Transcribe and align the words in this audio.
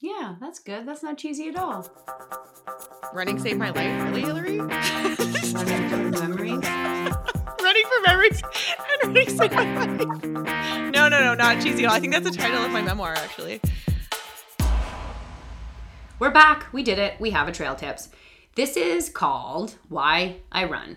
Yeah, 0.00 0.34
that's 0.40 0.58
good. 0.58 0.86
That's 0.86 1.02
not 1.02 1.16
cheesy 1.18 1.48
at 1.48 1.56
all. 1.56 1.88
Running 3.12 3.38
saved 3.38 3.58
my 3.58 3.70
life, 3.70 4.04
really, 4.04 4.20
Hilary? 4.22 4.58
Running 4.60 5.88
for 5.88 5.96
memories. 6.10 6.68
running 7.62 7.84
for 7.86 8.00
memories 8.06 8.42
and 9.02 9.14
running 9.16 9.28
saved 9.28 9.54
my 9.54 9.86
life. 9.86 10.24
No, 10.92 11.08
no, 11.08 11.20
no, 11.20 11.34
not 11.34 11.62
cheesy 11.62 11.84
at 11.84 11.90
all. 11.90 11.96
I 11.96 12.00
think 12.00 12.12
that's 12.12 12.28
the 12.28 12.36
title 12.36 12.64
of 12.64 12.70
my 12.70 12.82
memoir, 12.82 13.14
actually. 13.14 13.60
We're 16.18 16.30
back. 16.30 16.66
We 16.72 16.82
did 16.82 16.98
it. 16.98 17.18
We 17.20 17.30
have 17.30 17.48
a 17.48 17.52
trail 17.52 17.74
tips. 17.74 18.08
This 18.56 18.76
is 18.76 19.08
called 19.08 19.76
Why 19.88 20.36
I 20.52 20.64
Run. 20.64 20.96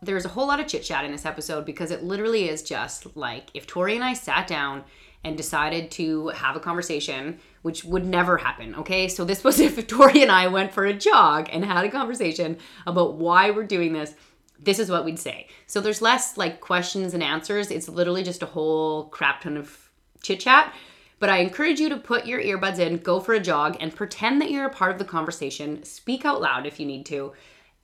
There's 0.00 0.24
a 0.24 0.28
whole 0.28 0.46
lot 0.48 0.58
of 0.58 0.66
chit 0.66 0.82
chat 0.82 1.04
in 1.04 1.12
this 1.12 1.24
episode 1.26 1.64
because 1.64 1.90
it 1.90 2.02
literally 2.02 2.48
is 2.48 2.62
just 2.62 3.16
like 3.16 3.50
if 3.54 3.66
Tory 3.66 3.94
and 3.94 4.02
I 4.04 4.14
sat 4.14 4.46
down 4.48 4.84
and 5.24 5.36
decided 5.36 5.90
to 5.92 6.28
have 6.28 6.56
a 6.56 6.60
conversation, 6.60 7.38
which 7.62 7.84
would 7.84 8.04
never 8.04 8.36
happen, 8.36 8.74
okay? 8.74 9.08
So 9.08 9.24
this 9.24 9.44
was 9.44 9.60
if 9.60 9.86
Tory 9.86 10.22
and 10.22 10.32
I 10.32 10.48
went 10.48 10.72
for 10.72 10.84
a 10.84 10.92
jog 10.92 11.48
and 11.52 11.64
had 11.64 11.84
a 11.84 11.90
conversation 11.90 12.58
about 12.86 13.14
why 13.14 13.50
we're 13.50 13.64
doing 13.64 13.92
this. 13.92 14.14
This 14.58 14.78
is 14.78 14.90
what 14.90 15.04
we'd 15.04 15.18
say. 15.18 15.48
So 15.66 15.80
there's 15.80 16.02
less 16.02 16.36
like 16.36 16.60
questions 16.60 17.14
and 17.14 17.22
answers. 17.22 17.70
It's 17.70 17.88
literally 17.88 18.22
just 18.22 18.42
a 18.42 18.46
whole 18.46 19.06
crap 19.06 19.40
ton 19.40 19.56
of 19.56 19.90
chit 20.22 20.40
chat. 20.40 20.72
But 21.18 21.30
I 21.30 21.38
encourage 21.38 21.78
you 21.78 21.88
to 21.88 21.96
put 21.96 22.26
your 22.26 22.42
earbuds 22.42 22.80
in, 22.80 22.98
go 22.98 23.20
for 23.20 23.34
a 23.34 23.40
jog, 23.40 23.76
and 23.78 23.94
pretend 23.94 24.40
that 24.40 24.50
you're 24.50 24.66
a 24.66 24.70
part 24.70 24.90
of 24.90 24.98
the 24.98 25.04
conversation. 25.04 25.84
Speak 25.84 26.24
out 26.24 26.40
loud 26.40 26.66
if 26.66 26.80
you 26.80 26.86
need 26.86 27.06
to, 27.06 27.32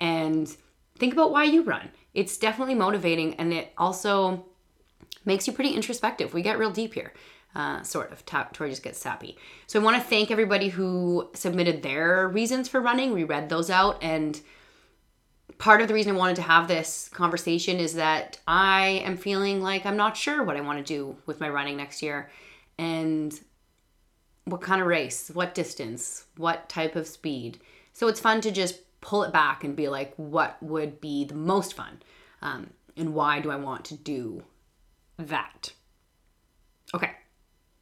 and 0.01 0.48
think 0.98 1.12
about 1.12 1.30
why 1.30 1.45
you 1.45 1.62
run. 1.62 1.91
It's 2.15 2.37
definitely 2.37 2.74
motivating, 2.74 3.34
and 3.34 3.52
it 3.52 3.73
also 3.79 4.45
makes 5.28 5.46
you 5.46 5.52
pretty 5.52 5.74
introspective. 5.74 6.34
We 6.34 6.42
get 6.42 6.59
real 6.59 6.73
deep 6.73 6.95
here. 6.95 7.12
Uh, 7.55 7.82
sort 7.82 8.12
of. 8.12 8.24
Tory 8.27 8.70
just 8.70 8.82
gets 8.82 8.98
sappy. 8.98 9.37
So 9.66 9.80
I 9.80 9.82
want 9.82 9.96
to 9.96 10.09
thank 10.09 10.30
everybody 10.30 10.68
who 10.68 11.30
submitted 11.34 11.82
their 11.82 12.28
reasons 12.28 12.68
for 12.68 12.80
running. 12.80 13.12
We 13.12 13.24
read 13.24 13.48
those 13.48 13.70
out, 13.70 14.02
and 14.02 14.38
part 15.56 15.80
of 15.80 15.88
the 15.88 15.95
reason 15.95 16.15
I 16.15 16.18
wanted 16.18 16.37
to 16.37 16.43
have 16.43 16.68
this 16.68 17.09
conversation 17.09 17.79
is 17.79 17.95
that 17.95 18.38
I 18.46 19.02
am 19.04 19.16
feeling 19.16 19.62
like 19.62 19.87
I'm 19.87 19.96
not 19.96 20.16
sure 20.16 20.45
what 20.45 20.59
I 20.59 20.60
want 20.60 20.79
to 20.79 20.95
do 20.95 21.16
with 21.24 21.40
my 21.40 21.49
running 21.49 21.79
next 21.79 22.02
year, 22.02 22.30
and 22.76 23.32
what 24.45 24.60
kind 24.60 24.80
of 24.82 24.87
race, 24.87 25.30
what 25.32 25.54
distance, 25.54 26.26
what 26.37 26.68
type 26.68 26.96
of 26.96 27.06
speed. 27.06 27.59
So 27.93 28.09
it's 28.09 28.21
fun 28.21 28.40
to 28.43 28.51
just 28.51 28.80
pull 29.01 29.23
it 29.24 29.32
back 29.32 29.65
and 29.65 29.74
be 29.74 29.88
like, 29.88 30.12
what 30.16 30.62
would 30.62 31.01
be 31.01 31.24
the 31.24 31.34
most 31.34 31.73
fun, 31.74 32.02
um, 32.43 32.71
and 32.96 33.15
why 33.15 33.40
do 33.40 33.51
I 33.51 33.56
want 33.56 33.87
to 33.87 33.95
do 33.95 34.45
that. 35.19 35.73
Okay, 36.95 37.11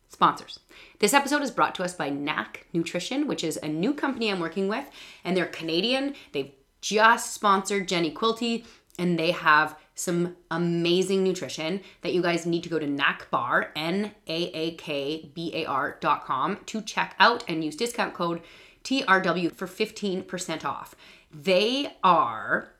sponsors. 0.09 0.61
This 0.98 1.15
episode 1.15 1.42
is 1.42 1.51
brought 1.51 1.75
to 1.77 1.84
us 1.84 1.95
by 1.95 2.11
Naak 2.11 2.65
Nutrition, 2.73 3.27
which 3.29 3.45
is 3.45 3.59
a 3.62 3.69
new 3.69 3.95
company 3.95 4.31
I'm 4.31 4.41
working 4.41 4.69
with, 4.69 4.87
and 5.25 5.37
they're 5.37 5.47
Canadian. 5.47 6.14
They've 6.33 6.53
just 6.81 7.34
sponsored 7.34 7.89
Jenny 7.89 8.11
Quilty, 8.11 8.64
and 8.98 9.19
they 9.19 9.33
have 9.33 9.77
some 9.95 10.37
amazing 10.51 11.23
nutrition 11.25 11.81
that 12.03 12.12
you 12.12 12.23
guys 12.23 12.47
need 12.47 12.62
to 12.62 12.69
go 12.69 12.79
to 12.79 12.87
Naakbar, 12.87 13.69
N 13.75 14.12
A 14.27 14.51
A 14.53 14.75
K 14.75 15.31
B 15.34 15.53
A 15.55 15.64
R 15.67 15.98
dot 16.01 16.25
com 16.25 16.59
to 16.67 16.83
check 16.83 17.14
out 17.19 17.45
and 17.48 17.64
use 17.64 17.77
discount 17.77 18.14
code 18.14 18.42
TRW 18.84 19.53
for 19.53 19.67
15% 19.67 20.64
off. 20.64 20.95
They 21.33 21.92
are 22.05 22.75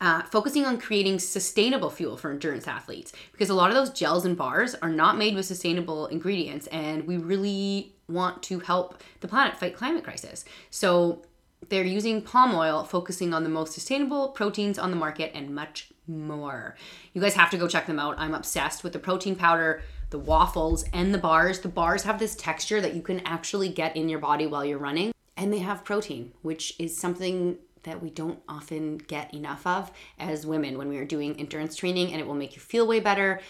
uh, 0.00 0.22
focusing 0.22 0.64
on 0.64 0.78
creating 0.78 1.18
sustainable 1.18 1.90
fuel 1.90 2.16
for 2.16 2.30
endurance 2.30 2.68
athletes 2.68 3.12
because 3.32 3.50
a 3.50 3.54
lot 3.54 3.70
of 3.70 3.76
those 3.76 3.90
gels 3.90 4.24
and 4.24 4.36
bars 4.36 4.74
are 4.76 4.90
not 4.90 5.18
made 5.18 5.34
with 5.34 5.44
sustainable 5.44 6.06
ingredients 6.06 6.66
and 6.68 7.06
we 7.06 7.16
really 7.16 7.94
want 8.08 8.42
to 8.42 8.60
help 8.60 9.02
the 9.20 9.28
planet 9.28 9.56
fight 9.56 9.74
climate 9.76 10.04
crisis. 10.04 10.44
So 10.70 11.22
they're 11.68 11.84
using 11.84 12.22
palm 12.22 12.54
oil 12.54 12.84
focusing 12.84 13.34
on 13.34 13.42
the 13.42 13.50
most 13.50 13.72
sustainable 13.72 14.28
proteins 14.28 14.78
on 14.78 14.90
the 14.90 14.96
market 14.96 15.32
and 15.34 15.54
much 15.54 15.92
more. 16.06 16.76
You 17.12 17.20
guys 17.20 17.34
have 17.34 17.50
to 17.50 17.58
go 17.58 17.68
check 17.68 17.86
them 17.86 17.98
out. 17.98 18.18
I'm 18.18 18.34
obsessed 18.34 18.84
with 18.84 18.92
the 18.92 18.98
protein 18.98 19.36
powder 19.36 19.82
the 20.10 20.18
waffles 20.18 20.86
and 20.94 21.12
the 21.12 21.18
bars. 21.18 21.60
The 21.60 21.68
bars 21.68 22.04
have 22.04 22.18
this 22.18 22.34
texture 22.34 22.80
that 22.80 22.94
you 22.94 23.02
can 23.02 23.20
actually 23.26 23.68
get 23.68 23.94
in 23.94 24.08
your 24.08 24.20
body 24.20 24.46
while 24.46 24.64
you're 24.64 24.78
running 24.78 25.12
and 25.38 25.52
they 25.52 25.58
have 25.58 25.84
protein 25.84 26.32
which 26.42 26.74
is 26.78 26.96
something 26.96 27.56
that 27.84 28.02
we 28.02 28.10
don't 28.10 28.40
often 28.48 28.98
get 28.98 29.32
enough 29.34 29.66
of 29.66 29.90
as 30.18 30.46
women 30.46 30.78
when 30.78 30.88
we 30.88 30.98
are 30.98 31.04
doing 31.04 31.38
endurance 31.38 31.76
training, 31.76 32.12
and 32.12 32.20
it 32.20 32.26
will 32.26 32.34
make 32.34 32.54
you 32.54 32.60
feel 32.60 32.86
way 32.86 33.00
better. 33.00 33.40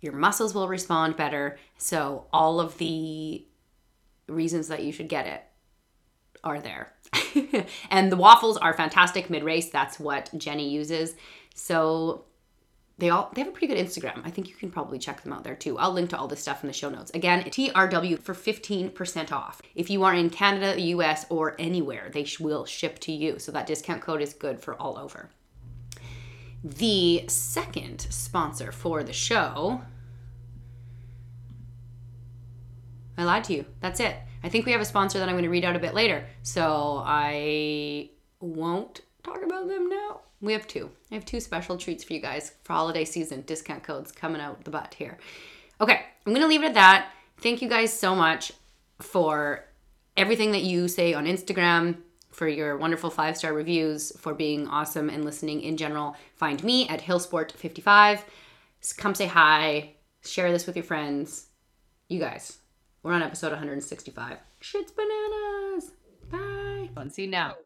Your 0.00 0.12
muscles 0.12 0.54
will 0.54 0.68
respond 0.68 1.16
better. 1.16 1.58
So, 1.78 2.26
all 2.32 2.60
of 2.60 2.78
the 2.78 3.46
reasons 4.28 4.68
that 4.68 4.82
you 4.82 4.92
should 4.92 5.08
get 5.08 5.26
it 5.26 5.42
are 6.42 6.60
there. 6.60 6.92
and 7.90 8.10
the 8.10 8.16
waffles 8.16 8.56
are 8.56 8.74
fantastic 8.74 9.30
mid 9.30 9.44
race. 9.44 9.70
That's 9.70 10.00
what 10.00 10.30
Jenny 10.36 10.68
uses. 10.68 11.14
So, 11.54 12.24
they 12.98 13.10
all 13.10 13.30
they 13.34 13.40
have 13.40 13.48
a 13.48 13.52
pretty 13.52 13.66
good 13.66 13.84
Instagram. 13.84 14.20
I 14.24 14.30
think 14.30 14.48
you 14.48 14.54
can 14.54 14.70
probably 14.70 14.98
check 14.98 15.22
them 15.22 15.32
out 15.32 15.44
there 15.44 15.54
too. 15.54 15.78
I'll 15.78 15.92
link 15.92 16.10
to 16.10 16.18
all 16.18 16.28
this 16.28 16.40
stuff 16.40 16.62
in 16.62 16.66
the 16.66 16.72
show 16.72 16.88
notes. 16.88 17.10
Again, 17.14 17.42
TRW 17.44 18.18
for 18.20 18.34
15% 18.34 19.32
off. 19.32 19.60
If 19.74 19.90
you 19.90 20.04
are 20.04 20.14
in 20.14 20.30
Canada, 20.30 20.74
the 20.74 20.82
US, 20.82 21.26
or 21.28 21.56
anywhere, 21.58 22.10
they 22.12 22.26
will 22.38 22.64
ship 22.64 22.98
to 23.00 23.12
you. 23.12 23.38
So 23.38 23.52
that 23.52 23.66
discount 23.66 24.02
code 24.02 24.22
is 24.22 24.34
good 24.34 24.60
for 24.60 24.74
all 24.74 24.98
over. 24.98 25.30
The 26.62 27.24
second 27.26 28.06
sponsor 28.10 28.70
for 28.70 29.02
the 29.02 29.12
show 29.12 29.82
I 33.16 33.24
lied 33.24 33.44
to 33.44 33.54
you. 33.54 33.64
That's 33.80 34.00
it. 34.00 34.16
I 34.42 34.48
think 34.48 34.66
we 34.66 34.72
have 34.72 34.80
a 34.80 34.86
sponsor 34.86 35.18
that 35.18 35.28
I'm 35.28 35.34
going 35.34 35.44
to 35.44 35.50
read 35.50 35.64
out 35.64 35.76
a 35.76 35.80
bit 35.80 35.94
later. 35.94 36.26
So 36.42 37.02
I 37.04 38.10
won't 38.40 39.02
talk 39.22 39.42
about 39.42 39.68
them 39.68 39.88
now. 39.88 40.20
We 40.40 40.52
have 40.52 40.66
two. 40.66 40.90
I 41.10 41.14
have 41.14 41.24
two 41.24 41.40
special 41.40 41.76
treats 41.78 42.04
for 42.04 42.12
you 42.12 42.20
guys 42.20 42.52
for 42.64 42.72
holiday 42.72 43.04
season. 43.04 43.42
Discount 43.42 43.82
codes 43.82 44.10
coming 44.12 44.40
out 44.40 44.64
the 44.64 44.70
butt 44.70 44.94
here. 44.94 45.18
Okay, 45.80 46.00
I'm 46.26 46.34
gonna 46.34 46.48
leave 46.48 46.62
it 46.62 46.68
at 46.68 46.74
that. 46.74 47.10
Thank 47.38 47.62
you 47.62 47.68
guys 47.68 47.92
so 47.96 48.14
much 48.14 48.52
for 49.00 49.64
everything 50.16 50.52
that 50.52 50.62
you 50.62 50.88
say 50.88 51.14
on 51.14 51.26
Instagram, 51.26 51.98
for 52.30 52.48
your 52.48 52.76
wonderful 52.76 53.10
five 53.10 53.36
star 53.36 53.52
reviews, 53.52 54.12
for 54.18 54.34
being 54.34 54.66
awesome 54.68 55.08
and 55.08 55.24
listening 55.24 55.62
in 55.62 55.76
general. 55.76 56.16
Find 56.34 56.62
me 56.64 56.88
at 56.88 57.00
Hilsport55. 57.00 58.20
Come 58.96 59.14
say 59.14 59.26
hi, 59.26 59.94
share 60.24 60.50
this 60.50 60.66
with 60.66 60.76
your 60.76 60.84
friends. 60.84 61.46
You 62.08 62.18
guys, 62.18 62.58
we're 63.02 63.12
on 63.12 63.22
episode 63.22 63.52
165. 63.52 64.38
Shit's 64.60 64.92
bananas. 64.92 65.92
Bye. 66.30 67.08
See 67.10 67.26
now. 67.26 67.54
Oh, 67.58 67.64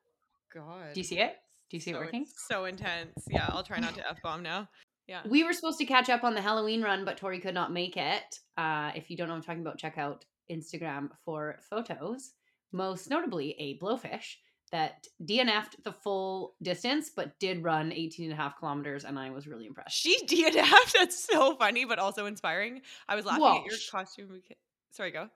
God. 0.55 0.95
Do 0.95 1.01
you 1.01 1.05
see 1.05 1.19
it? 1.19 1.37
Do 1.71 1.77
you 1.77 1.81
see 1.81 1.93
so 1.93 1.99
it 1.99 2.01
working? 2.01 2.27
So 2.49 2.65
intense. 2.65 3.25
Yeah, 3.29 3.47
I'll 3.49 3.63
try 3.63 3.79
not 3.79 3.95
to 3.95 4.09
f 4.09 4.19
bomb 4.23 4.43
now. 4.43 4.69
Yeah. 5.07 5.23
We 5.29 5.45
were 5.45 5.53
supposed 5.53 5.79
to 5.79 5.85
catch 5.85 6.09
up 6.09 6.25
on 6.25 6.35
the 6.35 6.41
Halloween 6.41 6.83
run, 6.83 7.05
but 7.05 7.17
Tory 7.17 7.39
could 7.39 7.55
not 7.55 7.73
make 7.73 7.97
it. 7.97 8.41
Uh, 8.57 8.91
if 8.95 9.11
you 9.11 9.17
don't 9.17 9.29
know 9.29 9.35
what 9.35 9.39
I'm 9.39 9.45
talking 9.45 9.61
about, 9.61 9.79
check 9.79 9.99
out 9.99 10.25
Instagram 10.51 11.11
for 11.25 11.59
photos. 11.71 12.33
Most 12.73 13.09
notably, 13.09 13.55
a 13.59 13.79
blowfish 13.79 14.35
that 14.73 15.07
DNF'd 15.25 15.77
the 15.85 15.93
full 15.93 16.55
distance, 16.61 17.11
but 17.15 17.39
did 17.39 17.63
run 17.63 17.93
18 17.93 18.31
and 18.31 18.39
a 18.39 18.43
half 18.43 18.59
kilometers, 18.59 19.05
and 19.05 19.19
I 19.19 19.31
was 19.31 19.47
really 19.47 19.67
impressed. 19.67 19.97
She 19.97 20.19
DNF'd? 20.27 20.95
That's 20.99 21.25
so 21.25 21.57
funny, 21.57 21.85
but 21.85 21.99
also 21.99 22.27
inspiring. 22.27 22.83
I 23.09 23.15
was 23.15 23.25
laughing 23.25 23.45
at 23.45 23.65
your 23.65 23.79
costume. 23.91 24.43
Sorry, 24.91 25.13
go. 25.13 25.29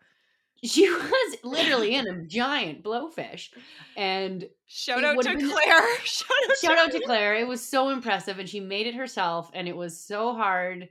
She 0.63 0.91
was 0.91 1.37
literally 1.43 1.95
in 1.95 2.07
a 2.07 2.23
giant 2.27 2.83
blowfish. 2.83 3.49
And 3.97 4.47
shout 4.67 5.05
out 5.05 5.21
to 5.23 5.37
been, 5.37 5.51
Claire. 5.51 5.99
Shout, 6.05 6.31
out, 6.49 6.57
shout 6.59 6.77
to, 6.77 6.83
out 6.83 6.93
to 6.93 7.01
Claire. 7.01 7.35
It 7.35 7.49
was 7.49 7.67
so 7.67 7.91
impressive. 7.91 8.39
And 8.39 8.49
she 8.49 8.61
made 8.61 8.87
it 8.87 8.95
herself. 8.95 9.51
And 9.55 9.69
it 9.69 9.77
was 9.77 9.99
so 9.99 10.35
hard 10.35 10.89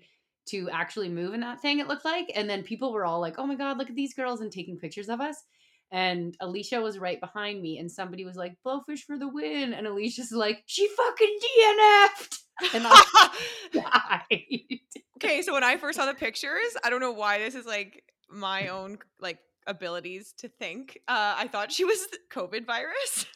to 0.47 0.69
actually 0.72 1.09
move 1.09 1.35
in 1.35 1.41
that 1.41 1.62
thing, 1.62 1.80
it 1.80 1.88
looked 1.88 2.06
like. 2.06 2.31
And 2.35 2.50
then 2.50 2.63
people 2.63 2.91
were 2.91 3.06
all 3.06 3.19
like, 3.19 3.35
oh 3.38 3.46
my 3.46 3.56
God, 3.56 3.78
look 3.78 3.90
at 3.90 3.96
these 3.96 4.16
girls 4.16 4.41
and 4.41 4.52
taking 4.52 4.78
pictures 4.78 5.09
of 5.09 5.22
us. 5.22 5.44
And 5.91 6.36
Alicia 6.40 6.81
was 6.81 7.00
right 7.00 7.19
behind 7.19 7.62
me, 7.63 7.80
and 7.80 7.92
somebody 7.92 8.24
was 8.24 8.36
like, 8.36 8.56
"Blowfish 8.63 9.06
for 9.07 9.18
the 9.18 9.27
win!" 9.27 9.74
And 9.74 9.88
Alicia's 9.88 10.31
like, 10.31 10.62
"She 10.68 10.88
fucking 10.88 11.39
DNF'd!" 11.42 12.38
And 12.75 12.83
I 12.88 13.30
died. 13.74 14.80
okay, 15.18 15.42
so 15.42 15.51
when 15.51 15.63
I 15.63 15.77
first 15.77 15.98
saw 15.98 16.06
the 16.06 16.13
pictures, 16.13 16.77
I 16.83 16.92
don't 16.92 17.00
know 17.00 17.12
why 17.12 17.39
this 17.39 17.56
is 17.56 17.66
like 17.66 18.04
my 18.30 18.68
own 18.68 19.00
like 19.19 19.39
abilities 19.69 20.33
to 20.39 20.50
think. 20.50 21.00
Uh, 21.07 21.36
I 21.38 21.48
thought 21.48 21.71
she 21.71 21.86
was 21.86 22.06
COVID 22.31 22.66
virus. 22.66 23.25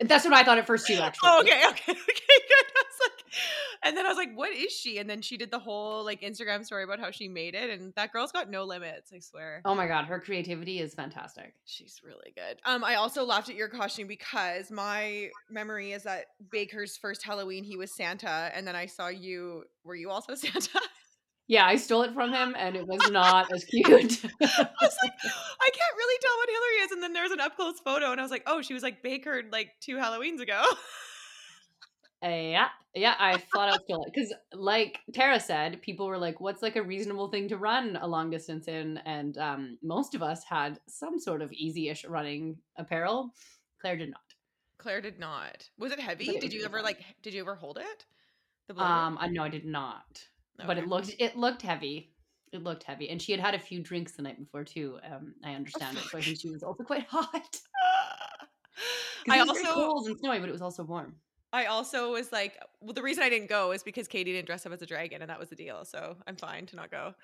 That's 0.00 0.24
what 0.24 0.34
I 0.34 0.42
thought 0.42 0.58
at 0.58 0.66
first 0.66 0.88
too. 0.88 0.94
Actually. 0.94 1.28
Oh, 1.30 1.40
okay, 1.40 1.62
okay, 1.68 1.92
okay, 1.92 1.92
good. 1.92 2.66
I 2.76 2.82
was 2.82 3.00
like, 3.00 3.24
and 3.84 3.96
then 3.96 4.04
I 4.04 4.08
was 4.08 4.18
like, 4.18 4.34
"What 4.34 4.52
is 4.52 4.72
she?" 4.72 4.98
And 4.98 5.08
then 5.08 5.22
she 5.22 5.36
did 5.36 5.52
the 5.52 5.58
whole 5.60 6.04
like 6.04 6.20
Instagram 6.22 6.64
story 6.64 6.82
about 6.82 6.98
how 6.98 7.12
she 7.12 7.28
made 7.28 7.54
it, 7.54 7.70
and 7.70 7.94
that 7.94 8.12
girl's 8.12 8.32
got 8.32 8.50
no 8.50 8.64
limits. 8.64 9.12
I 9.14 9.20
swear. 9.20 9.62
Oh 9.64 9.74
my 9.74 9.86
god, 9.86 10.06
her 10.06 10.18
creativity 10.18 10.80
is 10.80 10.94
fantastic. 10.94 11.54
She's 11.64 12.00
really 12.04 12.32
good. 12.34 12.58
Um, 12.64 12.82
I 12.82 12.96
also 12.96 13.24
laughed 13.24 13.48
at 13.50 13.54
your 13.54 13.68
costume 13.68 14.08
because 14.08 14.68
my 14.70 15.30
memory 15.48 15.92
is 15.92 16.02
that 16.02 16.24
Baker's 16.50 16.96
first 16.96 17.22
Halloween 17.22 17.62
he 17.62 17.76
was 17.76 17.94
Santa, 17.94 18.50
and 18.52 18.66
then 18.66 18.74
I 18.74 18.86
saw 18.86 19.08
you. 19.08 19.62
Were 19.84 19.94
you 19.94 20.10
also 20.10 20.34
Santa? 20.34 20.80
Yeah, 21.46 21.66
I 21.66 21.76
stole 21.76 22.02
it 22.02 22.14
from 22.14 22.32
him 22.32 22.54
and 22.58 22.76
it 22.76 22.86
was 22.86 23.10
not 23.10 23.52
as 23.52 23.64
cute. 23.64 23.84
I 23.90 23.96
was 23.96 24.96
like, 25.02 25.12
I 25.22 25.70
can't 25.70 25.96
really 25.96 26.18
tell 26.20 26.36
what 26.36 26.48
Hilary 26.48 26.84
is. 26.84 26.92
And 26.92 27.02
then 27.02 27.12
there's 27.12 27.30
an 27.30 27.40
up 27.40 27.56
close 27.56 27.80
photo, 27.80 28.12
and 28.12 28.20
I 28.20 28.24
was 28.24 28.30
like, 28.30 28.44
oh, 28.46 28.62
she 28.62 28.74
was 28.74 28.82
like 28.82 29.02
bakered 29.02 29.52
like 29.52 29.70
two 29.80 29.96
Halloweens 29.96 30.40
ago. 30.40 30.62
Yeah, 32.22 32.68
yeah, 32.94 33.14
I 33.18 33.36
flat 33.52 33.68
out 33.68 33.82
stole 33.84 34.04
it 34.04 34.12
because, 34.14 34.32
like 34.54 35.00
Tara 35.12 35.38
said, 35.38 35.82
people 35.82 36.06
were 36.06 36.16
like, 36.16 36.40
"What's 36.40 36.62
like 36.62 36.76
a 36.76 36.82
reasonable 36.82 37.28
thing 37.28 37.48
to 37.48 37.58
run 37.58 37.98
a 38.00 38.06
long 38.06 38.30
distance 38.30 38.66
in?" 38.66 38.98
And 39.04 39.36
um, 39.36 39.78
most 39.82 40.14
of 40.14 40.22
us 40.22 40.42
had 40.42 40.80
some 40.86 41.18
sort 41.18 41.42
of 41.42 41.52
easy-ish 41.52 42.06
running 42.06 42.56
apparel. 42.76 43.34
Claire 43.78 43.98
did 43.98 44.10
not. 44.10 44.22
Claire 44.78 45.02
did 45.02 45.18
not. 45.18 45.68
Was 45.78 45.92
it 45.92 46.00
heavy? 46.00 46.30
It 46.30 46.40
Did 46.40 46.54
you 46.54 46.64
ever 46.64 46.80
like? 46.80 47.04
Did 47.22 47.34
you 47.34 47.42
ever 47.42 47.56
hold 47.56 47.76
it? 47.78 48.06
The 48.68 48.82
Um, 48.82 49.18
I 49.20 49.28
know 49.28 49.42
I 49.42 49.50
did 49.50 49.66
not, 49.66 50.24
but 50.66 50.78
it 50.78 50.86
looked 50.86 51.14
it 51.18 51.36
looked 51.36 51.62
heavy. 51.62 52.10
It 52.52 52.62
looked 52.62 52.84
heavy, 52.84 53.10
and 53.10 53.20
she 53.20 53.32
had 53.32 53.40
had 53.40 53.54
a 53.54 53.58
few 53.58 53.82
drinks 53.82 54.12
the 54.12 54.22
night 54.22 54.38
before 54.38 54.64
too. 54.64 54.98
Um, 55.10 55.34
I 55.44 55.54
understand 55.54 55.96
it, 55.96 56.04
so 56.04 56.18
I 56.18 56.22
think 56.22 56.40
she 56.40 56.50
was 56.50 56.62
also 56.62 56.84
quite 56.84 57.06
hot. 57.08 57.60
I 59.28 59.38
it 59.38 59.46
was 59.46 59.56
very 59.56 59.66
also 59.66 59.74
cold 59.74 60.06
and 60.06 60.18
snowy, 60.18 60.38
but 60.38 60.48
it 60.48 60.52
was 60.52 60.62
also 60.62 60.84
warm. 60.84 61.16
I 61.52 61.66
also 61.66 62.12
was 62.12 62.32
like, 62.32 62.58
well, 62.80 62.92
the 62.92 63.02
reason 63.02 63.22
I 63.22 63.28
didn't 63.28 63.48
go 63.48 63.70
is 63.70 63.82
because 63.82 64.08
Katie 64.08 64.32
didn't 64.32 64.46
dress 64.46 64.66
up 64.66 64.72
as 64.72 64.82
a 64.82 64.86
dragon, 64.86 65.22
and 65.22 65.30
that 65.30 65.38
was 65.38 65.48
the 65.48 65.56
deal. 65.56 65.84
So 65.84 66.16
I'm 66.26 66.36
fine 66.36 66.66
to 66.66 66.76
not 66.76 66.90
go. 66.90 67.14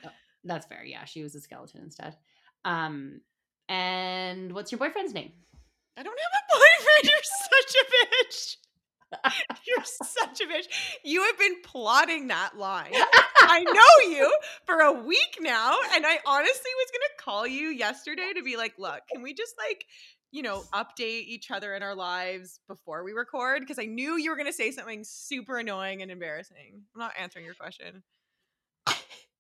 That's 0.45 0.67
fair. 0.67 0.85
Yeah, 0.85 1.05
she 1.05 1.23
was 1.23 1.35
a 1.35 1.41
skeleton 1.41 1.83
instead. 1.83 2.17
Um, 2.65 3.21
and 3.69 4.53
what's 4.53 4.73
your 4.73 4.79
boyfriend's 4.79 5.15
name? 5.15 5.33
I 5.97 6.03
don't 6.03 6.19
have 6.19 6.41
a 6.41 6.55
boyfriend. 6.55 7.05
You're 7.05 7.23
such 7.23 7.75
a 7.75 8.25
bitch. 8.25 8.57
You're 9.67 9.85
such 9.85 10.41
a 10.41 10.45
bitch. 10.45 10.67
You 11.05 11.23
have 11.25 11.39
been 11.39 11.57
plotting 11.65 12.29
that 12.29 12.57
line. 12.57 12.93
I 12.93 13.65
know 13.65 14.11
you 14.11 14.33
for 14.65 14.81
a 14.81 14.93
week 14.93 15.39
now, 15.41 15.77
and 15.95 16.07
I 16.07 16.19
honestly 16.27 16.71
was 16.77 16.91
gonna 16.93 17.15
call 17.19 17.47
you 17.47 17.69
yesterday 17.69 18.33
to 18.37 18.43
be 18.43 18.57
like, 18.57 18.75
look, 18.79 19.01
can 19.13 19.23
we 19.23 19.35
just 19.35 19.55
like, 19.59 19.85
you 20.31 20.43
know, 20.43 20.63
update 20.75 21.27
each 21.27 21.51
other 21.51 21.75
in 21.75 21.83
our 21.83 21.95
lives 21.95 22.61
before 22.69 23.05
we 23.05 23.13
record? 23.13 23.61
Because 23.61 23.79
I 23.79 23.87
knew 23.87 24.17
you 24.17 24.31
were 24.31 24.37
gonna 24.37 24.53
say 24.53 24.71
something 24.71 25.03
super 25.05 25.59
annoying 25.59 26.03
and 26.03 26.11
embarrassing. 26.11 26.83
I'm 26.95 27.01
not 27.01 27.13
answering 27.19 27.45
your 27.45 27.55
question. 27.55 28.03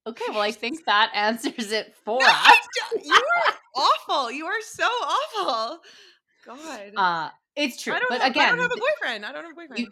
Okay, 0.06 0.25
well, 0.31 0.40
I 0.40 0.50
think 0.50 0.84
that 0.87 1.11
answers 1.14 1.72
it 1.72 1.94
for 2.05 2.19
No, 2.20 2.26
us. 2.26 2.56
You 3.05 3.14
are 3.14 3.55
awful. 3.76 4.32
You 4.32 4.46
are 4.46 4.61
so 4.62 4.84
awful. 4.84 5.81
God. 6.44 6.93
Uh, 6.96 7.31
it's 7.56 7.82
true, 7.82 7.93
I 7.93 7.99
don't 7.99 8.08
but 8.08 8.20
have, 8.20 8.31
again, 8.31 8.47
I 8.47 8.49
don't 8.50 8.61
have 8.61 8.73
a 8.73 8.76
boyfriend. 8.76 9.26
I 9.26 9.32
don't 9.32 9.43
have 9.44 9.52
a 9.52 9.55
boyfriend. 9.55 9.79
you 9.79 9.88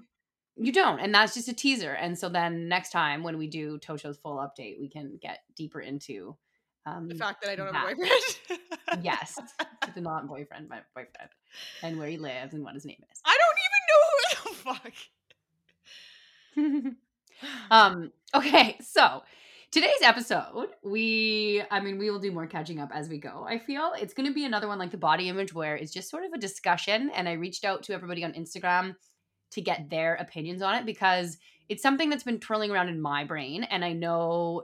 you 0.61 0.73
don't, 0.73 0.99
and 0.99 1.15
that's 1.15 1.35
just 1.35 1.49
a 1.49 1.55
teaser. 1.55 1.93
And 1.93 2.19
so 2.19 2.29
then 2.29 2.69
next 2.69 2.91
time 2.91 3.23
when 3.23 3.39
we 3.39 3.47
do 3.47 3.79
Tosho's 3.79 4.19
full 4.19 4.37
update, 4.37 4.81
we 4.81 4.89
can 4.89 5.19
get 5.23 5.41
deeper 5.55 5.81
into 5.81 6.37
um, 6.85 7.09
the 7.09 7.15
fact 7.15 7.43
that 7.43 7.51
I 7.51 7.57
don't 7.57 7.73
have 7.73 7.93
a 7.93 7.95
boyfriend. 7.95 9.05
yes, 9.05 9.39
the 9.95 10.01
not 10.01 10.27
boyfriend, 10.27 10.69
my 10.69 10.81
boyfriend, 10.95 11.31
and 11.83 11.99
where 11.99 12.09
he 12.09 12.17
lives 12.17 12.55
and 12.55 12.65
what 12.65 12.75
his 12.75 12.85
name 12.85 13.03
is. 13.11 13.21
I 13.25 13.37
don't 13.39 13.59
even 13.67 13.81
know 13.89 14.03
who 14.43 14.51
the 14.51 14.57
fuck. 14.65 14.95
um 17.71 18.11
okay 18.35 18.77
so 18.81 19.23
today's 19.71 20.01
episode 20.03 20.69
we 20.83 21.63
i 21.71 21.79
mean 21.79 21.99
we 21.99 22.11
will 22.11 22.19
do 22.19 22.33
more 22.33 22.47
catching 22.47 22.81
up 22.81 22.91
as 22.93 23.09
we 23.09 23.19
go 23.19 23.45
i 23.47 23.59
feel. 23.59 23.93
It's 24.01 24.15
going 24.15 24.27
to 24.27 24.35
be 24.35 24.47
another 24.47 24.67
one 24.67 24.79
like 24.79 24.91
the 24.91 24.97
body 24.97 25.29
image 25.29 25.53
where 25.53 25.77
it's 25.77 25.93
just 25.93 26.09
sort 26.09 26.25
of 26.25 26.33
a 26.33 26.39
discussion 26.39 27.11
and 27.15 27.29
i 27.29 27.33
reached 27.33 27.65
out 27.65 27.83
to 27.85 27.93
everybody 27.93 28.25
on 28.25 28.33
instagram 28.33 28.95
to 29.51 29.61
get 29.61 29.91
their 29.91 30.15
opinions 30.15 30.63
on 30.63 30.75
it 30.77 30.87
because 30.87 31.37
it's 31.69 31.83
something 31.83 32.09
that's 32.09 32.23
been 32.23 32.41
twirling 32.41 32.71
around 32.71 32.89
in 32.89 33.01
my 33.01 33.25
brain 33.25 33.63
and 33.65 33.85
i 33.85 33.93
know 33.93 34.63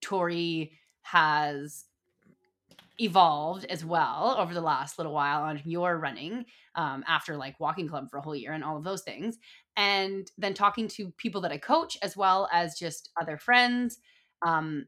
tory 0.00 0.72
has 1.02 1.84
evolved 2.98 3.64
as 3.66 3.84
well 3.84 4.36
over 4.38 4.52
the 4.52 4.60
last 4.60 4.98
little 4.98 5.12
while 5.12 5.42
on 5.42 5.60
your 5.64 5.98
running 5.98 6.44
um, 6.74 7.04
after 7.06 7.36
like 7.36 7.58
walking 7.58 7.88
club 7.88 8.08
for 8.10 8.18
a 8.18 8.22
whole 8.22 8.36
year 8.36 8.52
and 8.52 8.62
all 8.62 8.76
of 8.76 8.84
those 8.84 9.02
things 9.02 9.38
and 9.76 10.30
then 10.36 10.52
talking 10.52 10.86
to 10.86 11.10
people 11.12 11.40
that 11.40 11.52
I 11.52 11.58
coach 11.58 11.96
as 12.02 12.16
well 12.16 12.48
as 12.52 12.78
just 12.78 13.10
other 13.20 13.38
friends 13.38 13.98
um, 14.44 14.86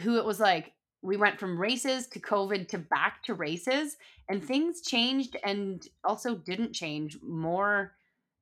who 0.00 0.18
it 0.18 0.24
was 0.24 0.40
like 0.40 0.72
we 1.02 1.16
went 1.16 1.38
from 1.38 1.58
races 1.58 2.06
to 2.08 2.20
COVID 2.20 2.68
to 2.68 2.78
back 2.78 3.22
to 3.24 3.34
races 3.34 3.96
and 4.28 4.42
things 4.42 4.80
changed 4.80 5.36
and 5.44 5.86
also 6.04 6.34
didn't 6.34 6.72
change 6.72 7.18
more 7.22 7.92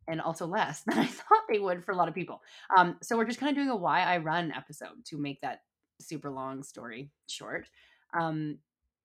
and 0.08 0.20
also 0.20 0.46
less 0.46 0.80
than 0.86 0.98
I 0.98 1.06
thought 1.06 1.42
they 1.48 1.58
would 1.58 1.84
for 1.84 1.92
a 1.92 1.96
lot 1.96 2.08
of 2.08 2.14
people. 2.14 2.42
Um, 2.76 2.96
so 3.02 3.16
we're 3.16 3.26
just 3.26 3.40
kind 3.40 3.50
of 3.50 3.56
doing 3.56 3.70
a 3.70 3.76
why 3.76 4.02
I 4.02 4.18
run 4.18 4.52
episode 4.52 5.04
to 5.06 5.18
make 5.18 5.40
that 5.42 5.60
super 6.00 6.30
long 6.30 6.62
story 6.62 7.10
short. 7.28 7.66
Um, 8.18 8.58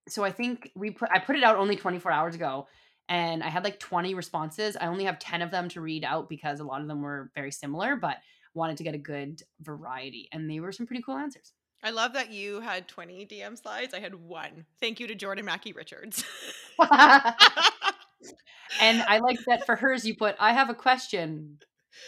so 0.08 0.24
I 0.24 0.32
think 0.32 0.72
we 0.76 0.92
put 0.92 1.10
I 1.12 1.20
put 1.20 1.36
it 1.36 1.44
out 1.44 1.58
only 1.58 1.76
24 1.76 2.12
hours 2.12 2.36
ago 2.36 2.68
and 3.10 3.44
I 3.44 3.50
had 3.50 3.64
like 3.64 3.80
20 3.80 4.14
responses. 4.14 4.78
I 4.80 4.88
only 4.88 5.06
have 5.06 5.20
10 5.20 5.42
of 5.42 5.52
them 5.52 5.70
to 5.70 5.82
read 5.82 6.04
out 6.04 6.30
because 6.30 6.60
a 6.60 6.64
lot 6.64 6.82
of 6.82 6.88
them 6.88 7.02
were 7.02 7.32
very 7.36 7.52
similar, 7.52 7.96
but 7.96 8.18
wanted 8.54 8.78
to 8.78 8.84
get 8.84 8.96
a 8.96 9.00
good 9.00 9.42
variety. 9.62 10.30
And 10.32 10.50
they 10.50 10.60
were 10.60 10.72
some 10.72 10.88
pretty 10.88 11.04
cool 11.04 11.18
answers. 11.18 11.54
I 11.82 11.92
love 11.92 12.14
that 12.14 12.32
you 12.32 12.60
had 12.60 12.88
20 12.88 13.26
DM 13.26 13.58
slides. 13.58 13.94
I 13.94 14.00
had 14.00 14.16
one. 14.16 14.66
Thank 14.82 15.00
you 15.00 15.08
to 15.08 15.16
Jordan 15.16 15.46
Mackey 15.46 15.72
Richards. 15.72 16.26
and 18.82 19.02
I 19.02 19.20
like 19.20 19.40
that 19.48 19.66
for 19.66 19.76
hers, 19.76 20.06
you 20.06 20.16
put, 20.16 20.36
I 20.40 20.52
have 20.52 20.70
a 20.70 20.74
question, 20.74 21.60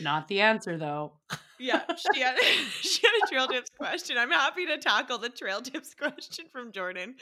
not 0.01 0.27
the 0.27 0.41
answer 0.41 0.77
though. 0.77 1.13
yeah, 1.59 1.83
she 2.13 2.21
had 2.21 2.37
she 2.81 3.01
had 3.05 3.13
a 3.23 3.27
trail 3.27 3.47
tips 3.47 3.69
question. 3.77 4.17
I'm 4.17 4.31
happy 4.31 4.65
to 4.65 4.77
tackle 4.77 5.17
the 5.17 5.29
trail 5.29 5.61
tips 5.61 5.93
question 5.99 6.45
from 6.51 6.71
Jordan. 6.71 7.15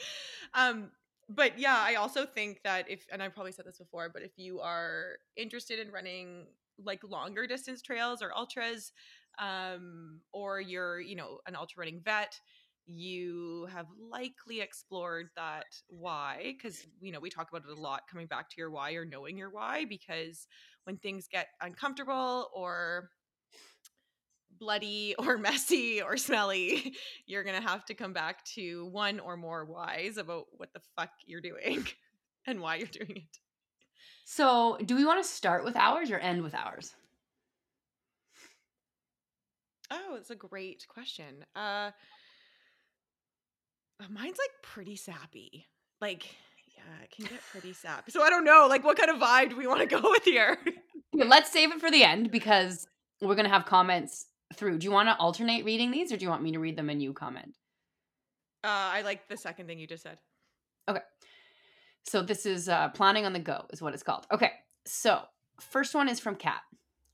Um, 0.54 0.90
but 1.28 1.58
yeah, 1.58 1.76
I 1.78 1.94
also 1.94 2.26
think 2.26 2.62
that 2.64 2.90
if 2.90 3.06
and 3.12 3.22
I 3.22 3.28
probably 3.28 3.52
said 3.52 3.64
this 3.64 3.78
before, 3.78 4.08
but 4.12 4.22
if 4.22 4.32
you 4.36 4.60
are 4.60 5.18
interested 5.36 5.78
in 5.78 5.92
running 5.92 6.46
like 6.84 7.02
longer 7.04 7.46
distance 7.46 7.82
trails 7.82 8.22
or 8.22 8.36
ultras, 8.36 8.92
um, 9.38 10.20
or 10.32 10.60
you're 10.60 11.00
you 11.00 11.16
know 11.16 11.38
an 11.46 11.56
ultra 11.56 11.80
running 11.80 12.00
vet, 12.04 12.38
you 12.86 13.68
have 13.72 13.86
likely 14.10 14.60
explored 14.60 15.28
that 15.36 15.66
why 15.88 16.54
because 16.56 16.86
you 17.00 17.12
know 17.12 17.20
we 17.20 17.30
talk 17.30 17.48
about 17.50 17.68
it 17.68 17.76
a 17.76 17.80
lot 17.80 18.02
coming 18.10 18.26
back 18.26 18.48
to 18.50 18.56
your 18.58 18.70
why 18.70 18.92
or 18.92 19.04
knowing 19.04 19.36
your 19.36 19.50
why 19.50 19.84
because 19.84 20.46
when 20.84 20.96
things 20.96 21.28
get 21.30 21.48
uncomfortable 21.60 22.48
or 22.54 23.10
bloody 24.58 25.14
or 25.18 25.38
messy 25.38 26.00
or 26.00 26.16
smelly, 26.16 26.94
you're 27.26 27.44
to 27.44 27.68
have 27.68 27.84
to 27.86 27.94
come 27.94 28.12
back 28.12 28.44
to 28.44 28.86
one 28.86 29.18
or 29.18 29.36
more 29.36 29.64
whys 29.64 30.16
about 30.16 30.44
what 30.52 30.72
the 30.72 30.80
fuck 30.96 31.10
you're 31.26 31.40
doing 31.40 31.84
and 32.46 32.60
why 32.60 32.76
you're 32.76 32.86
doing 32.86 33.16
it. 33.16 33.38
So, 34.32 34.78
do 34.84 34.94
we 34.94 35.04
want 35.04 35.20
to 35.20 35.28
start 35.28 35.64
with 35.64 35.74
ours 35.74 36.08
or 36.12 36.16
end 36.16 36.44
with 36.44 36.54
ours? 36.54 36.94
Oh, 39.90 40.14
it's 40.16 40.30
a 40.30 40.36
great 40.36 40.86
question. 40.86 41.44
Uh 41.56 41.90
uh, 43.98 44.04
mine's 44.08 44.38
like 44.38 44.62
pretty 44.62 44.94
sappy. 44.94 45.66
Like 46.00 46.26
yeah, 46.76 47.02
it 47.02 47.10
can 47.10 47.24
get 47.24 47.40
pretty 47.50 47.72
sappy. 47.72 48.12
So 48.12 48.22
I 48.22 48.30
don't 48.30 48.44
know, 48.44 48.68
like 48.70 48.84
what 48.84 48.96
kind 48.96 49.10
of 49.10 49.16
vibe 49.16 49.50
do 49.50 49.56
we 49.56 49.66
want 49.66 49.80
to 49.80 49.86
go 50.00 50.08
with 50.08 50.22
here? 50.22 50.56
Yeah, 51.12 51.24
let's 51.24 51.50
save 51.50 51.72
it 51.72 51.80
for 51.80 51.90
the 51.90 52.04
end 52.04 52.30
because 52.30 52.86
we're 53.20 53.34
going 53.34 53.48
to 53.48 53.52
have 53.52 53.66
comments 53.66 54.26
through. 54.54 54.78
Do 54.78 54.84
you 54.84 54.92
want 54.92 55.08
to 55.08 55.16
alternate 55.16 55.64
reading 55.64 55.90
these 55.90 56.12
or 56.12 56.16
do 56.16 56.24
you 56.24 56.30
want 56.30 56.44
me 56.44 56.52
to 56.52 56.60
read 56.60 56.76
them 56.76 56.88
and 56.88 57.02
you 57.02 57.12
comment? 57.12 57.56
Uh 58.62 58.94
I 58.94 59.02
like 59.02 59.26
the 59.26 59.36
second 59.36 59.66
thing 59.66 59.80
you 59.80 59.88
just 59.88 60.04
said. 60.04 60.18
So 62.04 62.22
this 62.22 62.46
is 62.46 62.68
uh, 62.68 62.88
planning 62.90 63.26
on 63.26 63.32
the 63.32 63.38
go 63.38 63.66
is 63.70 63.82
what 63.82 63.94
it's 63.94 64.02
called. 64.02 64.26
Okay, 64.32 64.52
so 64.84 65.22
first 65.60 65.94
one 65.94 66.08
is 66.08 66.20
from 66.20 66.36
Kat. 66.36 66.60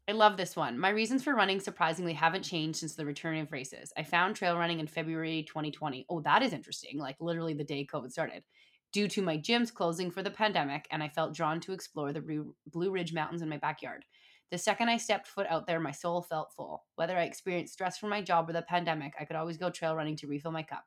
I 0.09 0.13
love 0.13 0.37
this 0.37 0.55
one. 0.55 0.79
My 0.79 0.91
reasons 0.91 1.25
for 1.25 1.35
running 1.35 1.59
surprisingly 1.59 2.13
haven't 2.13 2.45
changed 2.45 2.79
since 2.79 2.95
the 2.95 3.05
return 3.05 3.39
of 3.39 3.51
races. 3.51 3.93
I 3.97 4.05
found 4.05 4.37
trail 4.37 4.57
running 4.57 4.79
in 4.79 4.87
February 4.87 5.45
2020. 5.49 6.07
Oh, 6.09 6.21
that 6.21 6.43
is 6.43 6.53
interesting. 6.53 6.99
Like 6.99 7.17
literally 7.19 7.55
the 7.55 7.65
day 7.65 7.85
COVID 7.93 8.13
started. 8.13 8.45
Due 8.93 9.09
to 9.09 9.21
my 9.21 9.37
gyms 9.37 9.75
closing 9.75 10.13
for 10.13 10.23
the 10.23 10.31
pandemic, 10.31 10.87
and 10.93 11.03
I 11.03 11.09
felt 11.09 11.35
drawn 11.35 11.61
to 11.61 11.73
explore 11.73 12.13
the 12.13 12.53
Blue 12.69 12.91
Ridge 12.91 13.13
Mountains 13.13 13.43
in 13.43 13.49
my 13.49 13.59
backyard. 13.59 14.05
The 14.53 14.59
second 14.59 14.89
I 14.89 14.97
stepped 14.97 15.27
foot 15.27 15.49
out 15.51 15.67
there, 15.67 15.81
my 15.81 15.91
soul 15.91 16.23
felt 16.23 16.53
full. 16.55 16.85
Whether 16.95 17.17
I 17.17 17.25
experienced 17.25 17.73
stress 17.73 17.99
from 17.99 18.11
my 18.11 18.23
job 18.23 18.49
or 18.49 18.53
the 18.53 18.63
pandemic, 18.63 19.15
I 19.19 19.25
could 19.25 19.35
always 19.35 19.59
go 19.59 19.71
trail 19.71 19.97
running 19.97 20.17
to 20.19 20.29
refill 20.29 20.53
my 20.53 20.63
cup. 20.63 20.85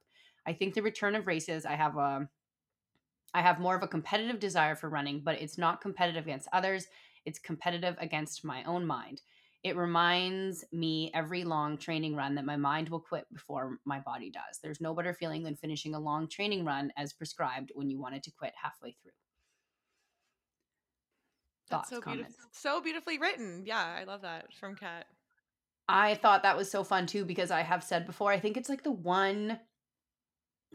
I 0.47 0.53
think 0.53 0.73
the 0.73 0.81
return 0.81 1.13
of 1.13 1.27
races, 1.27 1.65
I 1.65 1.75
have 1.75 1.97
a 1.97 2.29
I 3.33 3.41
have 3.41 3.59
more 3.59 3.75
of 3.75 3.83
a 3.83 3.87
competitive 3.87 4.39
desire 4.39 4.75
for 4.75 4.89
running, 4.89 5.21
but 5.23 5.39
it's 5.41 5.57
not 5.57 5.81
competitive 5.81 6.25
against 6.25 6.49
others. 6.51 6.87
It's 7.25 7.39
competitive 7.39 7.95
against 7.99 8.43
my 8.43 8.63
own 8.63 8.85
mind. 8.85 9.21
It 9.61 9.75
reminds 9.75 10.63
me 10.71 11.11
every 11.13 11.43
long 11.43 11.77
training 11.77 12.15
run 12.15 12.35
that 12.35 12.45
my 12.45 12.55
mind 12.55 12.89
will 12.89 13.01
quit 13.01 13.25
before 13.33 13.77
my 13.85 13.99
body 13.99 14.31
does. 14.31 14.59
There's 14.63 14.79
no 14.79 14.93
better 14.93 15.13
feeling 15.13 15.43
than 15.43 15.57
finishing 15.57 15.95
a 15.95 15.99
long 15.99 16.29
training 16.29 16.63
run 16.63 16.93
as 16.97 17.11
prescribed 17.11 17.71
when 17.75 17.89
you 17.89 17.99
wanted 17.99 18.23
to 18.23 18.31
quit 18.31 18.53
halfway 18.61 18.95
through. 19.01 19.11
That's 21.69 21.81
Thoughts, 21.81 21.89
so 21.89 21.95
beautiful. 21.95 22.13
comments? 22.13 22.37
So 22.53 22.81
beautifully 22.81 23.17
written. 23.19 23.63
Yeah, 23.65 23.83
I 23.99 24.05
love 24.05 24.21
that 24.21 24.53
from 24.53 24.75
Kat. 24.75 25.05
I 25.89 26.15
thought 26.15 26.43
that 26.43 26.55
was 26.55 26.71
so 26.71 26.83
fun 26.83 27.05
too 27.05 27.25
because 27.25 27.51
I 27.51 27.61
have 27.61 27.83
said 27.83 28.05
before, 28.05 28.31
I 28.31 28.39
think 28.39 28.55
it's 28.57 28.69
like 28.69 28.83
the 28.83 28.91
one 28.91 29.59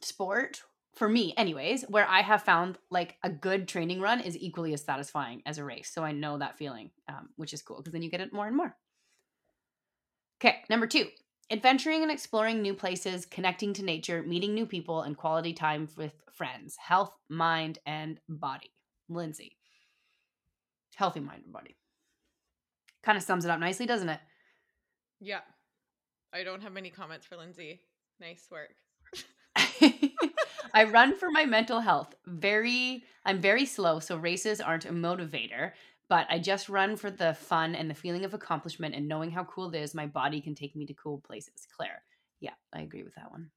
sport 0.02 0.62
for 0.94 1.08
me 1.08 1.34
anyways 1.36 1.82
where 1.88 2.06
i 2.08 2.20
have 2.20 2.42
found 2.42 2.78
like 2.90 3.16
a 3.22 3.30
good 3.30 3.66
training 3.68 4.00
run 4.00 4.20
is 4.20 4.36
equally 4.36 4.72
as 4.72 4.82
satisfying 4.82 5.42
as 5.46 5.58
a 5.58 5.64
race 5.64 5.90
so 5.92 6.02
i 6.02 6.12
know 6.12 6.38
that 6.38 6.58
feeling 6.58 6.90
um, 7.08 7.28
which 7.36 7.52
is 7.52 7.62
cool 7.62 7.78
because 7.78 7.92
then 7.92 8.02
you 8.02 8.10
get 8.10 8.20
it 8.20 8.32
more 8.32 8.46
and 8.46 8.56
more 8.56 8.76
okay 10.40 10.58
number 10.68 10.86
two 10.86 11.06
adventuring 11.50 12.02
and 12.02 12.10
exploring 12.10 12.62
new 12.62 12.74
places 12.74 13.26
connecting 13.26 13.72
to 13.72 13.82
nature 13.82 14.22
meeting 14.22 14.54
new 14.54 14.66
people 14.66 15.02
and 15.02 15.16
quality 15.16 15.52
time 15.52 15.88
with 15.96 16.12
friends 16.32 16.76
health 16.78 17.16
mind 17.28 17.78
and 17.86 18.18
body 18.28 18.72
lindsay 19.08 19.56
healthy 20.94 21.20
mind 21.20 21.42
and 21.44 21.52
body 21.52 21.76
kind 23.02 23.18
of 23.18 23.24
sums 23.24 23.44
it 23.44 23.50
up 23.50 23.60
nicely 23.60 23.86
doesn't 23.86 24.08
it 24.08 24.20
Yeah. 25.20 25.40
I 26.34 26.44
don't 26.44 26.62
have 26.62 26.72
many 26.72 26.90
comments 26.90 27.26
for 27.26 27.36
Lindsay. 27.36 27.80
Nice 28.20 28.46
work. 28.50 28.74
I 30.74 30.84
run 30.84 31.16
for 31.16 31.30
my 31.30 31.44
mental 31.44 31.80
health. 31.80 32.14
Very 32.26 33.04
I'm 33.24 33.40
very 33.40 33.64
slow, 33.64 34.00
so 34.00 34.16
races 34.16 34.60
aren't 34.60 34.84
a 34.84 34.92
motivator, 34.92 35.72
but 36.08 36.26
I 36.28 36.38
just 36.38 36.68
run 36.68 36.96
for 36.96 37.10
the 37.10 37.34
fun 37.34 37.74
and 37.74 37.88
the 37.88 37.94
feeling 37.94 38.24
of 38.24 38.34
accomplishment 38.34 38.94
and 38.94 39.08
knowing 39.08 39.30
how 39.30 39.44
cool 39.44 39.74
it 39.74 39.80
is 39.80 39.94
my 39.94 40.06
body 40.06 40.40
can 40.40 40.54
take 40.54 40.76
me 40.76 40.86
to 40.86 40.94
cool 40.94 41.20
places. 41.26 41.66
Claire. 41.76 42.02
Yeah, 42.40 42.54
I 42.72 42.82
agree 42.82 43.02
with 43.02 43.14
that 43.14 43.30
one. 43.30 43.50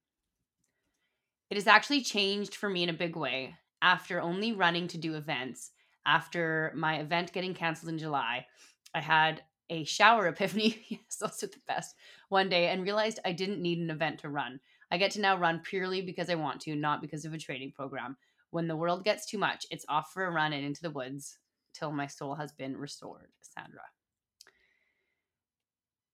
It 1.49 1.55
has 1.55 1.67
actually 1.67 2.01
changed 2.01 2.55
for 2.55 2.69
me 2.69 2.83
in 2.83 2.89
a 2.89 2.93
big 2.93 3.15
way 3.15 3.55
after 3.81 4.21
only 4.21 4.53
running 4.53 4.87
to 4.89 4.97
do 4.97 5.15
events. 5.15 5.71
After 6.05 6.71
my 6.75 6.99
event 6.99 7.33
getting 7.33 7.53
canceled 7.53 7.91
in 7.91 7.97
July, 7.97 8.45
I 8.93 9.01
had 9.01 9.43
a 9.69 9.83
shower 9.83 10.27
epiphany. 10.29 10.85
yes, 10.87 11.17
those 11.19 11.43
are 11.43 11.47
the 11.47 11.61
best. 11.67 11.95
One 12.29 12.49
day 12.49 12.67
and 12.67 12.83
realized 12.83 13.19
I 13.25 13.33
didn't 13.33 13.61
need 13.61 13.79
an 13.79 13.89
event 13.89 14.19
to 14.19 14.29
run. 14.29 14.59
I 14.91 14.97
get 14.97 15.11
to 15.11 15.21
now 15.21 15.37
run 15.37 15.61
purely 15.63 16.01
because 16.01 16.29
I 16.29 16.35
want 16.35 16.61
to, 16.61 16.75
not 16.75 17.01
because 17.01 17.25
of 17.25 17.33
a 17.33 17.37
training 17.37 17.73
program. 17.75 18.17
When 18.51 18.67
the 18.67 18.75
world 18.75 19.03
gets 19.03 19.25
too 19.25 19.37
much, 19.37 19.65
it's 19.69 19.85
off 19.89 20.11
for 20.13 20.25
a 20.25 20.31
run 20.31 20.53
and 20.53 20.65
into 20.65 20.81
the 20.81 20.91
woods 20.91 21.37
till 21.73 21.91
my 21.91 22.07
soul 22.07 22.35
has 22.35 22.51
been 22.53 22.77
restored. 22.77 23.27
Sandra. 23.41 23.81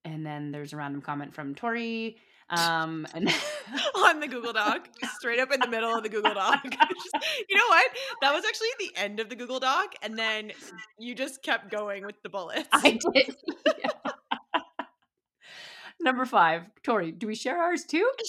And 0.06 0.25
then 0.25 0.51
there's 0.51 0.74
a 0.74 0.77
random 0.77 1.01
comment 1.01 1.34
from 1.34 1.56
Tory. 1.56 2.18
Um, 2.50 3.08
and 3.13 3.30
on 3.96 4.20
the 4.20 4.27
Google 4.27 4.53
Doc, 4.53 4.89
straight 5.18 5.39
up 5.39 5.51
in 5.53 5.60
the 5.60 5.68
middle 5.68 5.96
of 5.96 6.03
the 6.03 6.10
Google 6.10 6.34
Doc. 6.34 6.63
you 7.50 7.58
know 7.58 7.68
what? 7.70 7.92
That 8.22 8.34
was 8.34 8.44
actually 8.46 8.68
the 8.80 8.92
end 8.96 9.20
of 9.20 9.30
the 9.30 9.36
Google 9.36 9.60
Doc, 9.60 9.94
and 10.01 10.18
then 10.18 10.51
you 10.98 11.15
just 11.15 11.42
kept 11.44 11.72
going 11.72 12.06
with 12.06 12.22
the 12.24 12.30
bullets. 12.30 12.68
I 12.72 13.00
did. 13.13 13.36
Yeah. 13.80 13.89
Number 16.03 16.25
five, 16.25 16.63
Tory. 16.83 17.12
Do 17.13 17.27
we 17.27 17.36
share 17.36 17.62
ours 17.62 17.86
too? 17.86 18.10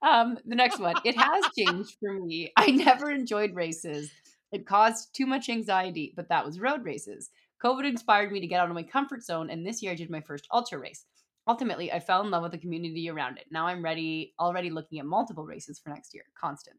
Um, 0.00 0.38
the 0.46 0.54
next 0.54 0.78
one. 0.78 0.94
It 1.04 1.16
has 1.16 1.44
changed 1.58 1.96
for 2.00 2.12
me. 2.12 2.52
I 2.56 2.70
never 2.70 3.10
enjoyed 3.10 3.54
races. 3.54 4.10
It 4.52 4.66
caused 4.66 5.14
too 5.14 5.26
much 5.26 5.48
anxiety, 5.48 6.12
but 6.16 6.28
that 6.28 6.44
was 6.44 6.60
road 6.60 6.84
races. 6.84 7.30
COVID 7.64 7.84
inspired 7.84 8.30
me 8.30 8.40
to 8.40 8.46
get 8.46 8.60
out 8.60 8.68
of 8.68 8.74
my 8.74 8.84
comfort 8.84 9.24
zone, 9.24 9.50
and 9.50 9.66
this 9.66 9.82
year 9.82 9.92
I 9.92 9.96
did 9.96 10.08
my 10.08 10.20
first 10.20 10.46
ultra 10.52 10.78
race. 10.78 11.04
Ultimately, 11.48 11.90
I 11.90 11.98
fell 11.98 12.22
in 12.22 12.30
love 12.30 12.42
with 12.44 12.52
the 12.52 12.58
community 12.58 13.10
around 13.10 13.38
it. 13.38 13.46
Now 13.50 13.66
I'm 13.66 13.82
ready, 13.82 14.34
already 14.38 14.70
looking 14.70 15.00
at 15.00 15.06
multiple 15.06 15.44
races 15.44 15.80
for 15.80 15.90
next 15.90 16.14
year. 16.14 16.24
Constance. 16.40 16.78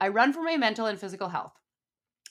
I 0.00 0.08
run 0.08 0.32
for 0.32 0.42
my 0.42 0.56
mental 0.56 0.86
and 0.86 0.98
physical 0.98 1.28
health. 1.28 1.52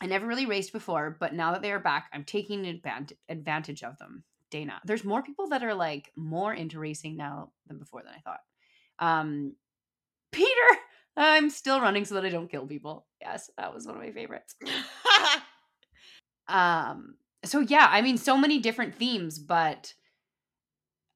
I 0.01 0.07
never 0.07 0.25
really 0.25 0.45
raced 0.45 0.71
before, 0.71 1.17
but 1.19 1.33
now 1.33 1.51
that 1.51 1.61
they 1.61 1.71
are 1.71 1.79
back, 1.79 2.09
I'm 2.13 2.23
taking 2.23 2.65
advantage 2.65 3.17
advantage 3.27 3.83
of 3.83 3.97
them. 3.97 4.23
Dana. 4.51 4.81
There's 4.83 5.03
more 5.03 5.21
people 5.21 5.47
that 5.49 5.63
are 5.63 5.75
like 5.75 6.11
more 6.15 6.51
into 6.53 6.79
racing 6.79 7.15
now 7.15 7.51
than 7.67 7.77
before 7.77 8.01
than 8.01 8.13
I 8.13 8.19
thought. 8.19 8.39
Um, 8.97 9.55
Peter, 10.31 10.49
I'm 11.17 11.51
still 11.51 11.79
running 11.81 12.03
so 12.05 12.15
that 12.15 12.25
I 12.25 12.29
don't 12.29 12.49
kill 12.49 12.65
people. 12.65 13.05
Yes, 13.21 13.51
that 13.57 13.73
was 13.73 13.85
one 13.85 13.95
of 13.95 14.01
my 14.01 14.11
favorites. 14.11 14.55
Um, 16.49 17.15
so 17.45 17.59
yeah, 17.59 17.87
I 17.89 18.01
mean, 18.01 18.17
so 18.17 18.35
many 18.35 18.59
different 18.59 18.95
themes, 18.95 19.39
but 19.39 19.93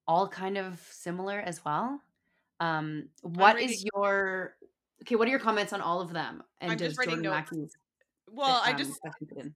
all 0.06 0.28
kind 0.28 0.56
of 0.56 0.80
similar 0.90 1.38
as 1.40 1.64
well. 1.64 2.00
Um, 2.60 3.08
what 3.22 3.60
is 3.60 3.84
your 3.94 4.54
okay? 5.02 5.16
What 5.16 5.26
are 5.26 5.30
your 5.30 5.40
comments 5.40 5.72
on 5.72 5.80
all 5.80 6.00
of 6.00 6.12
them? 6.12 6.42
And 6.60 6.72
I'm 6.72 6.78
just 6.78 6.96
does 6.96 7.06
Jordan. 7.06 7.28
Mackey's, 7.28 7.76
well, 8.34 8.62
I 8.64 8.72
um, 8.72 8.78
just 8.78 9.00
fit 9.18 9.38
in? 9.38 9.54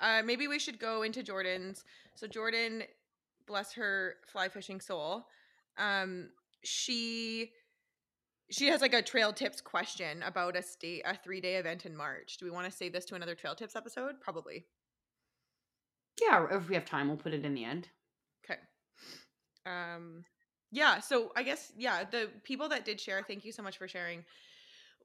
uh, 0.00 0.22
maybe 0.24 0.48
we 0.48 0.58
should 0.58 0.78
go 0.78 1.02
into 1.02 1.22
Jordan's. 1.22 1.84
So 2.14 2.26
Jordan, 2.26 2.84
bless 3.46 3.72
her 3.74 4.16
fly 4.26 4.48
fishing 4.48 4.80
soul, 4.80 5.26
um, 5.78 6.30
she 6.62 7.52
she 8.50 8.66
has 8.66 8.80
like 8.80 8.92
a 8.92 9.02
trail 9.02 9.32
tips 9.32 9.60
question 9.60 10.22
about 10.22 10.56
a 10.56 10.62
state 10.62 11.02
a 11.06 11.16
three 11.16 11.40
day 11.40 11.56
event 11.56 11.86
in 11.86 11.96
March. 11.96 12.36
Do 12.38 12.44
we 12.44 12.50
want 12.50 12.70
to 12.70 12.76
save 12.76 12.92
this 12.92 13.04
to 13.06 13.14
another 13.14 13.34
trail 13.34 13.54
tips 13.54 13.76
episode? 13.76 14.20
Probably. 14.20 14.66
Yeah, 16.20 16.40
or 16.40 16.58
if 16.58 16.68
we 16.68 16.74
have 16.74 16.84
time, 16.84 17.08
we'll 17.08 17.16
put 17.16 17.32
it 17.32 17.44
in 17.44 17.54
the 17.54 17.64
end. 17.64 17.88
Okay. 18.44 18.60
Um 19.66 20.24
yeah, 20.70 21.00
so 21.00 21.32
I 21.36 21.42
guess 21.42 21.72
yeah, 21.76 22.04
the 22.04 22.30
people 22.44 22.68
that 22.70 22.84
did 22.84 23.00
share, 23.00 23.22
thank 23.26 23.44
you 23.44 23.52
so 23.52 23.62
much 23.62 23.78
for 23.78 23.88
sharing. 23.88 24.24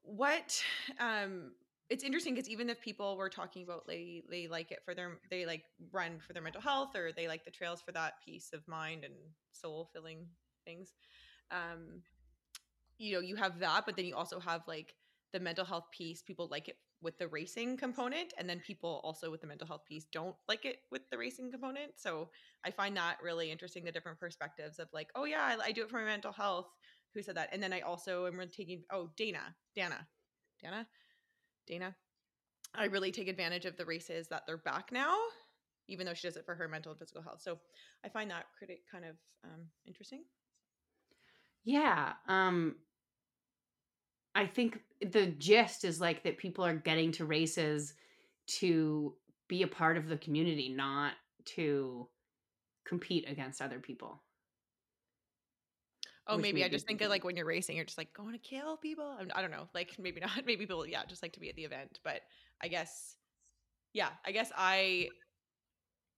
What 0.02 0.62
um 1.00 1.52
it's 1.90 2.04
interesting 2.04 2.34
because 2.34 2.48
even 2.48 2.68
if 2.68 2.80
people 2.80 3.16
were 3.16 3.30
talking 3.30 3.62
about 3.62 3.86
they 3.86 4.22
they 4.30 4.46
like 4.46 4.70
it 4.70 4.80
for 4.84 4.94
their 4.94 5.18
they 5.30 5.46
like 5.46 5.64
run 5.92 6.18
for 6.20 6.32
their 6.32 6.42
mental 6.42 6.60
health 6.60 6.94
or 6.94 7.12
they 7.12 7.28
like 7.28 7.44
the 7.44 7.50
trails 7.50 7.80
for 7.80 7.92
that 7.92 8.14
peace 8.24 8.50
of 8.52 8.66
mind 8.68 9.04
and 9.04 9.14
soul 9.52 9.88
filling 9.92 10.26
things. 10.64 10.94
Um 11.50 12.02
you 12.98 13.14
know, 13.14 13.20
you 13.20 13.36
have 13.36 13.60
that, 13.60 13.86
but 13.86 13.96
then 13.96 14.04
you 14.04 14.16
also 14.16 14.40
have 14.40 14.62
like 14.66 14.94
the 15.32 15.40
mental 15.40 15.64
health 15.64 15.86
piece. 15.92 16.22
People 16.22 16.48
like 16.50 16.68
it 16.68 16.76
with 17.00 17.16
the 17.18 17.28
racing 17.28 17.76
component, 17.76 18.34
and 18.38 18.48
then 18.48 18.60
people 18.66 19.00
also 19.04 19.30
with 19.30 19.40
the 19.40 19.46
mental 19.46 19.66
health 19.68 19.84
piece 19.86 20.04
don't 20.12 20.34
like 20.48 20.64
it 20.64 20.78
with 20.90 21.08
the 21.10 21.18
racing 21.18 21.50
component. 21.50 21.92
So 21.96 22.30
I 22.64 22.70
find 22.72 22.96
that 22.96 23.18
really 23.22 23.50
interesting 23.52 23.84
the 23.84 23.92
different 23.92 24.18
perspectives 24.18 24.78
of 24.80 24.88
like, 24.92 25.08
oh 25.14 25.24
yeah, 25.24 25.42
I, 25.60 25.66
I 25.66 25.72
do 25.72 25.82
it 25.82 25.90
for 25.90 25.98
my 25.98 26.04
mental 26.06 26.32
health. 26.32 26.66
Who 27.14 27.22
said 27.22 27.36
that? 27.36 27.50
And 27.52 27.62
then 27.62 27.72
I 27.72 27.80
also 27.80 28.26
am 28.26 28.40
taking 28.52 28.82
oh 28.92 29.10
Dana, 29.16 29.54
Dana, 29.74 30.06
Dana, 30.60 30.86
Dana. 31.68 31.94
I 32.74 32.86
really 32.86 33.12
take 33.12 33.28
advantage 33.28 33.64
of 33.64 33.76
the 33.76 33.84
races 33.84 34.28
that 34.28 34.42
they're 34.46 34.58
back 34.58 34.90
now, 34.92 35.16
even 35.86 36.06
though 36.06 36.14
she 36.14 36.26
does 36.26 36.36
it 36.36 36.44
for 36.44 36.54
her 36.54 36.68
mental 36.68 36.92
and 36.92 36.98
physical 36.98 37.22
health. 37.22 37.40
So 37.40 37.58
I 38.04 38.08
find 38.08 38.30
that 38.30 38.46
critic 38.56 38.82
kind 38.90 39.04
of 39.04 39.16
um, 39.44 39.66
interesting. 39.86 40.24
Yeah. 41.64 42.12
Um 42.26 42.76
I 44.34 44.46
think 44.46 44.80
the 45.00 45.26
gist 45.26 45.84
is 45.84 46.00
like 46.00 46.22
that 46.22 46.38
people 46.38 46.64
are 46.64 46.74
getting 46.74 47.10
to 47.12 47.24
races 47.24 47.94
to 48.58 49.14
be 49.48 49.62
a 49.62 49.68
part 49.68 49.96
of 49.96 50.08
the 50.08 50.16
community, 50.16 50.68
not 50.68 51.14
to 51.56 52.08
compete 52.86 53.24
against 53.28 53.60
other 53.60 53.80
people. 53.80 54.22
Oh, 56.28 56.36
maybe 56.36 56.62
I 56.62 56.68
just 56.68 56.86
think 56.86 57.00
of 57.00 57.08
like 57.08 57.24
when 57.24 57.36
you're 57.36 57.46
racing, 57.46 57.76
you're 57.76 57.86
just 57.86 57.96
like 57.98 58.12
going 58.12 58.32
to 58.32 58.38
kill 58.38 58.76
people. 58.76 59.16
I'm- 59.18 59.30
I 59.34 59.40
don't 59.40 59.50
know, 59.50 59.68
like 59.74 59.98
maybe 59.98 60.20
not. 60.20 60.44
Maybe 60.44 60.58
people, 60.58 60.86
yeah, 60.86 61.04
just 61.06 61.22
like 61.22 61.32
to 61.34 61.40
be 61.40 61.48
at 61.48 61.56
the 61.56 61.64
event. 61.64 62.00
But 62.04 62.20
I 62.62 62.68
guess, 62.68 63.16
yeah, 63.94 64.10
I 64.26 64.32
guess 64.32 64.52
I. 64.56 65.08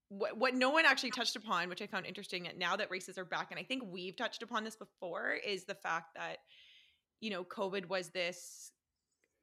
What, 0.09 0.37
what 0.37 0.55
no 0.55 0.71
one 0.71 0.85
actually 0.87 1.13
touched 1.13 1.37
upon, 1.37 1.69
which 1.69 1.81
I 1.81 1.87
found 1.87 2.05
interesting, 2.05 2.49
now 2.59 2.75
that 2.75 2.91
races 2.91 3.17
are 3.17 3.25
back, 3.25 3.53
and 3.53 3.61
I 3.61 3.63
think 3.63 3.85
we've 3.87 4.17
touched 4.17 4.43
upon 4.43 4.65
this 4.65 4.75
before, 4.75 5.35
is 5.35 5.65
the 5.65 5.75
fact 5.77 6.17
that, 6.17 6.39
you 7.21 7.31
know, 7.31 7.45
COVID 7.45 7.87
was 7.87 8.09
this, 8.09 8.73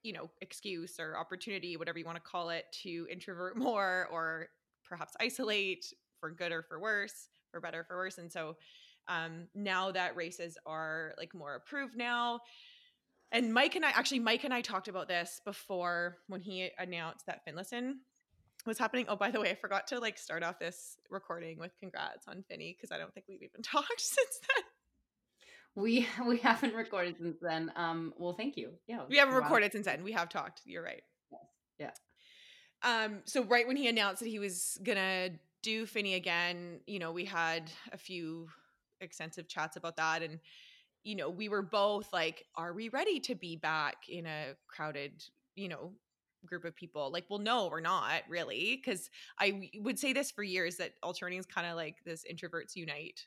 you 0.04 0.12
know, 0.12 0.30
excuse 0.42 1.00
or 1.00 1.18
opportunity, 1.18 1.78
whatever 1.78 1.98
you 2.00 2.04
want 2.04 2.18
to 2.18 2.22
call 2.22 2.50
it, 2.50 2.66
to 2.84 3.08
introvert 3.10 3.56
more 3.58 4.10
or 4.12 4.48
perhaps 4.84 5.14
isolate 5.22 5.86
for 6.20 6.32
good 6.32 6.52
or 6.52 6.64
for 6.64 6.82
worse, 6.82 7.30
for 7.50 7.62
better 7.62 7.80
or 7.80 7.84
for 7.86 7.96
worse. 7.96 8.18
And 8.18 8.30
so, 8.30 8.58
um, 9.08 9.48
now 9.56 9.92
that 9.92 10.16
races 10.16 10.58
are 10.66 11.14
like 11.18 11.34
more 11.34 11.56
approved 11.56 11.96
now. 11.96 12.42
And 13.32 13.54
Mike 13.54 13.76
and 13.76 13.86
I 13.86 13.90
actually 13.90 14.20
Mike 14.20 14.44
and 14.44 14.54
I 14.54 14.62
talked 14.62 14.88
about 14.88 15.08
this 15.08 15.42
before 15.44 16.18
when 16.28 16.42
he 16.42 16.70
announced 16.78 17.26
that 17.26 17.42
Finlayson 17.46 17.96
was 18.66 18.78
happening. 18.78 19.06
Oh, 19.10 19.16
by 19.16 19.32
the 19.32 19.40
way, 19.40 19.50
I 19.50 19.56
forgot 19.56 19.88
to 19.88 20.00
like 20.00 20.18
start 20.18 20.44
off 20.44 20.60
this 20.60 20.98
recording 21.10 21.60
with 21.60 21.72
congrats 21.80 22.28
on 22.28 22.44
Finny 22.48 22.76
because 22.78 22.92
I 22.92 22.98
don't 22.98 23.14
think 23.14 23.26
we've 23.28 23.44
even 23.44 23.62
talked 23.64 24.00
since 24.00 24.40
then. 24.56 24.64
We 25.76 26.08
we 26.28 26.38
haven't 26.38 26.74
recorded 26.74 27.18
since 27.18 27.38
then. 27.42 27.72
Um 27.76 28.14
well 28.18 28.34
thank 28.34 28.58
you. 28.58 28.72
Yeah. 28.88 29.02
We 29.10 29.18
haven't 29.18 29.36
wow. 29.36 29.42
recorded 29.42 29.74
since 29.74 29.86
then. 29.86 30.04
We 30.04 30.14
have 30.14 30.30
talked. 30.30 30.62
You're 30.66 30.84
right. 30.84 31.04
Yeah. 31.80 31.92
Um, 32.84 33.20
so 33.26 33.44
right 33.44 33.68
when 33.68 33.78
he 33.78 33.88
announced 33.88 34.22
that 34.22 34.30
he 34.30 34.40
was 34.40 34.80
gonna 34.84 35.32
do 35.64 35.86
Finny 35.86 36.14
again, 36.14 36.80
you 36.86 37.00
know, 37.00 37.12
we 37.12 37.26
had 37.26 37.72
a 37.92 37.98
few 37.98 38.48
extensive 39.02 39.48
chats 39.48 39.76
about 39.78 39.98
that 39.98 40.24
and 40.24 40.40
you 41.04 41.16
know, 41.16 41.30
we 41.30 41.48
were 41.48 41.62
both 41.62 42.12
like, 42.12 42.44
are 42.56 42.74
we 42.74 42.90
ready 42.90 43.18
to 43.22 43.34
be 43.34 43.56
back 43.56 44.10
in 44.10 44.26
a 44.26 44.56
crowded, 44.68 45.24
you 45.56 45.70
know, 45.70 45.94
group 46.46 46.66
of 46.66 46.76
people? 46.76 47.10
Like 47.12 47.26
well 47.30 47.40
no 47.40 47.68
we're 47.68 47.80
not 47.80 48.24
really 48.30 48.76
because 48.84 49.10
i 49.40 49.70
would 49.80 49.98
say 49.98 50.14
this 50.14 50.32
for 50.32 50.44
years 50.44 50.78
that 50.78 50.94
ultra 51.04 51.26
running 51.26 51.40
is 51.40 51.46
kind 51.46 51.68
of 51.68 51.76
like 51.76 51.98
this 52.06 52.24
introverts 52.32 52.76
unite 52.76 53.26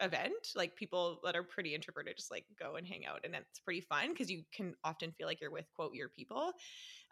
event 0.00 0.48
like 0.54 0.76
people 0.76 1.20
that 1.24 1.34
are 1.34 1.42
pretty 1.42 1.74
introverted 1.74 2.16
just 2.16 2.30
like 2.30 2.44
go 2.58 2.76
and 2.76 2.86
hang 2.86 3.06
out 3.06 3.20
and 3.24 3.34
it's 3.34 3.58
pretty 3.60 3.80
fun 3.80 4.10
because 4.10 4.30
you 4.30 4.42
can 4.52 4.74
often 4.84 5.10
feel 5.12 5.26
like 5.26 5.40
you're 5.40 5.50
with 5.50 5.66
quote 5.74 5.94
your 5.94 6.08
people. 6.08 6.52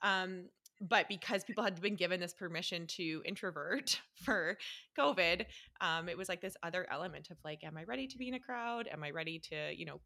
Um 0.02 0.44
but 0.80 1.08
because 1.08 1.44
people 1.44 1.64
had 1.64 1.80
been 1.80 1.96
given 1.96 2.20
this 2.20 2.34
permission 2.34 2.86
to 2.86 3.22
introvert 3.24 4.00
for 4.24 4.56
covid 4.98 5.46
um 5.80 6.08
it 6.08 6.18
was 6.18 6.28
like 6.28 6.40
this 6.40 6.56
other 6.62 6.86
element 6.90 7.30
of 7.30 7.36
like 7.44 7.62
am 7.64 7.76
i 7.76 7.84
ready 7.84 8.06
to 8.06 8.18
be 8.18 8.28
in 8.28 8.34
a 8.34 8.40
crowd? 8.40 8.88
Am 8.92 9.02
i 9.04 9.10
ready 9.10 9.38
to 9.38 9.72
you 9.74 9.84
know 9.84 10.00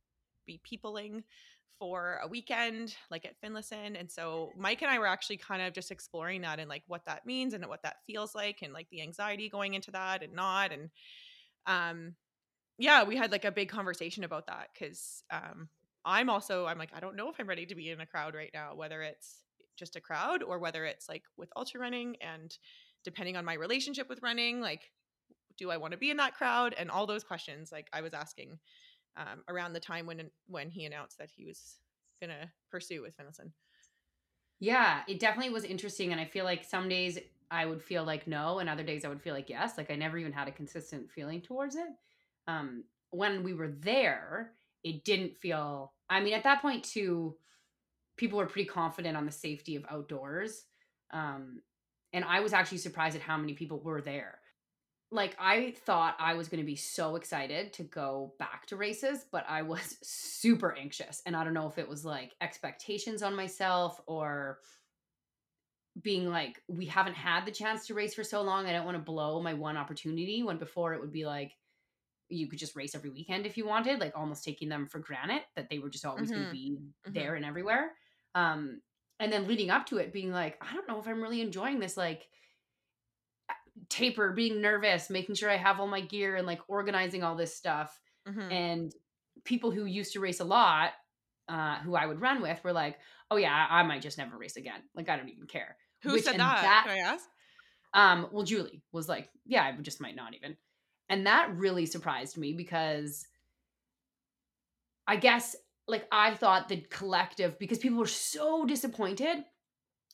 be 0.47 0.61
peopling 0.63 1.25
for 1.79 2.19
a 2.23 2.29
weekend 2.29 2.95
like 3.11 3.25
at 3.25 3.41
finlayson? 3.41 3.97
And 3.97 4.11
so 4.11 4.53
mike 4.57 4.83
and 4.83 4.91
i 4.91 4.99
were 4.99 5.07
actually 5.07 5.39
kind 5.39 5.63
of 5.63 5.73
just 5.73 5.91
exploring 5.91 6.43
that 6.43 6.59
and 6.59 6.69
like 6.69 6.83
what 6.87 7.05
that 7.07 7.25
means 7.27 7.55
and 7.55 7.65
what 7.67 7.83
that 7.83 7.97
feels 8.07 8.35
like 8.35 8.59
and 8.63 8.73
like 8.73 8.89
the 8.91 9.03
anxiety 9.03 9.49
going 9.49 9.75
into 9.75 9.91
that 9.93 10.23
and 10.23 10.33
not. 10.33 10.73
And 10.73 10.91
um 11.67 12.15
yeah 12.79 13.05
we 13.05 13.17
had 13.17 13.33
like 13.33 13.45
a 13.45 13.53
big 13.53 13.69
conversation 13.69 14.25
about 14.25 14.47
that 14.47 14.69
because 14.73 15.23
um 15.31 15.69
i'm 16.05 16.31
also 16.31 16.67
i'm 16.67 16.79
like 16.79 16.91
i 16.95 17.01
don't 17.01 17.17
know 17.17 17.29
if 17.29 17.37
i'm 17.39 17.49
ready 17.49 17.67
to 17.67 17.75
be 17.75 17.91
in 17.91 18.01
a 18.01 18.07
crowd 18.07 18.35
right 18.35 18.51
now 18.55 18.75
whether 18.75 19.03
it's 19.03 19.43
just 19.79 19.97
a 19.97 20.01
crowd 20.01 20.43
or 20.43 20.59
whether 20.59 20.85
it's 20.85 21.09
like 21.09 21.23
with 21.37 21.51
ultra 21.57 21.81
running 21.81 22.17
and 22.21 22.59
depending 23.05 23.37
on 23.37 23.45
my 23.45 23.55
relationship 23.55 24.09
with 24.09 24.23
running 24.23 24.61
like 24.61 24.91
do 25.57 25.71
i 25.71 25.77
want 25.77 25.93
to 25.93 25.99
be 25.99 26.11
in 26.11 26.17
that 26.17 26.35
crowd 26.35 26.75
and 26.79 26.91
all 26.91 27.07
those 27.07 27.25
questions 27.25 27.71
like 27.73 27.89
i 27.93 28.01
was 28.01 28.13
asking 28.13 28.59
um, 29.19 29.43
around 29.49 29.73
the 29.73 29.81
time 29.81 30.07
when 30.07 30.31
when 30.47 30.71
he 30.71 30.85
announced 30.85 31.19
that 31.19 31.31
he 31.35 31.45
was 31.45 31.81
gonna 32.21 32.51
pursue 32.71 33.03
with 33.03 33.17
Finlayson. 33.17 33.53
Yeah, 34.61 35.03
it 35.07 35.21
definitely 35.21 35.53
was 35.53 35.65
interesting, 35.65 36.13
and 36.13 36.21
I 36.21 36.25
feel 36.25 36.45
like 36.45 36.65
some 36.65 36.89
days 36.89 37.19
I 37.51 37.65
would 37.65 37.83
feel 37.83 38.05
like 38.05 38.27
no, 38.27 38.59
and 38.59 38.69
other 38.69 38.83
days 38.83 39.05
I 39.05 39.09
would 39.09 39.23
feel 39.23 39.35
like 39.35 39.49
yes. 39.49 39.77
Like 39.77 39.91
I 39.91 39.97
never 39.97 40.19
even 40.19 40.33
had 40.33 40.49
a 40.49 40.53
consistent 40.53 41.11
feeling 41.11 41.41
towards 41.41 41.77
it. 41.77 41.89
Um, 42.47 42.85
when 43.11 43.43
we 43.43 43.55
were 43.55 43.69
there, 43.69 44.53
it 44.85 45.05
didn't 45.05 45.37
feel. 45.37 45.93
I 46.11 46.21
mean, 46.21 46.35
at 46.35 46.45
that 46.45 46.63
point 46.63 46.85
too, 46.85 47.37
people 48.19 48.39
were 48.39 48.47
pretty 48.47 48.69
confident 48.69 49.17
on 49.17 49.25
the 49.25 49.33
safety 49.33 49.77
of 49.77 49.87
outdoors, 49.91 50.65
um, 51.13 51.63
and 52.13 52.25
I 52.25 52.41
was 52.41 52.53
actually 52.53 52.79
surprised 52.79 53.17
at 53.17 53.23
how 53.23 53.39
many 53.39 53.55
people 53.55 53.81
were 53.81 54.03
there 54.03 54.39
like 55.11 55.35
I 55.39 55.75
thought 55.87 56.17
I 56.19 56.35
was 56.35 56.49
going 56.49 56.61
to 56.61 56.67
be 56.67 56.77
so 56.77 57.17
excited 57.17 57.73
to 57.75 57.83
go 57.83 58.35
back 58.39 58.67
to 58.67 58.77
races, 58.77 59.25
but 59.31 59.45
I 59.49 59.63
was 59.63 59.97
super 60.03 60.77
anxious. 60.77 61.23
And 61.25 61.35
I 61.35 61.45
don't 61.45 61.55
know 61.55 61.69
if 61.69 61.79
it 61.79 61.89
was 61.89 62.05
like 62.05 62.35
expectations 62.41 63.23
on 63.23 63.35
myself 63.35 64.01
or 64.07 64.59
being 66.01 66.29
like 66.29 66.63
we 66.69 66.87
haven't 66.87 67.15
had 67.15 67.45
the 67.45 67.51
chance 67.51 67.87
to 67.87 67.95
race 67.95 68.15
for 68.15 68.25
so 68.25 68.43
long. 68.43 68.67
I 68.67 68.73
don't 68.73 68.85
want 68.85 68.97
to 68.97 69.03
blow 69.03 69.41
my 69.43 69.55
one 69.55 69.77
opportunity 69.77 70.43
when 70.43 70.59
before 70.59 70.95
it 70.95 71.01
would 71.01 71.13
be 71.13 71.27
like 71.27 71.53
you 72.29 72.47
could 72.47 72.59
just 72.59 72.77
race 72.77 72.95
every 72.95 73.09
weekend 73.09 73.47
if 73.47 73.57
you 73.57 73.67
wanted, 73.67 74.01
like 74.01 74.13
almost 74.15 74.45
taking 74.45 74.69
them 74.69 74.87
for 74.87 74.99
granted 74.99 75.41
that 75.57 75.71
they 75.71 75.79
were 75.79 75.89
just 75.89 76.05
always 76.05 76.31
mm-hmm. 76.31 76.35
going 76.35 76.47
to 76.47 76.53
be 76.53 76.79
mm-hmm. 76.79 77.15
there 77.15 77.35
and 77.35 77.45
everywhere. 77.47 77.93
Um 78.35 78.81
and 79.21 79.33
then 79.33 79.49
leading 79.49 79.71
up 79.71 79.87
to 79.87 79.99
it 79.99 80.13
being 80.13 80.33
like 80.33 80.59
I 80.61 80.75
don't 80.75 80.89
know 80.89 80.99
if 80.99 81.09
I'm 81.09 81.23
really 81.23 81.41
enjoying 81.41 81.81
this 81.81 81.97
like 81.97 82.29
taper, 83.89 84.33
being 84.33 84.61
nervous, 84.61 85.11
making 85.11 85.35
sure 85.35 85.51
I 85.51 85.57
have 85.57 85.81
all 85.81 85.87
my 85.87 86.01
gear 86.01 86.37
and 86.37 86.47
like 86.47 86.61
organizing 86.69 87.23
all 87.23 87.37
this 87.37 87.55
stuff. 87.55 87.99
Mm-hmm. 88.29 88.53
And 88.53 88.95
people 89.45 89.71
who 89.71 89.85
used 89.85 90.13
to 90.15 90.21
race 90.21 90.41
a 90.41 90.45
lot, 90.45 90.93
uh, 91.49 91.79
who 91.79 91.95
I 91.95 92.07
would 92.07 92.21
run 92.21 92.43
with, 92.43 92.63
were 92.63 92.73
like, 92.73 92.99
"Oh 93.31 93.37
yeah, 93.37 93.67
I, 93.71 93.83
might 93.83 94.03
just 94.03 94.19
never 94.19 94.37
race 94.37 94.57
again. 94.57 94.81
Like 94.95 95.09
I 95.09 95.17
don't 95.17 95.31
even 95.31 95.47
care." 95.47 95.77
Who 96.03 96.13
Which, 96.13 96.25
said 96.25 96.39
that? 96.39 96.63
that? 96.63 96.85
Can 96.87 96.97
I 96.97 97.01
ask? 97.01 97.29
Um, 97.95 98.29
well, 98.33 98.45
Julie 98.45 98.83
was 98.93 99.09
like, 99.09 99.31
"Yeah, 99.47 99.63
I 99.63 99.73
just 99.81 100.01
might 100.01 100.17
not 100.17 100.35
even," 100.35 100.57
and 101.09 101.27
that 101.27 101.57
really 101.57 101.87
surprised 101.87 102.37
me 102.37 102.53
because 102.53 103.27
I 105.07 105.17
guess 105.17 105.57
like 105.89 106.07
I 106.13 106.35
thought 106.35 106.69
the 106.69 106.85
collective 106.91 107.59
because 107.59 107.79
people 107.79 107.99
were 107.99 108.07
so 108.07 108.65
disappointed. 108.67 109.45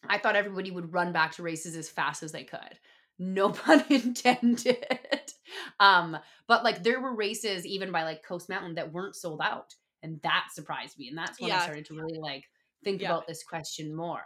I 0.07 0.19
thought 0.19 0.37
everybody 0.37 0.71
would 0.71 0.93
run 0.93 1.13
back 1.13 1.33
to 1.33 1.43
races 1.43 1.77
as 1.77 1.89
fast 1.89 2.23
as 2.23 2.33
they 2.33 2.45
could 2.45 2.79
no 3.19 3.51
pun 3.51 3.85
intended. 3.91 5.33
um, 5.81 6.17
but 6.47 6.65
like 6.65 6.83
there 6.83 7.01
were 7.01 7.15
races 7.15 7.67
even 7.67 7.93
by 7.93 8.05
like 8.05 8.25
Coast 8.25 8.49
Mountain 8.49 8.75
that 8.75 8.93
weren't 8.93 9.17
sold 9.17 9.41
out. 9.43 9.75
And 10.03 10.21
that 10.23 10.47
surprised 10.53 10.99
me. 10.99 11.09
And 11.09 11.17
that's 11.17 11.41
when 11.41 11.49
yeah. 11.49 11.61
I 11.61 11.63
started 11.63 11.87
to 11.87 11.95
really 11.95 12.19
like 12.19 12.45
think 12.83 13.01
yeah. 13.01 13.11
about 13.11 13.27
this 13.27 13.43
question 13.43 13.95
more. 13.95 14.23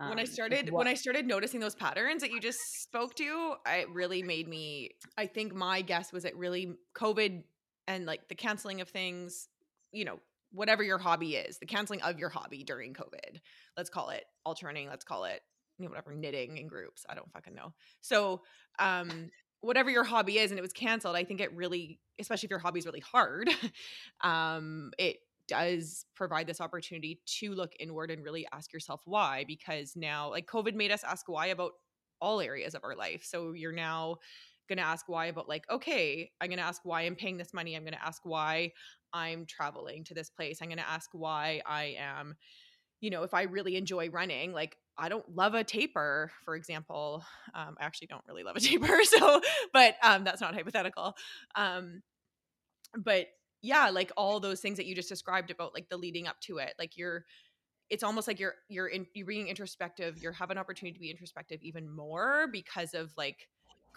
Um, 0.00 0.10
when 0.10 0.18
I 0.20 0.24
started 0.24 0.66
like 0.66 0.72
when 0.72 0.86
I 0.86 0.94
started 0.94 1.26
noticing 1.26 1.60
those 1.60 1.74
patterns 1.74 2.22
that 2.22 2.30
you 2.30 2.40
just 2.40 2.82
spoke 2.82 3.14
to, 3.16 3.54
it 3.66 3.90
really 3.90 4.22
made 4.22 4.48
me 4.48 4.90
I 5.18 5.26
think 5.26 5.54
my 5.54 5.82
guess 5.82 6.12
was 6.12 6.24
it 6.24 6.36
really 6.36 6.72
COVID 6.96 7.42
and 7.88 8.06
like 8.06 8.28
the 8.28 8.34
canceling 8.34 8.80
of 8.80 8.88
things, 8.88 9.48
you 9.92 10.04
know, 10.04 10.20
whatever 10.52 10.82
your 10.82 10.98
hobby 10.98 11.36
is, 11.36 11.58
the 11.58 11.66
canceling 11.66 12.02
of 12.02 12.18
your 12.18 12.28
hobby 12.28 12.64
during 12.64 12.94
COVID. 12.94 13.40
Let's 13.76 13.90
call 13.90 14.10
it 14.10 14.24
ultra 14.46 14.66
running, 14.66 14.88
let's 14.88 15.04
call 15.04 15.24
it 15.24 15.40
you 15.78 15.84
know, 15.84 15.90
whatever 15.90 16.14
knitting 16.14 16.58
in 16.58 16.66
groups. 16.66 17.04
I 17.08 17.14
don't 17.14 17.30
fucking 17.32 17.54
know. 17.54 17.72
So, 18.00 18.42
um, 18.78 19.30
whatever 19.60 19.90
your 19.90 20.04
hobby 20.04 20.38
is 20.38 20.50
and 20.50 20.58
it 20.58 20.62
was 20.62 20.72
canceled, 20.72 21.16
I 21.16 21.24
think 21.24 21.40
it 21.40 21.54
really, 21.54 21.98
especially 22.20 22.46
if 22.46 22.50
your 22.50 22.60
hobby 22.60 22.78
is 22.78 22.86
really 22.86 23.00
hard, 23.00 23.50
um, 24.20 24.92
it 24.98 25.18
does 25.48 26.04
provide 26.14 26.46
this 26.46 26.60
opportunity 26.60 27.20
to 27.24 27.52
look 27.54 27.72
inward 27.80 28.10
and 28.10 28.22
really 28.22 28.46
ask 28.52 28.72
yourself 28.72 29.00
why. 29.04 29.44
Because 29.46 29.94
now, 29.96 30.30
like 30.30 30.46
COVID 30.46 30.74
made 30.74 30.90
us 30.90 31.02
ask 31.04 31.28
why 31.28 31.46
about 31.46 31.72
all 32.20 32.40
areas 32.40 32.74
of 32.74 32.84
our 32.84 32.94
life. 32.94 33.24
So 33.24 33.52
you're 33.52 33.72
now 33.72 34.16
going 34.68 34.78
to 34.78 34.84
ask 34.84 35.08
why 35.08 35.26
about 35.26 35.48
like 35.48 35.64
okay 35.70 36.30
i'm 36.40 36.48
going 36.48 36.58
to 36.58 36.64
ask 36.64 36.82
why 36.84 37.02
i'm 37.02 37.16
paying 37.16 37.36
this 37.36 37.54
money 37.54 37.74
i'm 37.74 37.82
going 37.82 37.92
to 37.92 38.04
ask 38.04 38.22
why 38.24 38.70
i'm 39.12 39.46
traveling 39.46 40.04
to 40.04 40.14
this 40.14 40.30
place 40.30 40.58
i'm 40.60 40.68
going 40.68 40.78
to 40.78 40.88
ask 40.88 41.10
why 41.12 41.60
i 41.66 41.96
am 41.98 42.34
you 43.00 43.10
know 43.10 43.22
if 43.22 43.34
i 43.34 43.42
really 43.42 43.76
enjoy 43.76 44.08
running 44.10 44.52
like 44.52 44.76
I 44.98 45.08
don't 45.08 45.24
love 45.34 45.54
a 45.54 45.62
taper, 45.62 46.32
for 46.44 46.56
example. 46.56 47.24
Um, 47.54 47.76
I 47.80 47.84
actually 47.84 48.08
don't 48.08 48.24
really 48.26 48.42
love 48.42 48.56
a 48.56 48.60
taper, 48.60 48.98
so 49.04 49.40
but 49.72 49.94
um, 50.02 50.24
that's 50.24 50.40
not 50.40 50.54
hypothetical. 50.54 51.14
Um, 51.54 52.02
but 52.96 53.28
yeah, 53.62 53.90
like 53.90 54.12
all 54.16 54.40
those 54.40 54.60
things 54.60 54.76
that 54.76 54.86
you 54.86 54.94
just 54.94 55.08
described 55.08 55.50
about 55.50 55.74
like 55.74 55.88
the 55.88 55.96
leading 55.96 56.26
up 56.26 56.40
to 56.42 56.58
it, 56.58 56.74
like 56.78 56.96
you're, 56.96 57.24
it's 57.90 58.02
almost 58.02 58.28
like 58.28 58.38
you're 58.40 58.54
you're 58.68 58.88
in, 58.88 59.06
you're 59.14 59.26
being 59.26 59.48
introspective. 59.48 60.22
You 60.22 60.32
have 60.32 60.50
an 60.50 60.58
opportunity 60.58 60.94
to 60.94 61.00
be 61.00 61.10
introspective 61.10 61.60
even 61.62 61.88
more 61.88 62.46
because 62.52 62.94
of 62.94 63.12
like 63.16 63.48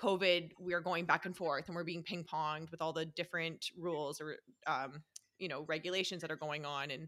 COVID. 0.02 0.52
We're 0.60 0.82
going 0.82 1.06
back 1.06 1.26
and 1.26 1.36
forth, 1.36 1.68
and 1.68 1.76
we're 1.76 1.84
being 1.84 2.04
ping 2.04 2.24
ponged 2.24 2.72
with 2.72 2.82
all 2.82 2.94
the 2.94 3.06
different 3.06 3.68
rules 3.78 4.22
or 4.22 4.38
um, 4.68 5.04
you 5.38 5.48
know 5.48 5.66
regulations 5.68 6.22
that 6.22 6.32
are 6.32 6.38
going 6.38 6.66
on, 6.66 6.92
and 6.92 7.08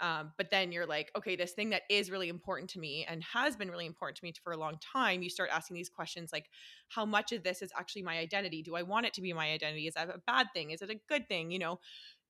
um, 0.00 0.32
but 0.36 0.50
then 0.50 0.72
you're 0.72 0.86
like, 0.86 1.10
okay, 1.16 1.36
this 1.36 1.52
thing 1.52 1.70
that 1.70 1.82
is 1.88 2.10
really 2.10 2.28
important 2.28 2.70
to 2.70 2.80
me 2.80 3.06
and 3.08 3.22
has 3.22 3.56
been 3.56 3.70
really 3.70 3.86
important 3.86 4.16
to 4.16 4.24
me 4.24 4.32
for 4.42 4.52
a 4.52 4.56
long 4.56 4.78
time, 4.80 5.22
you 5.22 5.30
start 5.30 5.50
asking 5.52 5.76
these 5.76 5.88
questions 5.88 6.30
like, 6.32 6.46
how 6.88 7.04
much 7.04 7.32
of 7.32 7.44
this 7.44 7.62
is 7.62 7.70
actually 7.78 8.02
my 8.02 8.18
identity? 8.18 8.62
Do 8.62 8.74
I 8.74 8.82
want 8.82 9.06
it 9.06 9.14
to 9.14 9.22
be 9.22 9.32
my 9.32 9.52
identity? 9.52 9.86
Is 9.86 9.94
that 9.94 10.08
a 10.08 10.18
bad 10.26 10.48
thing? 10.52 10.72
Is 10.72 10.82
it 10.82 10.90
a 10.90 10.98
good 11.08 11.28
thing? 11.28 11.52
You 11.52 11.60
know, 11.60 11.78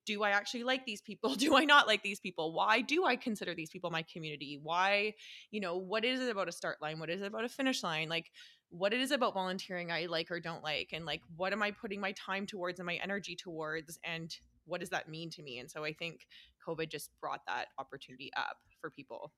do 0.07 0.23
I 0.23 0.31
actually 0.31 0.65
like 0.65 0.85
these 0.85 1.01
people? 1.01 1.35
Do 1.35 1.57
I 1.57 1.65
not 1.65 1.87
like 1.87 2.03
these 2.03 2.21
people? 2.21 2.53
Why 2.53 2.83
do 2.83 3.07
I 3.07 3.17
consider 3.17 3.55
these 3.55 3.71
people 3.71 3.91
my 3.91 4.05
community? 4.13 4.61
Why, 4.63 5.15
you 5.51 5.61
know, 5.61 5.77
what 5.77 6.05
is 6.05 6.21
it 6.21 6.31
about 6.31 6.49
a 6.49 6.53
start 6.53 6.83
line? 6.83 6.99
What 6.99 7.09
is 7.09 7.23
it 7.23 7.27
about 7.27 7.45
a 7.45 7.49
finish 7.49 7.83
line? 7.83 8.11
Like, 8.11 8.31
what 8.77 8.93
it 8.93 9.01
is 9.01 9.13
about 9.13 9.35
volunteering 9.35 9.93
I 9.93 10.07
like 10.07 10.31
or 10.31 10.41
don't 10.41 10.63
like? 10.63 10.91
And 10.93 11.05
like, 11.05 11.23
what 11.37 11.53
am 11.53 11.63
I 11.63 11.71
putting 11.71 12.01
my 12.01 12.13
time 12.13 12.45
towards 12.45 12.81
and 12.81 12.87
my 12.87 12.97
energy 12.97 13.37
towards? 13.37 13.99
And 14.03 14.35
what 14.65 14.81
does 14.81 14.91
that 14.91 15.09
mean 15.09 15.31
to 15.31 15.43
me? 15.43 15.59
And 15.59 15.71
so 15.71 15.85
I 15.85 15.93
think 15.93 16.27
COVID 16.67 16.91
just 16.91 17.11
brought 17.21 17.43
that 17.47 17.67
opportunity 17.79 18.31
up 18.37 18.57
for 18.81 18.91
people. 18.91 19.33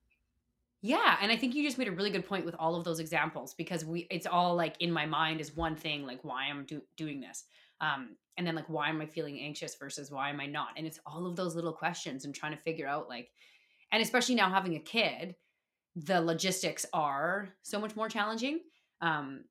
Yeah, 0.80 1.16
and 1.20 1.30
I 1.30 1.36
think 1.36 1.54
you 1.54 1.64
just 1.64 1.78
made 1.78 1.88
a 1.88 1.92
really 1.92 2.10
good 2.10 2.26
point 2.26 2.46
with 2.46 2.54
all 2.58 2.76
of 2.76 2.84
those 2.84 2.98
examples 2.98 3.54
because 3.54 3.84
we 3.84 4.06
it's 4.10 4.26
all 4.26 4.54
like 4.54 4.76
in 4.80 4.92
my 4.92 5.04
mind 5.04 5.40
is 5.40 5.56
one 5.56 5.74
thing 5.74 6.06
like 6.06 6.22
why 6.22 6.44
I'm 6.44 6.64
do, 6.64 6.80
doing 6.96 7.20
this. 7.20 7.44
Um 7.80 8.16
and 8.38 8.46
then 8.46 8.54
like 8.54 8.68
why 8.68 8.88
am 8.88 9.00
I 9.00 9.06
feeling 9.06 9.40
anxious 9.40 9.74
versus 9.74 10.10
why 10.10 10.30
am 10.30 10.40
I 10.40 10.46
not? 10.46 10.68
And 10.76 10.86
it's 10.86 11.00
all 11.04 11.26
of 11.26 11.34
those 11.34 11.54
little 11.54 11.72
questions 11.72 12.24
and 12.24 12.34
trying 12.34 12.54
to 12.56 12.62
figure 12.62 12.86
out 12.86 13.08
like 13.08 13.30
and 13.90 14.02
especially 14.02 14.34
now 14.34 14.50
having 14.50 14.76
a 14.76 14.80
kid, 14.80 15.34
the 15.96 16.20
logistics 16.20 16.86
are 16.92 17.50
so 17.62 17.80
much 17.80 17.96
more 17.96 18.08
challenging. 18.08 18.60
Um 19.00 19.44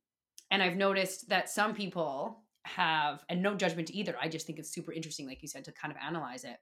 and 0.52 0.62
I've 0.62 0.78
noticed 0.78 1.30
that 1.30 1.50
some 1.50 1.74
people 1.74 2.44
have 2.66 3.24
and 3.30 3.42
no 3.42 3.56
judgment 3.56 3.92
either. 3.92 4.16
I 4.22 4.28
just 4.28 4.46
think 4.46 4.60
it's 4.60 4.74
super 4.74 4.92
interesting 4.92 5.28
like 5.28 5.42
you 5.42 5.48
said 5.48 5.66
to 5.66 5.72
kind 5.72 5.92
of 5.92 5.98
analyze 6.02 6.44
it 6.44 6.58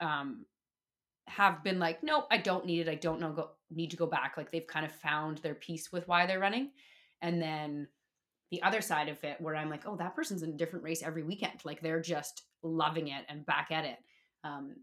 um, 0.00 0.46
have 1.28 1.62
been 1.62 1.78
like, 1.78 2.02
nope, 2.02 2.26
I 2.30 2.38
don't 2.38 2.66
need 2.66 2.80
it. 2.80 2.88
I 2.88 2.96
don't 2.96 3.20
know 3.20 3.32
go 3.32 3.50
need 3.70 3.90
to 3.90 3.96
go 3.96 4.06
back. 4.06 4.34
Like 4.36 4.50
they've 4.50 4.66
kind 4.66 4.84
of 4.84 4.92
found 4.92 5.38
their 5.38 5.54
peace 5.54 5.92
with 5.92 6.08
why 6.08 6.26
they're 6.26 6.40
running. 6.40 6.70
And 7.22 7.40
then 7.40 7.86
the 8.50 8.62
other 8.62 8.80
side 8.80 9.08
of 9.08 9.22
it 9.22 9.40
where 9.40 9.54
I'm 9.54 9.70
like, 9.70 9.86
oh, 9.86 9.96
that 9.96 10.16
person's 10.16 10.42
in 10.42 10.50
a 10.50 10.56
different 10.56 10.84
race 10.84 11.02
every 11.02 11.22
weekend. 11.22 11.60
Like 11.64 11.80
they're 11.80 12.00
just 12.00 12.42
loving 12.62 13.08
it 13.08 13.24
and 13.28 13.46
back 13.46 13.68
at 13.70 13.84
it. 13.84 13.98
Um, 14.42 14.76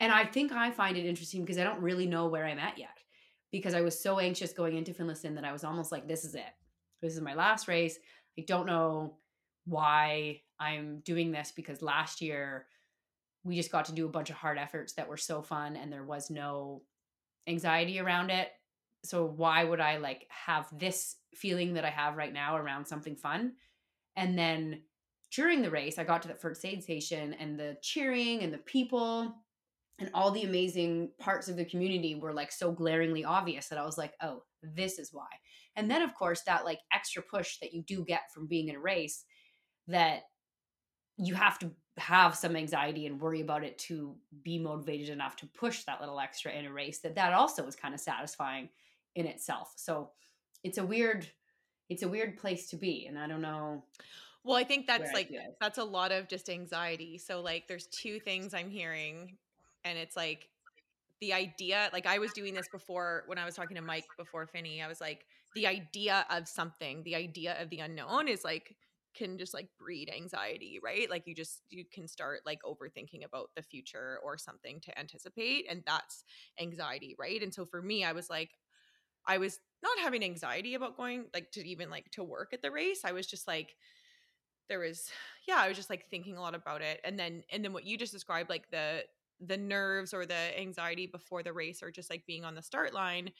and 0.00 0.10
I 0.10 0.24
think 0.24 0.52
I 0.52 0.70
find 0.70 0.96
it 0.96 1.04
interesting 1.04 1.42
because 1.42 1.58
I 1.58 1.64
don't 1.64 1.82
really 1.82 2.06
know 2.06 2.26
where 2.28 2.46
I'm 2.46 2.58
at 2.58 2.78
yet. 2.78 2.96
Because 3.52 3.74
I 3.74 3.82
was 3.82 4.00
so 4.00 4.18
anxious 4.18 4.52
going 4.52 4.76
into 4.76 4.94
Finlayson 4.94 5.34
that 5.34 5.44
I 5.44 5.52
was 5.52 5.62
almost 5.62 5.92
like, 5.92 6.08
this 6.08 6.24
is 6.24 6.34
it. 6.34 6.42
This 7.00 7.14
is 7.14 7.20
my 7.20 7.34
last 7.34 7.68
race. 7.68 7.98
I 8.38 8.44
don't 8.46 8.66
know 8.66 9.18
why 9.66 10.40
I'm 10.58 11.00
doing 11.04 11.30
this 11.30 11.52
because 11.54 11.82
last 11.82 12.20
year 12.20 12.66
we 13.44 13.56
just 13.56 13.70
got 13.70 13.84
to 13.86 13.92
do 13.92 14.06
a 14.06 14.10
bunch 14.10 14.30
of 14.30 14.36
hard 14.36 14.58
efforts 14.58 14.94
that 14.94 15.08
were 15.08 15.16
so 15.16 15.42
fun 15.42 15.76
and 15.76 15.92
there 15.92 16.04
was 16.04 16.30
no 16.30 16.82
anxiety 17.46 18.00
around 18.00 18.30
it. 18.30 18.48
So 19.04 19.26
why 19.26 19.64
would 19.64 19.80
I 19.80 19.98
like 19.98 20.26
have 20.28 20.66
this 20.78 21.16
feeling 21.34 21.74
that 21.74 21.84
I 21.84 21.90
have 21.90 22.16
right 22.16 22.32
now 22.32 22.56
around 22.56 22.86
something 22.86 23.16
fun? 23.16 23.52
And 24.16 24.38
then 24.38 24.82
during 25.32 25.60
the 25.60 25.70
race, 25.70 25.98
I 25.98 26.04
got 26.04 26.22
to 26.22 26.28
the 26.28 26.34
first 26.34 26.64
aid 26.64 26.82
station 26.82 27.34
and 27.34 27.58
the 27.58 27.76
cheering 27.82 28.42
and 28.42 28.52
the 28.52 28.58
people 28.58 29.34
and 30.02 30.10
all 30.14 30.32
the 30.32 30.42
amazing 30.42 31.10
parts 31.20 31.48
of 31.48 31.56
the 31.56 31.64
community 31.64 32.16
were 32.16 32.32
like 32.32 32.50
so 32.50 32.72
glaringly 32.72 33.24
obvious 33.24 33.68
that 33.68 33.78
I 33.78 33.84
was 33.84 33.96
like, 33.96 34.14
oh, 34.20 34.42
this 34.62 34.98
is 34.98 35.12
why. 35.12 35.28
And 35.76 35.88
then, 35.88 36.02
of 36.02 36.12
course, 36.14 36.42
that 36.42 36.64
like 36.64 36.80
extra 36.92 37.22
push 37.22 37.58
that 37.60 37.72
you 37.72 37.82
do 37.82 38.04
get 38.04 38.32
from 38.34 38.48
being 38.48 38.68
in 38.68 38.74
a 38.74 38.80
race 38.80 39.24
that 39.86 40.22
you 41.16 41.34
have 41.34 41.56
to 41.60 41.70
have 41.98 42.34
some 42.34 42.56
anxiety 42.56 43.06
and 43.06 43.20
worry 43.20 43.42
about 43.42 43.62
it 43.62 43.78
to 43.78 44.16
be 44.42 44.58
motivated 44.58 45.08
enough 45.08 45.36
to 45.36 45.46
push 45.46 45.84
that 45.84 46.00
little 46.00 46.18
extra 46.18 46.50
in 46.50 46.66
a 46.66 46.72
race 46.72 46.98
that 46.98 47.14
that 47.14 47.32
also 47.32 47.64
is 47.66 47.76
kind 47.76 47.94
of 47.94 48.00
satisfying 48.00 48.68
in 49.14 49.26
itself. 49.26 49.72
So 49.76 50.10
it's 50.64 50.78
a 50.78 50.84
weird 50.84 51.28
it's 51.88 52.02
a 52.02 52.08
weird 52.08 52.38
place 52.38 52.70
to 52.70 52.76
be 52.76 53.06
and 53.06 53.18
i 53.18 53.26
don't 53.26 53.42
know 53.42 53.84
well 54.44 54.56
i 54.56 54.64
think 54.64 54.86
that's 54.86 55.12
like 55.12 55.30
that's 55.60 55.78
a 55.78 55.84
lot 55.84 56.12
of 56.12 56.28
just 56.28 56.48
anxiety. 56.48 57.18
So 57.18 57.40
like 57.40 57.66
there's 57.68 57.86
two 57.88 58.18
things 58.20 58.54
i'm 58.54 58.70
hearing 58.70 59.36
and 59.84 59.98
it's 59.98 60.16
like 60.16 60.48
the 61.20 61.32
idea 61.32 61.88
like 61.92 62.06
i 62.06 62.18
was 62.18 62.32
doing 62.32 62.54
this 62.54 62.68
before 62.72 63.24
when 63.26 63.38
i 63.38 63.44
was 63.44 63.54
talking 63.54 63.76
to 63.76 63.82
mike 63.82 64.06
before 64.18 64.46
finney 64.46 64.82
i 64.82 64.88
was 64.88 65.00
like 65.00 65.24
the 65.54 65.66
idea 65.66 66.26
of 66.30 66.48
something 66.48 67.02
the 67.04 67.14
idea 67.14 67.60
of 67.60 67.70
the 67.70 67.78
unknown 67.78 68.28
is 68.28 68.44
like 68.44 68.76
can 69.14 69.38
just 69.38 69.54
like 69.54 69.68
breed 69.78 70.10
anxiety, 70.14 70.80
right? 70.82 71.10
Like 71.10 71.26
you 71.26 71.34
just 71.34 71.62
you 71.70 71.84
can 71.92 72.08
start 72.08 72.40
like 72.46 72.60
overthinking 72.62 73.24
about 73.24 73.50
the 73.56 73.62
future 73.62 74.18
or 74.24 74.38
something 74.38 74.80
to 74.80 74.98
anticipate 74.98 75.66
and 75.68 75.82
that's 75.86 76.24
anxiety, 76.60 77.14
right? 77.18 77.42
And 77.42 77.52
so 77.52 77.64
for 77.64 77.82
me 77.82 78.04
I 78.04 78.12
was 78.12 78.30
like 78.30 78.50
I 79.26 79.38
was 79.38 79.58
not 79.82 79.98
having 79.98 80.24
anxiety 80.24 80.74
about 80.74 80.96
going 80.96 81.26
like 81.34 81.52
to 81.52 81.66
even 81.66 81.90
like 81.90 82.10
to 82.12 82.24
work 82.24 82.52
at 82.52 82.62
the 82.62 82.70
race. 82.70 83.00
I 83.04 83.12
was 83.12 83.26
just 83.26 83.46
like 83.46 83.76
there 84.68 84.78
was 84.78 85.10
yeah, 85.48 85.56
I 85.58 85.68
was 85.68 85.76
just 85.76 85.90
like 85.90 86.08
thinking 86.10 86.36
a 86.36 86.40
lot 86.40 86.54
about 86.54 86.82
it. 86.82 87.00
And 87.04 87.18
then 87.18 87.42
and 87.52 87.64
then 87.64 87.72
what 87.72 87.84
you 87.84 87.98
just 87.98 88.12
described 88.12 88.48
like 88.48 88.70
the 88.70 89.04
the 89.46 89.56
nerves 89.56 90.14
or 90.14 90.24
the 90.24 90.58
anxiety 90.60 91.06
before 91.06 91.42
the 91.42 91.52
race 91.52 91.82
or 91.82 91.90
just 91.90 92.10
like 92.10 92.24
being 92.26 92.44
on 92.44 92.54
the 92.54 92.62
start 92.62 92.94
line 92.94 93.30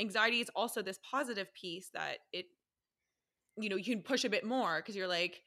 anxiety 0.00 0.40
is 0.40 0.50
also 0.54 0.80
this 0.80 0.98
positive 1.10 1.52
piece 1.54 1.90
that 1.92 2.18
it 2.32 2.46
you 3.60 3.68
know, 3.68 3.76
you 3.76 3.84
can 3.84 4.02
push 4.02 4.24
a 4.24 4.30
bit 4.30 4.44
more 4.44 4.76
because 4.78 4.96
you're 4.96 5.08
like, 5.08 5.42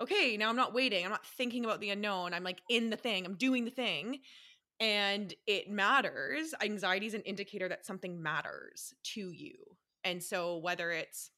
okay, 0.00 0.36
now 0.36 0.48
I'm 0.48 0.56
not 0.56 0.72
waiting. 0.72 1.04
I'm 1.04 1.10
not 1.10 1.26
thinking 1.26 1.64
about 1.64 1.80
the 1.80 1.90
unknown. 1.90 2.32
I'm 2.32 2.44
like 2.44 2.62
in 2.68 2.90
the 2.90 2.96
thing, 2.96 3.26
I'm 3.26 3.34
doing 3.34 3.64
the 3.64 3.70
thing. 3.70 4.20
And 4.78 5.34
it 5.46 5.68
matters. 5.68 6.54
Anxiety 6.62 7.06
is 7.06 7.14
an 7.14 7.22
indicator 7.22 7.68
that 7.68 7.84
something 7.84 8.22
matters 8.22 8.94
to 9.14 9.30
you. 9.30 9.56
And 10.04 10.22
so, 10.22 10.56
whether 10.56 10.90
it's, 10.90 11.30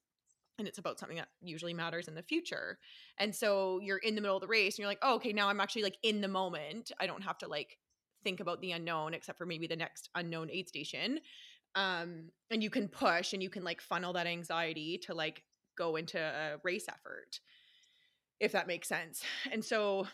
and 0.62 0.68
it's 0.68 0.78
about 0.78 0.98
something 1.00 1.18
that 1.18 1.28
usually 1.42 1.74
matters 1.74 2.06
in 2.06 2.14
the 2.14 2.22
future. 2.22 2.78
And 3.18 3.34
so, 3.34 3.80
you're 3.82 3.98
in 3.98 4.14
the 4.14 4.20
middle 4.20 4.36
of 4.36 4.42
the 4.42 4.46
race 4.46 4.74
and 4.74 4.78
you're 4.78 4.88
like, 4.88 5.00
oh, 5.02 5.16
okay, 5.16 5.32
now 5.32 5.48
I'm 5.48 5.60
actually 5.60 5.82
like 5.82 5.98
in 6.04 6.20
the 6.20 6.28
moment. 6.28 6.92
I 7.00 7.08
don't 7.08 7.22
have 7.22 7.38
to 7.38 7.48
like 7.48 7.76
think 8.22 8.38
about 8.38 8.60
the 8.60 8.70
unknown 8.70 9.14
except 9.14 9.36
for 9.36 9.46
maybe 9.46 9.66
the 9.66 9.74
next 9.74 10.08
unknown 10.14 10.48
aid 10.50 10.68
station 10.68 11.18
um 11.74 12.30
and 12.50 12.62
you 12.62 12.70
can 12.70 12.88
push 12.88 13.32
and 13.32 13.42
you 13.42 13.50
can 13.50 13.64
like 13.64 13.80
funnel 13.80 14.12
that 14.12 14.26
anxiety 14.26 14.98
to 14.98 15.14
like 15.14 15.42
go 15.76 15.96
into 15.96 16.18
a 16.20 16.58
race 16.62 16.86
effort 16.88 17.40
if 18.40 18.52
that 18.52 18.66
makes 18.66 18.88
sense 18.88 19.24
and 19.50 19.64
so 19.64 20.06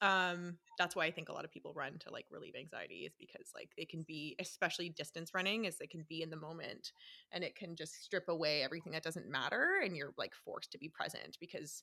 um 0.00 0.56
that's 0.78 0.96
why 0.96 1.04
i 1.04 1.10
think 1.10 1.28
a 1.28 1.32
lot 1.32 1.44
of 1.44 1.50
people 1.50 1.72
run 1.74 1.98
to 1.98 2.10
like 2.10 2.26
relieve 2.30 2.54
anxiety 2.58 3.04
is 3.06 3.12
because 3.18 3.50
like 3.54 3.70
they 3.76 3.84
can 3.84 4.02
be 4.02 4.34
especially 4.40 4.88
distance 4.88 5.32
running 5.34 5.64
is 5.64 5.76
they 5.76 5.86
can 5.86 6.04
be 6.08 6.22
in 6.22 6.30
the 6.30 6.36
moment 6.36 6.92
and 7.32 7.44
it 7.44 7.54
can 7.54 7.76
just 7.76 8.02
strip 8.02 8.28
away 8.28 8.62
everything 8.62 8.92
that 8.92 9.02
doesn't 9.02 9.30
matter 9.30 9.80
and 9.84 9.96
you're 9.96 10.14
like 10.16 10.32
forced 10.44 10.72
to 10.72 10.78
be 10.78 10.88
present 10.88 11.36
because 11.40 11.82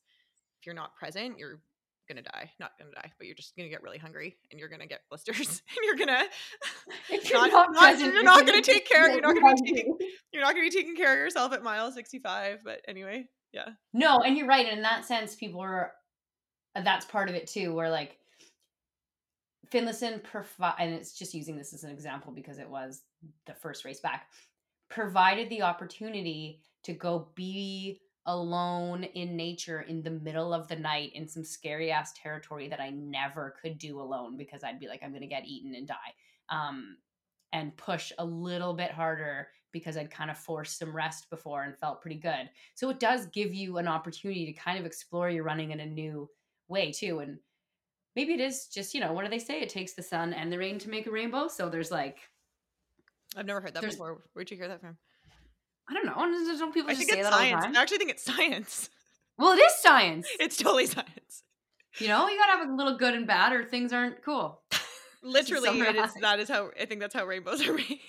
if 0.60 0.65
you're 0.65 0.76
not 0.76 0.95
present 0.95 1.38
you're 1.38 1.60
gonna 2.08 2.22
die 2.24 2.50
not 2.60 2.72
gonna 2.80 2.91
die 2.95 3.12
but 3.17 3.28
you're 3.28 3.36
just 3.36 3.56
gonna 3.56 3.69
get 3.69 3.84
really 3.84 4.00
hungry 4.00 4.36
and 4.52 4.60
you're 4.60 4.69
gonna 4.69 4.88
get 4.88 5.02
blisters 5.10 5.38
and 5.38 5.80
you're 5.84 5.95
gonna 5.95 6.24
if 7.10 7.30
you're 7.30 7.39
not, 7.39 7.52
not, 7.52 7.74
present, 7.74 8.06
you're, 8.06 8.13
you're 8.13 8.24
not 8.24 8.39
gonna, 8.39 8.52
gonna 8.54 8.62
take 8.63 8.88
care 8.88 9.12
you're 9.12 9.22
not 9.22 9.36
gonna 9.36 9.56
be 9.56 9.74
taking 9.74 9.98
you're 10.34 10.43
not 10.43 10.54
gonna 10.54 10.65
be 10.65 10.72
taking 10.72 10.95
care 10.95 11.13
of 11.13 11.19
yourself 11.19 11.54
at 11.54 11.63
mile 11.63 11.91
65 11.91 12.60
but 12.63 12.82
anyway 12.88 13.26
yeah. 13.52 13.69
No 13.93 14.19
and 14.19 14.38
you're 14.38 14.48
right 14.48 14.72
in 14.72 14.82
that 14.84 15.06
sense 15.06 15.36
people 15.36 15.62
are 15.62 15.91
that's 16.75 17.05
part 17.05 17.29
of 17.29 17.36
it 17.36 17.47
too 17.47 17.73
where 17.73 17.89
like 17.89 18.17
Finlayson 19.71 20.23
provide 20.23 20.75
and 20.79 20.93
it's 20.93 21.17
just 21.17 21.34
using 21.34 21.58
this 21.58 21.73
as 21.73 21.84
an 21.84 21.91
example 21.91 22.32
because 22.32 22.58
it 22.58 22.69
was 22.69 23.03
the 23.45 23.53
first 23.53 23.86
race 23.86 23.99
back 23.99 24.27
provided 24.89 25.49
the 25.49 25.62
opportunity 25.62 26.62
to 26.84 26.93
go 26.93 27.29
be 27.36 28.01
alone 28.25 29.03
in 29.03 29.36
nature 29.36 29.82
in 29.82 30.03
the 30.03 30.10
middle 30.10 30.53
of 30.53 30.67
the 30.67 30.75
night 30.75 31.12
in 31.13 31.27
some 31.27 31.43
scary 31.43 31.91
ass 31.91 32.13
territory 32.13 32.67
that 32.67 32.79
I 32.79 32.89
never 32.91 33.55
could 33.62 33.77
do 33.77 33.99
alone 33.99 34.38
because 34.38 34.63
I'd 34.63 34.79
be 34.79 34.88
like, 34.88 35.01
I'm 35.03 35.10
going 35.10 35.21
to 35.21 35.27
get 35.27 35.45
eaten 35.45 35.73
and 35.75 35.88
die. 35.88 35.95
Um, 36.49 36.97
and 37.51 37.75
push 37.77 38.12
a 38.19 38.25
little 38.25 38.75
bit 38.75 38.91
harder 38.91 39.47
because 39.71 39.97
I'd 39.97 40.12
kind 40.12 40.29
of 40.29 40.38
forced 40.38 40.77
some 40.77 40.95
rest 40.95 41.32
before 41.32 41.63
and 41.63 41.75
felt 41.75 42.01
pretty 42.01 42.17
good. 42.17 42.49
So 42.75 42.89
it 42.91 42.99
does 42.99 43.25
give 43.27 43.55
you 43.55 43.77
an 43.77 43.88
opportunity 43.88 44.45
to 44.45 44.53
kind 44.53 44.77
of 44.77 44.86
explore 44.86 45.32
your 45.32 45.43
running 45.43 45.71
in 45.71 45.79
a 45.79 45.86
new 45.86 46.29
way 46.69 46.91
too. 46.91 47.19
And 47.19 47.39
maybe 48.15 48.34
it 48.34 48.39
is 48.39 48.67
just, 48.67 48.93
you 48.93 49.01
know, 49.01 49.12
what 49.12 49.23
do 49.25 49.29
they 49.29 49.39
say? 49.39 49.62
It 49.62 49.69
takes 49.69 49.93
the 49.93 50.03
sun 50.03 50.34
and 50.34 50.51
the 50.51 50.58
rain 50.58 50.79
to 50.79 50.89
make 50.89 51.08
a 51.08 51.12
rainbow. 51.12 51.47
So 51.47 51.69
there's 51.69 51.91
like, 51.91 52.19
I've 53.36 53.45
never 53.45 53.62
heard 53.62 53.73
that 53.73 53.84
before. 53.84 54.21
Where'd 54.34 54.49
you 54.49 54.58
hear 54.58 54.67
that 54.69 54.82
from? 54.82 54.97
I 55.89 55.93
don't 55.93 56.05
know. 56.05 56.13
Don't 56.13 56.73
people 56.73 56.91
I 56.91 56.93
just 56.93 56.99
think 56.99 57.12
say 57.12 57.19
it's 57.19 57.29
that 57.29 57.34
all 57.34 57.39
the 57.39 57.49
science. 57.49 57.65
time? 57.65 57.77
I 57.77 57.82
actually 57.82 57.97
think 57.97 58.12
it's 58.12 58.23
science. 58.23 58.89
Well, 59.38 59.53
it 59.53 59.62
is 59.62 59.73
science. 59.82 60.27
It's 60.39 60.58
totally 60.58 60.86
science. 60.86 61.43
You 61.97 62.08
know, 62.08 62.27
you 62.27 62.38
gotta 62.38 62.60
have 62.60 62.69
a 62.69 62.75
little 62.75 62.97
good 62.97 63.15
and 63.15 63.25
bad, 63.25 63.53
or 63.53 63.65
things 63.65 63.91
aren't 63.91 64.21
cool. 64.23 64.62
Literally, 65.23 65.79
it 65.79 65.95
is. 65.95 66.13
That 66.21 66.39
is 66.39 66.47
how 66.47 66.69
I 66.79 66.86
think 66.86 67.01
that's 67.01 67.13
how 67.15 67.25
rainbows 67.25 67.67
are 67.67 67.73
made. 67.89 67.99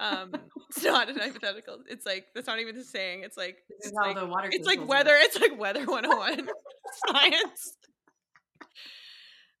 Um, 0.00 0.32
it's 0.70 0.84
not 0.84 1.08
an 1.08 1.18
hypothetical. 1.18 1.78
It's 1.88 2.06
like 2.06 2.26
that's 2.34 2.46
not 2.46 2.60
even 2.60 2.76
the 2.76 2.84
saying. 2.84 3.22
It's 3.22 3.36
like 3.36 3.58
it's 3.68 3.92
like, 3.92 4.16
the 4.16 4.26
water. 4.26 4.48
It's 4.50 4.66
like 4.66 4.86
weather. 4.86 5.14
It's 5.14 5.40
like 5.40 5.58
weather 5.58 5.84
101 5.84 6.48
science. 7.06 7.76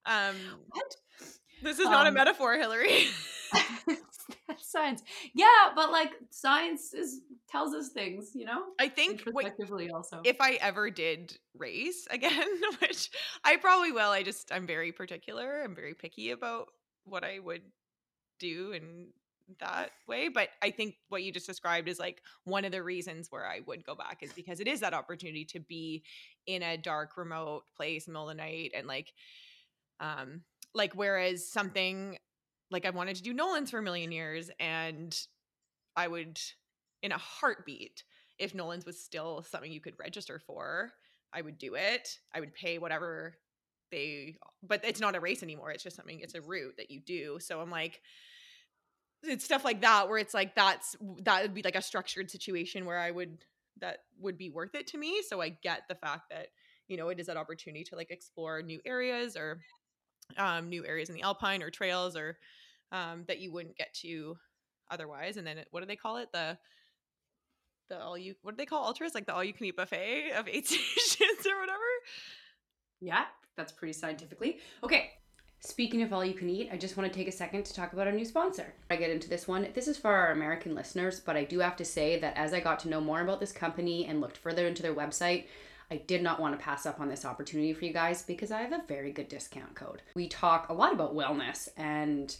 Um, 0.04 0.36
what? 0.68 0.96
This 1.62 1.78
is 1.78 1.86
not 1.86 2.06
um, 2.06 2.14
a 2.14 2.16
metaphor, 2.16 2.56
Hilary. 2.56 3.06
science. 4.58 5.02
Yeah, 5.34 5.46
but 5.74 5.92
like 5.92 6.10
science 6.30 6.92
is 6.92 7.20
tells 7.48 7.74
us 7.74 7.90
things, 7.90 8.30
you 8.34 8.46
know? 8.46 8.62
I 8.80 8.88
think 8.88 9.22
respectively 9.26 9.90
also. 9.90 10.20
If 10.24 10.40
I 10.40 10.52
ever 10.54 10.90
did 10.90 11.36
race 11.56 12.06
again, 12.10 12.48
which 12.80 13.10
I 13.44 13.56
probably 13.56 13.92
will, 13.92 14.10
I 14.10 14.22
just 14.22 14.50
I'm 14.52 14.66
very 14.66 14.92
particular. 14.92 15.62
I'm 15.62 15.74
very 15.74 15.94
picky 15.94 16.30
about 16.30 16.68
what 17.04 17.24
I 17.24 17.38
would 17.38 17.62
do 18.40 18.72
in 18.72 19.08
that 19.60 19.90
way. 20.06 20.28
But 20.28 20.48
I 20.62 20.70
think 20.70 20.96
what 21.08 21.22
you 21.22 21.32
just 21.32 21.46
described 21.46 21.88
is 21.88 21.98
like 21.98 22.22
one 22.44 22.64
of 22.64 22.72
the 22.72 22.82
reasons 22.82 23.30
where 23.30 23.46
I 23.46 23.60
would 23.66 23.84
go 23.84 23.94
back 23.94 24.22
is 24.22 24.32
because 24.36 24.60
it 24.60 24.68
is 24.68 24.80
that 24.80 24.94
opportunity 24.94 25.44
to 25.46 25.60
be 25.60 26.04
in 26.46 26.62
a 26.62 26.76
dark, 26.76 27.16
remote 27.16 27.64
place, 27.76 28.06
in 28.06 28.12
the 28.12 28.18
middle 28.18 28.30
of 28.30 28.36
the 28.36 28.42
night, 28.42 28.72
and 28.74 28.86
like 28.86 29.12
um 30.00 30.42
like 30.74 30.94
whereas 30.94 31.46
something 31.46 32.18
like 32.70 32.86
I 32.86 32.90
wanted 32.90 33.16
to 33.16 33.22
do 33.22 33.34
Nolan's 33.34 33.70
for 33.70 33.78
a 33.78 33.82
million 33.82 34.10
years, 34.10 34.50
and 34.58 35.16
I 35.94 36.08
would, 36.08 36.40
in 37.02 37.12
a 37.12 37.18
heartbeat, 37.18 38.02
if 38.38 38.54
Nolan's 38.54 38.86
was 38.86 38.98
still 38.98 39.42
something 39.42 39.70
you 39.70 39.80
could 39.80 39.98
register 39.98 40.38
for, 40.38 40.90
I 41.32 41.42
would 41.42 41.58
do 41.58 41.74
it. 41.74 42.18
I 42.34 42.40
would 42.40 42.54
pay 42.54 42.78
whatever 42.78 43.34
they, 43.90 44.36
but 44.62 44.80
it's 44.84 45.00
not 45.00 45.14
a 45.14 45.20
race 45.20 45.42
anymore. 45.42 45.70
It's 45.70 45.84
just 45.84 45.96
something. 45.96 46.20
It's 46.20 46.34
a 46.34 46.40
route 46.40 46.76
that 46.78 46.90
you 46.90 47.00
do. 47.00 47.38
So 47.40 47.60
I'm 47.60 47.70
like, 47.70 48.00
it's 49.22 49.44
stuff 49.44 49.64
like 49.64 49.80
that 49.82 50.08
where 50.08 50.18
it's 50.18 50.34
like 50.34 50.54
that's 50.54 50.96
that 51.22 51.42
would 51.42 51.54
be 51.54 51.62
like 51.62 51.76
a 51.76 51.82
structured 51.82 52.30
situation 52.30 52.84
where 52.84 52.98
I 52.98 53.10
would 53.10 53.44
that 53.80 53.98
would 54.20 54.38
be 54.38 54.50
worth 54.50 54.74
it 54.74 54.86
to 54.88 54.98
me. 54.98 55.22
So 55.26 55.40
I 55.40 55.50
get 55.50 55.82
the 55.88 55.94
fact 55.94 56.30
that 56.30 56.48
you 56.88 56.96
know 56.96 57.08
it 57.08 57.20
is 57.20 57.26
that 57.26 57.36
opportunity 57.36 57.84
to 57.84 57.96
like 57.96 58.10
explore 58.10 58.62
new 58.62 58.80
areas 58.84 59.36
or 59.36 59.60
um, 60.36 60.68
new 60.68 60.84
areas 60.86 61.08
in 61.08 61.14
the 61.14 61.22
alpine 61.22 61.62
or 61.62 61.70
trails 61.70 62.16
or 62.16 62.38
um, 62.90 63.24
that 63.28 63.40
you 63.40 63.52
wouldn't 63.52 63.76
get 63.76 63.94
to 63.94 64.36
otherwise. 64.90 65.36
And 65.36 65.46
then 65.46 65.58
it, 65.58 65.68
what 65.70 65.80
do 65.80 65.86
they 65.86 65.96
call 65.96 66.18
it? 66.18 66.28
The 66.32 66.58
the 67.88 68.00
all 68.00 68.16
you 68.16 68.34
what 68.42 68.52
do 68.52 68.56
they 68.56 68.66
call 68.66 68.84
ultras? 68.84 69.14
Like 69.14 69.26
the 69.26 69.34
all 69.34 69.44
you 69.44 69.52
can 69.52 69.66
eat 69.66 69.76
buffet 69.76 70.32
of 70.36 70.48
aid 70.52 70.66
stations 70.66 71.46
or 71.46 71.60
whatever. 71.60 71.78
Yeah, 73.00 73.24
that's 73.56 73.72
pretty 73.72 73.92
scientifically. 73.92 74.58
Okay. 74.82 75.10
Speaking 75.64 76.02
of 76.02 76.12
all 76.12 76.24
you 76.24 76.34
can 76.34 76.50
eat, 76.50 76.70
I 76.72 76.76
just 76.76 76.96
want 76.96 77.10
to 77.10 77.16
take 77.16 77.28
a 77.28 77.32
second 77.32 77.64
to 77.66 77.72
talk 77.72 77.92
about 77.92 78.08
our 78.08 78.12
new 78.12 78.24
sponsor. 78.24 78.74
I 78.90 78.96
get 78.96 79.10
into 79.10 79.28
this 79.28 79.46
one. 79.46 79.68
This 79.74 79.86
is 79.86 79.96
for 79.96 80.12
our 80.12 80.32
American 80.32 80.74
listeners, 80.74 81.20
but 81.20 81.36
I 81.36 81.44
do 81.44 81.60
have 81.60 81.76
to 81.76 81.84
say 81.84 82.18
that 82.18 82.36
as 82.36 82.52
I 82.52 82.58
got 82.58 82.80
to 82.80 82.88
know 82.88 83.00
more 83.00 83.20
about 83.20 83.38
this 83.38 83.52
company 83.52 84.06
and 84.06 84.20
looked 84.20 84.38
further 84.38 84.66
into 84.66 84.82
their 84.82 84.92
website, 84.92 85.44
I 85.88 85.98
did 85.98 86.20
not 86.20 86.40
want 86.40 86.58
to 86.58 86.64
pass 86.64 86.84
up 86.84 86.98
on 86.98 87.08
this 87.08 87.24
opportunity 87.24 87.72
for 87.72 87.84
you 87.84 87.92
guys 87.92 88.24
because 88.24 88.50
I 88.50 88.62
have 88.62 88.72
a 88.72 88.82
very 88.88 89.12
good 89.12 89.28
discount 89.28 89.76
code. 89.76 90.02
We 90.16 90.26
talk 90.26 90.68
a 90.68 90.74
lot 90.74 90.92
about 90.92 91.14
wellness 91.14 91.68
and 91.76 92.36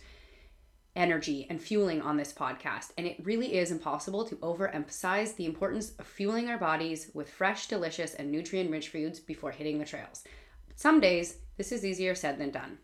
energy 0.96 1.46
and 1.48 1.62
fueling 1.62 2.02
on 2.02 2.16
this 2.16 2.32
podcast, 2.32 2.90
and 2.98 3.06
it 3.06 3.24
really 3.24 3.54
is 3.54 3.70
impossible 3.70 4.24
to 4.24 4.37
overemphasize 4.37 5.37
the 5.37 5.46
importance 5.46 5.92
of 6.00 6.08
fueling 6.08 6.48
our 6.48 6.58
bodies 6.58 7.08
with 7.14 7.30
fresh, 7.30 7.68
delicious, 7.68 8.14
and 8.14 8.32
nutrient 8.32 8.72
rich 8.72 8.88
foods 8.88 9.20
before 9.20 9.52
hitting 9.52 9.78
the 9.78 9.85
trails. 9.85 10.24
Some 10.74 10.98
days, 10.98 11.37
this 11.56 11.70
is 11.70 11.85
easier 11.85 12.16
said 12.16 12.38
than 12.38 12.50
done. 12.50 12.78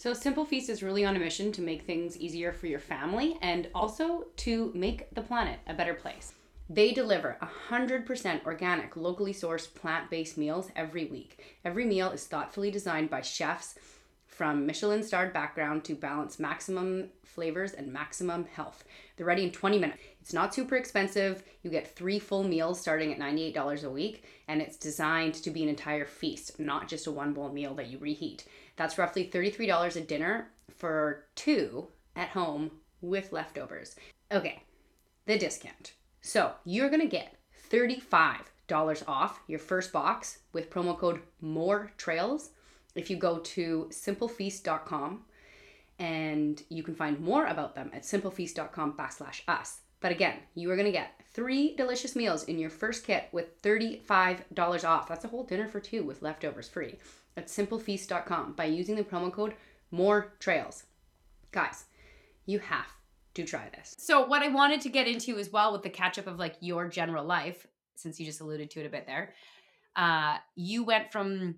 So, 0.00 0.14
Simple 0.14 0.46
Feast 0.46 0.70
is 0.70 0.82
really 0.82 1.04
on 1.04 1.14
a 1.14 1.18
mission 1.18 1.52
to 1.52 1.60
make 1.60 1.82
things 1.82 2.16
easier 2.16 2.54
for 2.54 2.66
your 2.66 2.78
family 2.78 3.36
and 3.42 3.68
also 3.74 4.28
to 4.36 4.72
make 4.74 5.14
the 5.14 5.20
planet 5.20 5.58
a 5.66 5.74
better 5.74 5.92
place. 5.92 6.32
They 6.70 6.92
deliver 6.92 7.36
100% 7.68 8.46
organic, 8.46 8.96
locally 8.96 9.34
sourced 9.34 9.74
plant 9.74 10.08
based 10.08 10.38
meals 10.38 10.70
every 10.74 11.04
week. 11.04 11.44
Every 11.66 11.84
meal 11.84 12.12
is 12.12 12.24
thoughtfully 12.24 12.70
designed 12.70 13.10
by 13.10 13.20
chefs 13.20 13.74
from 14.24 14.64
Michelin 14.64 15.02
starred 15.02 15.34
background 15.34 15.84
to 15.84 15.94
balance 15.94 16.38
maximum 16.38 17.10
flavors 17.22 17.74
and 17.74 17.92
maximum 17.92 18.46
health. 18.46 18.84
They're 19.18 19.26
ready 19.26 19.44
in 19.44 19.52
20 19.52 19.78
minutes. 19.78 20.00
It's 20.22 20.32
not 20.32 20.54
super 20.54 20.76
expensive. 20.76 21.42
You 21.62 21.68
get 21.68 21.94
three 21.94 22.18
full 22.18 22.44
meals 22.44 22.80
starting 22.80 23.12
at 23.12 23.18
$98 23.18 23.84
a 23.84 23.90
week, 23.90 24.24
and 24.48 24.62
it's 24.62 24.78
designed 24.78 25.34
to 25.34 25.50
be 25.50 25.62
an 25.62 25.68
entire 25.68 26.06
feast, 26.06 26.58
not 26.58 26.88
just 26.88 27.06
a 27.06 27.10
one 27.10 27.34
bowl 27.34 27.52
meal 27.52 27.74
that 27.74 27.88
you 27.88 27.98
reheat. 27.98 28.46
That's 28.80 28.96
roughly 28.96 29.28
$33 29.30 29.94
a 29.94 30.00
dinner 30.00 30.48
for 30.74 31.26
two 31.34 31.88
at 32.16 32.30
home 32.30 32.70
with 33.02 33.30
leftovers. 33.30 33.94
Okay, 34.32 34.62
the 35.26 35.36
discount. 35.36 35.92
So 36.22 36.52
you're 36.64 36.88
gonna 36.88 37.04
get 37.04 37.36
$35 37.70 39.02
off 39.06 39.40
your 39.46 39.58
first 39.58 39.92
box 39.92 40.38
with 40.54 40.70
promo 40.70 40.96
code 40.96 41.20
MORE 41.42 41.92
TRAILS 41.98 42.52
if 42.94 43.10
you 43.10 43.18
go 43.18 43.40
to 43.40 43.86
simplefeast.com 43.90 45.26
and 45.98 46.62
you 46.70 46.82
can 46.82 46.94
find 46.94 47.20
more 47.20 47.44
about 47.48 47.74
them 47.74 47.90
at 47.92 48.04
simplefeast.com 48.04 48.94
backslash 48.94 49.42
us. 49.46 49.80
But 50.00 50.12
again, 50.12 50.36
you 50.54 50.70
are 50.70 50.76
going 50.76 50.86
to 50.86 50.92
get 50.92 51.20
three 51.32 51.76
delicious 51.76 52.16
meals 52.16 52.44
in 52.44 52.58
your 52.58 52.70
first 52.70 53.06
kit 53.06 53.28
with 53.32 53.60
$35 53.62 54.84
off. 54.84 55.08
That's 55.08 55.24
a 55.24 55.28
whole 55.28 55.44
dinner 55.44 55.68
for 55.68 55.80
two 55.80 56.02
with 56.02 56.22
leftovers 56.22 56.68
free 56.68 56.96
at 57.36 57.46
simplefeast.com 57.46 58.54
by 58.54 58.64
using 58.64 58.96
the 58.96 59.04
promo 59.04 59.32
code 59.32 59.54
more 59.90 60.32
trails. 60.38 60.84
Guys, 61.52 61.84
you 62.46 62.58
have 62.60 62.86
to 63.34 63.44
try 63.44 63.68
this. 63.70 63.94
So, 63.98 64.26
what 64.26 64.42
I 64.42 64.48
wanted 64.48 64.80
to 64.82 64.88
get 64.88 65.06
into 65.06 65.38
as 65.38 65.50
well 65.50 65.72
with 65.72 65.82
the 65.82 65.90
catch 65.90 66.18
up 66.18 66.26
of 66.26 66.38
like 66.38 66.56
your 66.60 66.88
general 66.88 67.24
life, 67.24 67.66
since 67.94 68.18
you 68.18 68.26
just 68.26 68.40
alluded 68.40 68.70
to 68.70 68.80
it 68.80 68.86
a 68.86 68.90
bit 68.90 69.06
there, 69.06 69.34
uh, 69.96 70.36
you 70.56 70.84
went 70.84 71.12
from 71.12 71.56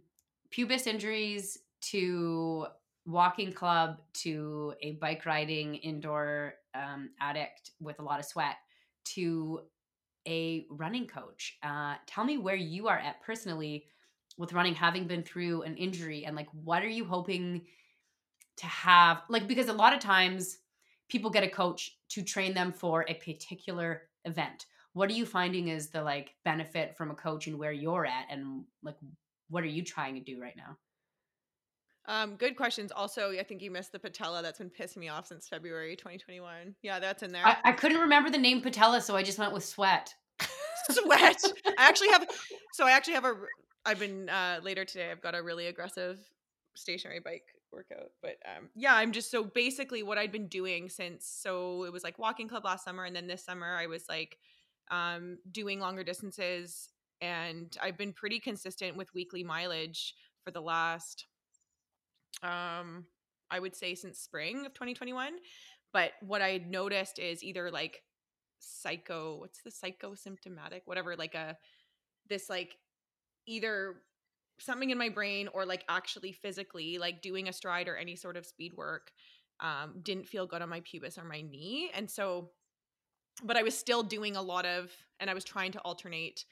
pubis 0.51 0.87
injuries 0.87 1.59
to 1.81 2.67
walking 3.05 3.53
club 3.53 4.01
to 4.15 4.75
a 4.81 4.93
bike 4.93 5.27
riding 5.27 5.75
indoor 5.77 6.55
um, 6.75 7.11
addict 7.21 7.73
with 7.81 7.99
a 7.99 8.03
lot 8.03 8.21
of 8.21 8.25
sweat 8.25 8.57
to 9.05 9.61
a 10.27 10.67
running 10.71 11.07
coach. 11.07 11.59
Uh, 11.62 11.95
tell 12.07 12.25
me 12.25 12.38
where 12.38 12.55
you 12.55 12.88
are 12.88 12.99
at 12.99 13.21
personally 13.23 13.87
with 14.38 14.53
running, 14.53 14.75
having 14.75 15.07
been 15.07 15.23
through 15.23 15.62
an 15.62 15.77
injury, 15.77 16.25
and 16.25 16.37
like 16.37 16.49
what 16.53 16.83
are 16.83 16.88
you 16.88 17.05
hoping 17.05 17.62
to 18.57 18.67
have? 18.67 19.23
Like, 19.29 19.49
because 19.49 19.69
a 19.69 19.73
lot 19.73 19.93
of 19.93 20.01
times 20.01 20.59
people 21.09 21.31
get 21.31 21.45
a 21.45 21.49
coach 21.49 21.99
to 22.11 22.23
train 22.23 22.55
them 22.55 22.73
for 22.73 23.05
a 23.09 23.15
particular 23.15 24.03
event. 24.25 24.67
What 24.95 25.11
are 25.11 25.15
you 25.15 25.27
finding 25.27 25.69
is 25.69 25.88
the 25.88 26.03
like 26.03 26.35
benefit 26.45 26.97
from 26.97 27.11
a 27.11 27.15
coach 27.15 27.47
and 27.47 27.59
where 27.59 27.73
you're 27.73 28.07
at, 28.07 28.27
and 28.31 28.65
like 28.83 28.97
what 29.51 29.65
are 29.65 29.69
you 29.69 29.83
trying 29.83 30.15
to 30.15 30.21
do 30.21 30.41
right 30.41 30.57
now? 30.57 30.79
Um, 32.07 32.37
good 32.37 32.57
questions. 32.57 32.91
Also, 32.91 33.31
I 33.31 33.43
think 33.45 33.62
you 33.62 33.71
missed 33.71 33.93
the 33.93 33.99
patella. 33.99 34.43
That's 34.43 34.59
been 34.59 34.71
pissing 34.71 34.99
me 34.99 35.09
off 35.09 35.27
since 35.27 35.49
February 35.49 35.95
2021. 35.97 36.75
Yeah, 36.83 36.99
that's 36.99 37.23
in 37.23 37.33
there. 37.33 37.47
I, 37.47 37.57
I 37.65 37.73
couldn't 37.73 38.01
remember 38.01 38.31
the 38.31 38.38
name 38.38 38.61
patella, 38.61 39.01
so 39.01 39.15
I 39.15 39.23
just 39.23 39.38
went 39.38 39.53
with 39.53 39.65
sweat. 39.65 40.15
sweat. 40.91 41.43
I 41.79 41.88
actually 41.88 42.11
have. 42.11 42.27
So 42.73 42.87
I 42.87 42.93
actually 42.93 43.15
have 43.15 43.25
a. 43.25 43.35
I've 43.85 43.99
been 43.99 44.29
uh, 44.29 44.61
later 44.62 44.85
today. 44.85 45.11
I've 45.11 45.23
got 45.23 45.35
a 45.35 45.43
really 45.43 45.67
aggressive 45.67 46.19
stationary 46.75 47.21
bike 47.21 47.45
workout. 47.73 48.11
But 48.21 48.37
um, 48.45 48.69
yeah, 48.75 48.95
I'm 48.95 49.12
just 49.12 49.31
so 49.31 49.45
basically 49.45 50.03
what 50.03 50.19
I'd 50.19 50.33
been 50.33 50.49
doing 50.49 50.88
since. 50.88 51.27
So 51.27 51.85
it 51.85 51.93
was 51.93 52.05
like 52.05 52.19
walking 52.19 52.49
club 52.49 52.65
last 52.65 52.85
summer, 52.85 53.05
and 53.05 53.15
then 53.15 53.27
this 53.27 53.45
summer 53.45 53.77
I 53.77 53.87
was 53.87 54.05
like 54.09 54.38
um, 54.91 55.38
doing 55.51 55.81
longer 55.81 56.05
distances, 56.05 56.88
and 57.21 57.77
I've 57.83 57.97
been 57.97 58.12
pretty 58.12 58.41
consistent 58.41 58.97
with 58.97 59.15
weekly 59.15 59.45
mileage 59.45 60.15
for 60.45 60.51
the 60.51 60.61
last 60.61 61.27
um 62.42 63.07
I 63.51 63.61
would 63.61 63.77
say 63.77 63.95
since 63.95 64.18
spring 64.18 64.64
of 64.66 64.73
2021. 64.75 65.35
But 65.92 66.12
what 66.23 66.40
I 66.40 66.64
noticed 66.66 67.18
is 67.18 67.45
either 67.45 67.71
like 67.71 68.03
psycho, 68.59 69.37
what's 69.38 69.61
the 69.62 69.71
psychosymptomatic, 69.71 70.83
whatever, 70.87 71.16
like 71.16 71.35
a 71.35 71.57
this 72.29 72.49
like 72.49 72.77
either 73.47 73.97
something 74.59 74.90
in 74.90 74.99
my 74.99 75.09
brain 75.09 75.49
or 75.53 75.66
like 75.66 75.85
actually 75.88 76.33
physically, 76.33 76.99
like 76.99 77.21
doing 77.21 77.49
a 77.49 77.53
stride 77.53 77.88
or 77.88 77.97
any 77.97 78.16
sort 78.16 78.37
of 78.37 78.47
speed 78.47 78.73
work, 78.75 79.12
um, 79.61 80.01
didn't 80.03 80.29
feel 80.29 80.47
good 80.47 80.62
on 80.62 80.68
my 80.68 80.81
pubis 80.81 81.18
or 81.18 81.25
my 81.25 81.42
knee. 81.42 81.90
And 81.95 82.11
so, 82.11 82.51
but 83.45 83.57
I 83.57 83.62
was 83.62 83.77
still 83.77 84.03
doing 84.03 84.37
a 84.37 84.42
lot 84.42 84.64
of, 84.64 84.90
and 85.21 85.29
I 85.29 85.35
was 85.35 85.45
trying 85.45 85.73
to 85.73 85.81
alternate 85.81 86.45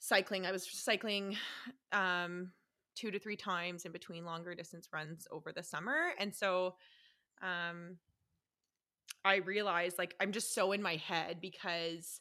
cycling. 0.00 0.44
I 0.44 0.52
was 0.52 0.68
cycling 0.70 1.36
um 1.92 2.52
two 2.98 3.10
to 3.10 3.18
three 3.18 3.36
times 3.36 3.84
in 3.84 3.92
between 3.92 4.24
longer 4.24 4.54
distance 4.54 4.88
runs 4.92 5.26
over 5.30 5.52
the 5.52 5.62
summer. 5.62 6.12
And 6.18 6.34
so 6.34 6.74
um 7.42 7.96
I 9.24 9.36
realized 9.36 9.98
like 9.98 10.14
I'm 10.20 10.32
just 10.32 10.54
so 10.54 10.72
in 10.72 10.82
my 10.82 10.96
head 10.96 11.38
because 11.40 12.20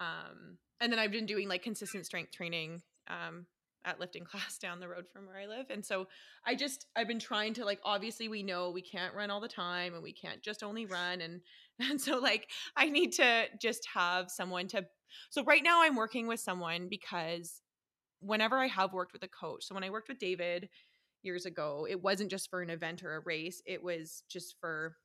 um 0.00 0.58
and 0.80 0.92
then 0.92 0.98
I've 0.98 1.12
been 1.12 1.26
doing 1.26 1.48
like 1.48 1.62
consistent 1.62 2.06
strength 2.06 2.32
training 2.32 2.82
um 3.08 3.46
at 3.84 4.00
lifting 4.00 4.24
class 4.30 4.58
down 4.58 4.80
the 4.80 4.88
road 4.88 5.06
from 5.12 5.26
where 5.26 5.38
I 5.38 5.46
live. 5.46 5.66
And 5.70 5.84
so 5.84 6.06
I 6.46 6.54
just 6.54 6.86
I've 6.96 7.08
been 7.08 7.18
trying 7.18 7.54
to 7.54 7.64
like 7.64 7.80
obviously 7.84 8.28
we 8.28 8.42
know 8.42 8.70
we 8.70 8.82
can't 8.82 9.14
run 9.14 9.30
all 9.30 9.40
the 9.40 9.48
time 9.48 9.94
and 9.94 10.02
we 10.02 10.12
can't 10.12 10.42
just 10.42 10.62
only 10.62 10.86
run 10.86 11.20
and 11.20 11.40
and 11.90 12.00
so 12.00 12.18
like 12.18 12.48
I 12.76 12.88
need 12.88 13.12
to 13.12 13.44
just 13.60 13.86
have 13.94 14.30
someone 14.30 14.68
to 14.68 14.86
so 15.30 15.44
right 15.44 15.62
now 15.62 15.82
I'm 15.82 15.96
working 15.96 16.26
with 16.26 16.40
someone 16.40 16.88
because 16.88 17.60
whenever 18.22 18.58
I 18.58 18.68
have 18.68 18.92
worked 18.92 19.12
with 19.12 19.22
a 19.22 19.28
coach, 19.28 19.64
so 19.64 19.74
when 19.74 19.84
I 19.84 19.90
worked 19.90 20.08
with 20.08 20.18
David 20.18 20.68
years 21.22 21.46
ago, 21.46 21.86
it 21.88 22.02
wasn't 22.02 22.30
just 22.30 22.50
for 22.50 22.62
an 22.62 22.70
event 22.70 23.02
or 23.02 23.16
a 23.16 23.20
race, 23.20 23.62
it 23.66 23.82
was 23.82 24.22
just 24.28 24.56
for 24.60 24.96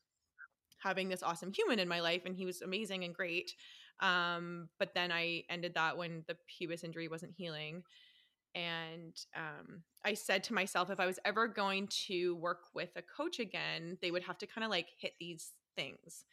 having 0.79 1.09
this 1.09 1.23
awesome 1.23 1.51
human 1.51 1.79
in 1.79 1.87
my 1.87 1.99
life 1.99 2.23
and 2.25 2.35
he 2.35 2.45
was 2.45 2.61
amazing 2.61 3.03
and 3.03 3.13
great. 3.13 3.51
Um, 3.99 4.69
but 4.77 4.93
then 4.93 5.11
I 5.11 5.43
ended 5.49 5.73
that 5.73 5.97
when 5.97 6.23
the 6.27 6.37
pubis 6.47 6.83
injury 6.83 7.07
wasn't 7.07 7.33
healing. 7.35 7.83
And 8.53 9.13
um, 9.35 9.83
I 10.05 10.13
said 10.13 10.43
to 10.45 10.53
myself, 10.53 10.89
if 10.89 10.99
I 10.99 11.05
was 11.05 11.19
ever 11.25 11.47
going 11.47 11.89
to 12.07 12.35
work 12.35 12.61
with 12.73 12.89
a 12.95 13.01
coach 13.01 13.39
again, 13.39 13.97
they 14.01 14.11
would 14.11 14.23
have 14.23 14.37
to 14.39 14.47
kind 14.47 14.63
of 14.63 14.71
like 14.71 14.87
hit 14.99 15.13
these 15.19 15.51
things. 15.75 16.25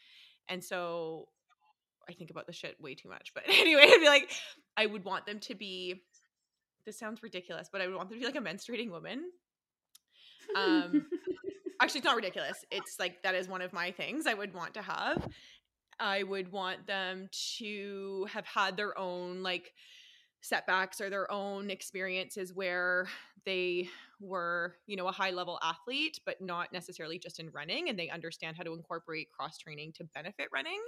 And 0.48 0.62
so 0.62 1.28
I 2.08 2.12
think 2.12 2.30
about 2.30 2.46
the 2.46 2.52
shit 2.52 2.80
way 2.80 2.94
too 2.94 3.08
much. 3.08 3.32
But 3.34 3.44
anyway, 3.48 3.84
I'd 3.86 4.00
be 4.00 4.06
like, 4.06 4.30
I 4.76 4.86
would 4.86 5.04
want 5.04 5.26
them 5.26 5.40
to 5.40 5.54
be 5.54 6.02
this 6.84 6.98
sounds 6.98 7.22
ridiculous, 7.22 7.68
but 7.70 7.80
I 7.80 7.86
would 7.86 7.96
want 7.96 8.08
them 8.08 8.18
to 8.18 8.20
be 8.20 8.26
like 8.26 8.36
a 8.36 8.46
menstruating 8.46 8.90
woman. 8.90 9.24
Um, 10.56 11.06
actually, 11.80 11.98
it's 11.98 12.04
not 12.04 12.16
ridiculous. 12.16 12.64
It's 12.70 12.96
like 12.98 13.22
that 13.22 13.34
is 13.34 13.48
one 13.48 13.62
of 13.62 13.72
my 13.72 13.90
things 13.90 14.26
I 14.26 14.34
would 14.34 14.54
want 14.54 14.74
to 14.74 14.82
have. 14.82 15.28
I 15.98 16.22
would 16.24 16.50
want 16.50 16.86
them 16.86 17.28
to 17.58 18.26
have 18.32 18.46
had 18.46 18.76
their 18.76 18.98
own 18.98 19.42
like 19.42 19.72
setbacks 20.40 21.00
or 21.00 21.08
their 21.08 21.30
own 21.30 21.70
experiences 21.70 22.52
where 22.52 23.06
they 23.46 23.88
were, 24.20 24.74
you 24.86 24.96
know, 24.96 25.08
a 25.08 25.12
high 25.12 25.30
level 25.30 25.58
athlete, 25.62 26.20
but 26.26 26.40
not 26.40 26.72
necessarily 26.72 27.18
just 27.18 27.40
in 27.40 27.50
running, 27.50 27.88
and 27.88 27.98
they 27.98 28.10
understand 28.10 28.56
how 28.56 28.62
to 28.62 28.74
incorporate 28.74 29.30
cross 29.30 29.56
training 29.58 29.92
to 29.94 30.04
benefit 30.14 30.48
running 30.52 30.80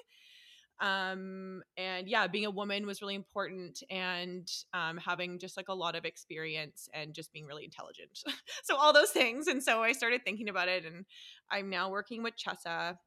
um 0.81 1.63
and 1.79 2.07
yeah 2.07 2.27
being 2.27 2.45
a 2.45 2.51
woman 2.51 2.87
was 2.87 3.01
really 3.01 3.15
important 3.15 3.83
and 3.89 4.51
um 4.75 4.99
having 4.99 5.39
just 5.39 5.57
like 5.57 5.69
a 5.69 5.75
lot 5.75 5.97
of 5.97 6.05
experience 6.05 6.87
and 6.93 7.15
just 7.15 7.33
being 7.33 7.47
really 7.47 7.65
intelligent 7.65 8.23
so 8.63 8.77
all 8.77 8.93
those 8.93 9.11
things 9.11 9.47
and 9.47 9.63
so 9.63 9.83
i 9.83 9.93
started 9.93 10.21
thinking 10.23 10.51
about 10.51 10.69
it 10.69 10.85
and 10.85 11.07
i'm 11.51 11.71
now 11.71 11.89
working 11.89 12.23
with 12.23 12.35
chessa 12.37 12.99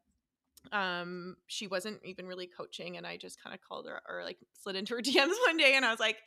um 0.72 1.36
she 1.46 1.68
wasn't 1.68 2.00
even 2.04 2.26
really 2.26 2.48
coaching 2.48 2.98
and 2.98 3.06
i 3.06 3.16
just 3.16 3.42
kind 3.42 3.54
of 3.54 3.62
called 3.62 3.86
her 3.86 4.02
or 4.10 4.24
like 4.24 4.38
slid 4.54 4.76
into 4.76 4.96
her 4.96 5.02
dms 5.04 5.36
one 5.46 5.58
day 5.58 5.74
and 5.76 5.86
i 5.86 5.92
was 5.92 6.00
like 6.00 6.18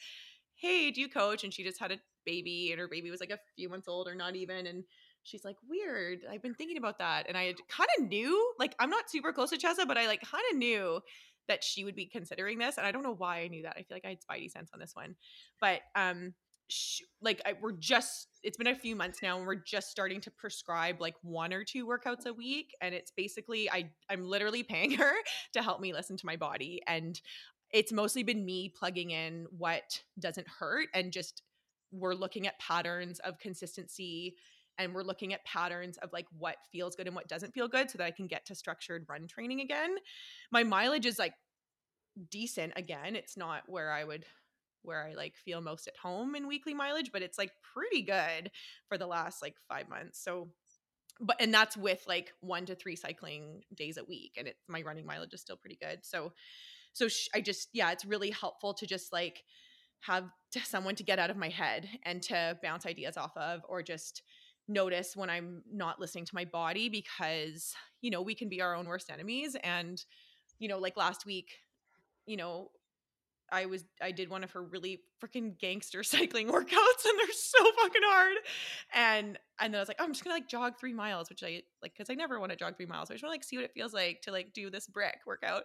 hey 0.55 0.92
do 0.92 1.00
you 1.00 1.09
coach 1.09 1.42
and 1.42 1.52
she 1.52 1.64
just 1.64 1.81
had 1.81 1.90
a 1.90 1.98
baby 2.24 2.70
and 2.70 2.78
her 2.78 2.87
baby 2.87 3.11
was 3.11 3.18
like 3.18 3.31
a 3.31 3.38
few 3.57 3.68
months 3.68 3.88
old 3.88 4.07
or 4.07 4.14
not 4.14 4.37
even 4.37 4.68
and 4.68 4.85
she's 5.22 5.44
like, 5.44 5.57
weird. 5.68 6.20
I've 6.31 6.42
been 6.42 6.55
thinking 6.55 6.76
about 6.76 6.98
that. 6.98 7.26
And 7.28 7.37
I 7.37 7.55
kind 7.68 7.88
of 7.98 8.09
knew, 8.09 8.52
like, 8.59 8.74
I'm 8.78 8.90
not 8.90 9.11
super 9.11 9.33
close 9.33 9.50
to 9.50 9.59
Chessa, 9.59 9.87
but 9.87 9.96
I 9.96 10.07
like 10.07 10.20
kind 10.22 10.44
of 10.50 10.59
knew 10.59 11.00
that 11.48 11.64
she 11.64 11.85
would 11.85 11.96
be 11.96 12.07
considering 12.07 12.59
this. 12.59 12.78
And 12.78 12.87
I 12.87 12.92
don't 12.92 13.02
know 13.02 13.14
why 13.14 13.40
I 13.40 13.48
knew 13.48 13.62
that. 13.62 13.74
I 13.76 13.83
feel 13.83 13.96
like 13.96 14.05
I 14.05 14.11
had 14.11 14.20
spidey 14.20 14.50
sense 14.50 14.70
on 14.72 14.81
this 14.81 14.94
one. 14.94 15.16
But 15.61 15.81
um 15.94 16.35
sh- 16.68 17.02
like 17.20 17.40
I, 17.44 17.55
we're 17.61 17.72
just 17.72 18.28
it's 18.42 18.57
been 18.57 18.66
a 18.68 18.74
few 18.74 18.96
months 18.96 19.22
now 19.22 19.37
and 19.37 19.46
we're 19.46 19.55
just 19.55 19.90
starting 19.90 20.20
to 20.22 20.31
prescribe 20.31 21.00
like 21.00 21.14
one 21.22 21.52
or 21.52 21.64
two 21.64 21.87
workouts 21.87 22.26
a 22.26 22.33
week 22.33 22.74
and 22.81 22.94
it's 22.94 23.12
basically 23.16 23.70
I 23.70 23.90
I'm 24.09 24.24
literally 24.24 24.62
paying 24.62 24.90
her 24.98 25.12
to 25.52 25.62
help 25.62 25.81
me 25.81 25.92
listen 25.92 26.16
to 26.16 26.26
my 26.26 26.37
body 26.37 26.83
and 26.87 27.20
it's 27.70 27.92
mostly 27.92 28.22
been 28.22 28.44
me 28.44 28.68
plugging 28.68 29.11
in 29.11 29.46
what 29.57 30.02
doesn't 30.18 30.46
hurt 30.48 30.88
and 30.94 31.12
just 31.12 31.42
we're 31.90 32.14
looking 32.14 32.46
at 32.46 32.59
patterns 32.59 33.18
of 33.20 33.38
consistency 33.38 34.37
and 34.79 34.95
we're 34.95 35.03
looking 35.03 35.33
at 35.33 35.45
patterns 35.45 35.99
of 35.99 36.13
like 36.13 36.27
what 36.39 36.57
feels 36.71 36.97
good 36.97 37.07
and 37.07 37.17
what 37.17 37.29
doesn't 37.29 37.53
feel 37.53 37.69
good 37.69 37.91
so 37.91 37.99
that 37.99 38.05
I 38.05 38.11
can 38.11 38.27
get 38.27 38.47
to 38.47 38.55
structured 38.55 39.07
run 39.09 39.27
training 39.27 39.61
again. 39.61 39.97
My 40.51 40.65
mileage 40.65 41.07
is 41.07 41.19
like 41.19 41.35
decent 42.31 42.73
again. 42.77 43.17
It's 43.17 43.37
not 43.37 43.63
where 43.67 43.91
I 43.91 44.05
would 44.05 44.25
where 44.85 45.07
I 45.07 45.15
like 45.15 45.37
feel 45.37 45.61
most 45.61 45.87
at 45.87 45.97
home 45.97 46.35
in 46.35 46.49
weekly 46.49 46.75
mileage, 46.75 47.11
but 47.13 47.23
it's 47.23 47.39
like 47.39 47.53
pretty 47.75 48.03
good 48.03 48.51
for 48.89 48.99
the 48.99 49.07
last 49.07 49.41
like 49.41 49.55
5 49.69 49.89
months. 49.89 50.23
So 50.23 50.49
but 51.21 51.37
and 51.41 51.55
that's 51.55 51.77
with 51.77 52.03
like 52.09 52.33
1 52.41 52.67
to 52.67 52.75
3 52.75 52.97
cycling 52.97 53.63
days 53.75 53.97
a 53.97 54.05
week 54.05 54.35
and 54.37 54.49
it 54.49 54.57
my 54.69 54.83
running 54.83 55.07
mileage 55.07 55.35
is 55.35 55.41
still 55.41 55.57
pretty 55.57 55.79
good. 55.81 56.01
So 56.03 56.33
so 56.93 57.09
sh- 57.09 57.29
I 57.35 57.41
just 57.41 57.69
yeah, 57.73 57.93
it's 57.93 58.05
really 58.05 58.31
helpful 58.31 58.75
to 58.75 58.87
just 58.87 59.13
like 59.13 59.45
have 60.01 60.25
to 60.53 60.61
someone 60.61 60.97
to 60.97 61.05
get 61.05 61.19
out 61.19 61.31
of 61.31 61.37
my 61.37 61.49
head 61.49 61.89
and 62.05 62.21
to 62.23 62.59
bounce 62.63 62.87
ideas 62.87 63.17
off 63.17 63.37
of 63.37 63.61
or 63.69 63.83
just 63.83 64.23
notice 64.68 65.16
when 65.16 65.31
I'm 65.31 65.62
not 65.70 66.01
listening 66.01 66.25
to 66.27 66.35
my 66.35 66.44
body 66.44 66.88
because, 66.88 67.75
you 68.01 68.11
know, 68.11 68.22
we 68.22 68.35
can 68.35 68.48
be 68.48 68.61
our 68.61 68.75
own 68.75 68.87
worst 68.87 69.11
enemies. 69.11 69.57
And, 69.62 70.03
you 70.59 70.68
know, 70.68 70.79
like 70.79 70.96
last 70.96 71.27
week, 71.27 71.51
you 72.27 72.37
know, 72.37 72.70
I 73.53 73.66
was 73.66 73.85
I 74.01 74.12
did 74.12 74.31
one 74.31 74.42
of 74.42 74.51
her 74.53 74.62
really 74.62 75.03
freaking 75.22 75.59
gangster 75.59 76.03
cycling 76.03 76.48
workouts 76.48 77.05
and 77.05 77.18
they're 77.18 77.33
so 77.33 77.64
fucking 77.83 78.03
hard. 78.05 78.37
And 78.94 79.38
and 79.61 79.72
then 79.72 79.79
I 79.79 79.83
was 79.83 79.88
like, 79.88 79.98
oh, 80.01 80.05
I'm 80.05 80.12
just 80.12 80.25
gonna 80.25 80.35
like 80.35 80.48
jog 80.48 80.79
three 80.81 80.94
miles, 80.94 81.29
which 81.29 81.42
I 81.44 81.62
like 81.83 81.92
because 81.96 82.11
I 82.11 82.14
never 82.14 82.40
want 82.40 82.51
to 82.51 82.57
jog 82.57 82.77
three 82.77 82.87
miles. 82.87 83.11
I 83.11 83.14
just 83.14 83.22
want 83.22 83.33
to 83.33 83.35
like 83.35 83.44
see 83.44 83.57
what 83.57 83.66
it 83.66 83.75
feels 83.75 83.92
like 83.92 84.22
to 84.22 84.33
like 84.33 84.55
do 84.55 84.70
this 84.70 84.88
brick 84.88 85.18
workout. 85.27 85.64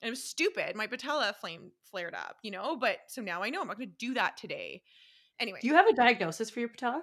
And 0.00 0.08
it 0.08 0.10
was 0.10 0.22
stupid. 0.22 0.76
My 0.76 0.86
patella 0.86 1.34
flame 1.40 1.72
flared 1.90 2.14
up, 2.14 2.36
you 2.42 2.52
know, 2.52 2.76
but 2.76 2.98
so 3.08 3.20
now 3.20 3.42
I 3.42 3.50
know 3.50 3.60
I'm 3.60 3.66
not 3.66 3.78
gonna 3.78 3.90
do 3.98 4.14
that 4.14 4.36
today. 4.36 4.82
Anyway. 5.40 5.58
Do 5.60 5.68
you 5.68 5.74
have 5.74 5.88
a 5.88 5.94
diagnosis 5.94 6.50
for 6.50 6.60
your 6.60 6.68
patella? 6.68 7.02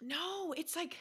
No, 0.00 0.52
it's 0.56 0.74
like 0.76 0.96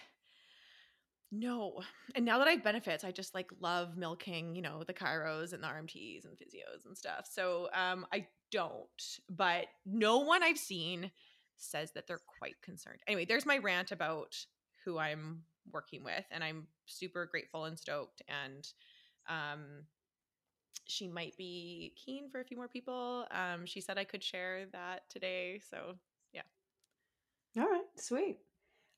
no. 1.32 1.82
And 2.14 2.24
now 2.24 2.38
that 2.40 2.48
I 2.48 2.52
have 2.52 2.64
benefits, 2.64 3.04
I 3.04 3.12
just 3.12 3.34
like 3.34 3.50
love 3.60 3.98
milking, 3.98 4.56
you 4.56 4.62
know, 4.62 4.84
the 4.84 4.94
chiros 4.94 5.54
and 5.54 5.62
the 5.64 5.68
RMTs 5.68 6.24
and 6.26 6.38
physios 6.38 6.86
and 6.86 6.98
stuff. 6.98 7.28
So 7.32 7.70
um 7.74 8.06
I 8.14 8.28
don't, 8.52 9.20
but 9.30 9.66
no 9.86 10.20
one 10.20 10.44
I've 10.44 10.58
seen 10.58 11.12
says 11.58 11.92
that 11.94 12.08
they're 12.08 12.22
quite 12.40 12.56
concerned. 12.62 13.00
Anyway, 13.08 13.26
there's 13.26 13.46
my 13.46 13.58
rant 13.58 13.92
about 13.92 14.36
who 14.86 14.98
I'm 14.98 15.42
working 15.74 16.04
with 16.04 16.24
and 16.32 16.44
I'm 16.44 16.68
super 16.86 17.26
grateful 17.26 17.66
and 17.66 17.78
stoked 17.78 18.22
and 18.28 18.68
um 19.28 19.86
she 20.88 21.08
might 21.08 21.36
be 21.38 21.94
keen 21.96 22.30
for 22.30 22.40
a 22.40 22.46
few 22.46 22.58
more 22.58 22.68
people. 22.68 23.26
Um 23.32 23.66
she 23.66 23.82
said 23.82 23.98
I 23.98 24.04
could 24.04 24.24
share 24.24 24.66
that 24.72 25.10
today, 25.10 25.60
so 25.70 25.96
yeah. 26.34 26.44
All 27.58 27.68
right, 27.70 27.84
sweet. 27.98 28.40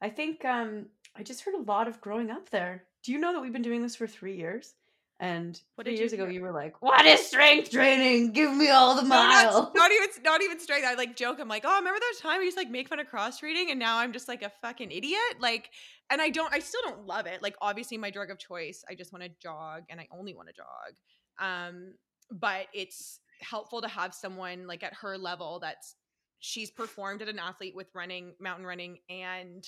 I 0.02 0.10
think 0.10 0.46
um, 0.46 0.88
I 1.16 1.24
just 1.24 1.42
heard 1.44 1.56
a 1.56 1.62
lot 1.62 1.88
of 1.88 2.02
growing 2.02 2.30
up 2.30 2.50
there. 2.50 2.84
Do 3.04 3.12
you 3.12 3.18
know 3.18 3.34
that 3.34 3.42
we've 3.42 3.54
been 3.54 3.62
doing 3.62 3.82
this 3.82 3.96
for 3.96 4.08
three 4.08 4.36
years? 4.36 4.74
And 5.20 5.60
What 5.74 5.86
three 5.86 5.94
did 5.94 5.98
you 5.98 6.04
years 6.04 6.14
ago, 6.14 6.28
you 6.28 6.42
were 6.42 6.52
like, 6.52 6.80
"What 6.84 7.04
is 7.08 7.26
strength 7.26 7.72
training? 7.72 8.34
Give 8.34 8.54
me 8.56 8.70
all 8.70 8.96
the 8.96 9.02
No, 9.02 9.10
miles." 9.10 9.56
not, 9.56 9.76
not 9.76 9.92
even 9.92 10.10
not 10.24 10.44
even 10.44 10.60
straight. 10.60 10.84
I 10.84 10.94
like 10.94 11.16
joke. 11.16 11.40
I'm 11.40 11.48
like, 11.48 11.64
oh, 11.66 11.76
remember 11.76 12.00
that 12.00 12.14
time 12.22 12.38
we 12.38 12.46
used 12.46 12.56
to 12.56 12.62
like 12.62 12.70
make 12.70 12.88
fun 12.88 13.00
of 13.00 13.08
cross 13.08 13.40
training, 13.40 13.72
and 13.72 13.80
now 13.80 13.98
I'm 13.98 14.14
just 14.14 14.28
like 14.28 14.44
a 14.44 14.52
fucking 14.62 14.92
idiot. 14.92 15.20
Like, 15.40 15.72
and 16.12 16.22
I 16.22 16.30
don't, 16.30 16.54
I 16.54 16.60
still 16.60 16.82
don't 16.84 17.08
love 17.08 17.26
it. 17.26 17.42
Like, 17.42 17.56
obviously, 17.62 17.98
my 17.98 18.12
drug 18.12 18.30
of 18.30 18.38
choice. 18.38 18.84
I 18.88 18.94
just 18.94 19.12
want 19.12 19.24
to 19.24 19.32
jog, 19.42 19.86
and 19.90 20.00
I 20.00 20.08
only 20.12 20.36
want 20.36 20.50
to 20.50 20.54
jog. 20.54 20.94
Um, 21.40 21.94
but 22.30 22.68
it's 22.74 23.20
helpful 23.42 23.82
to 23.82 23.88
have 23.88 24.14
someone 24.14 24.68
like 24.68 24.84
at 24.84 24.94
her 24.94 25.18
level 25.18 25.58
that's 25.60 25.96
she's 26.40 26.70
performed 26.70 27.24
at 27.24 27.28
an 27.28 27.40
athlete 27.40 27.76
with 27.76 27.88
running, 27.96 28.34
mountain 28.40 28.68
running, 28.68 29.00
and 29.10 29.68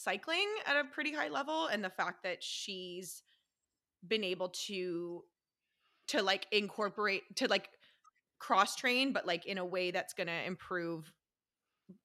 cycling 0.00 0.46
at 0.66 0.76
a 0.76 0.84
pretty 0.84 1.12
high 1.12 1.28
level, 1.28 1.66
and 1.66 1.84
the 1.84 1.90
fact 1.90 2.22
that 2.22 2.42
she's 2.42 3.22
been 4.06 4.24
able 4.24 4.48
to 4.48 5.22
to 6.08 6.22
like 6.22 6.46
incorporate 6.50 7.22
to 7.36 7.46
like 7.46 7.68
cross 8.38 8.74
train 8.74 9.12
but 9.12 9.26
like 9.26 9.44
in 9.44 9.58
a 9.58 9.64
way 9.64 9.90
that's 9.90 10.14
going 10.14 10.26
to 10.26 10.46
improve 10.46 11.12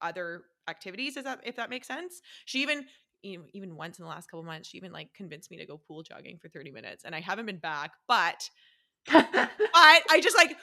other 0.02 0.44
activities 0.68 1.16
is 1.16 1.24
that 1.24 1.40
if 1.44 1.56
that 1.56 1.70
makes 1.70 1.88
sense? 1.88 2.22
She 2.46 2.62
even 2.62 2.86
you 3.24 3.40
know, 3.40 3.46
even 3.54 3.76
once 3.76 3.98
in 3.98 4.04
the 4.04 4.10
last 4.10 4.30
couple 4.30 4.44
months 4.44 4.70
she 4.70 4.78
even 4.78 4.92
like 4.92 5.14
convinced 5.14 5.50
me 5.50 5.58
to 5.58 5.66
go 5.66 5.78
pool 5.78 6.04
jogging 6.04 6.38
for 6.38 6.48
30 6.50 6.72
minutes 6.72 7.06
and 7.06 7.16
i 7.16 7.20
haven't 7.20 7.48
been 7.48 7.58
back 7.58 7.94
but 8.08 8.50
but 9.12 9.50
i 9.74 10.20
just 10.22 10.38
like 10.38 10.56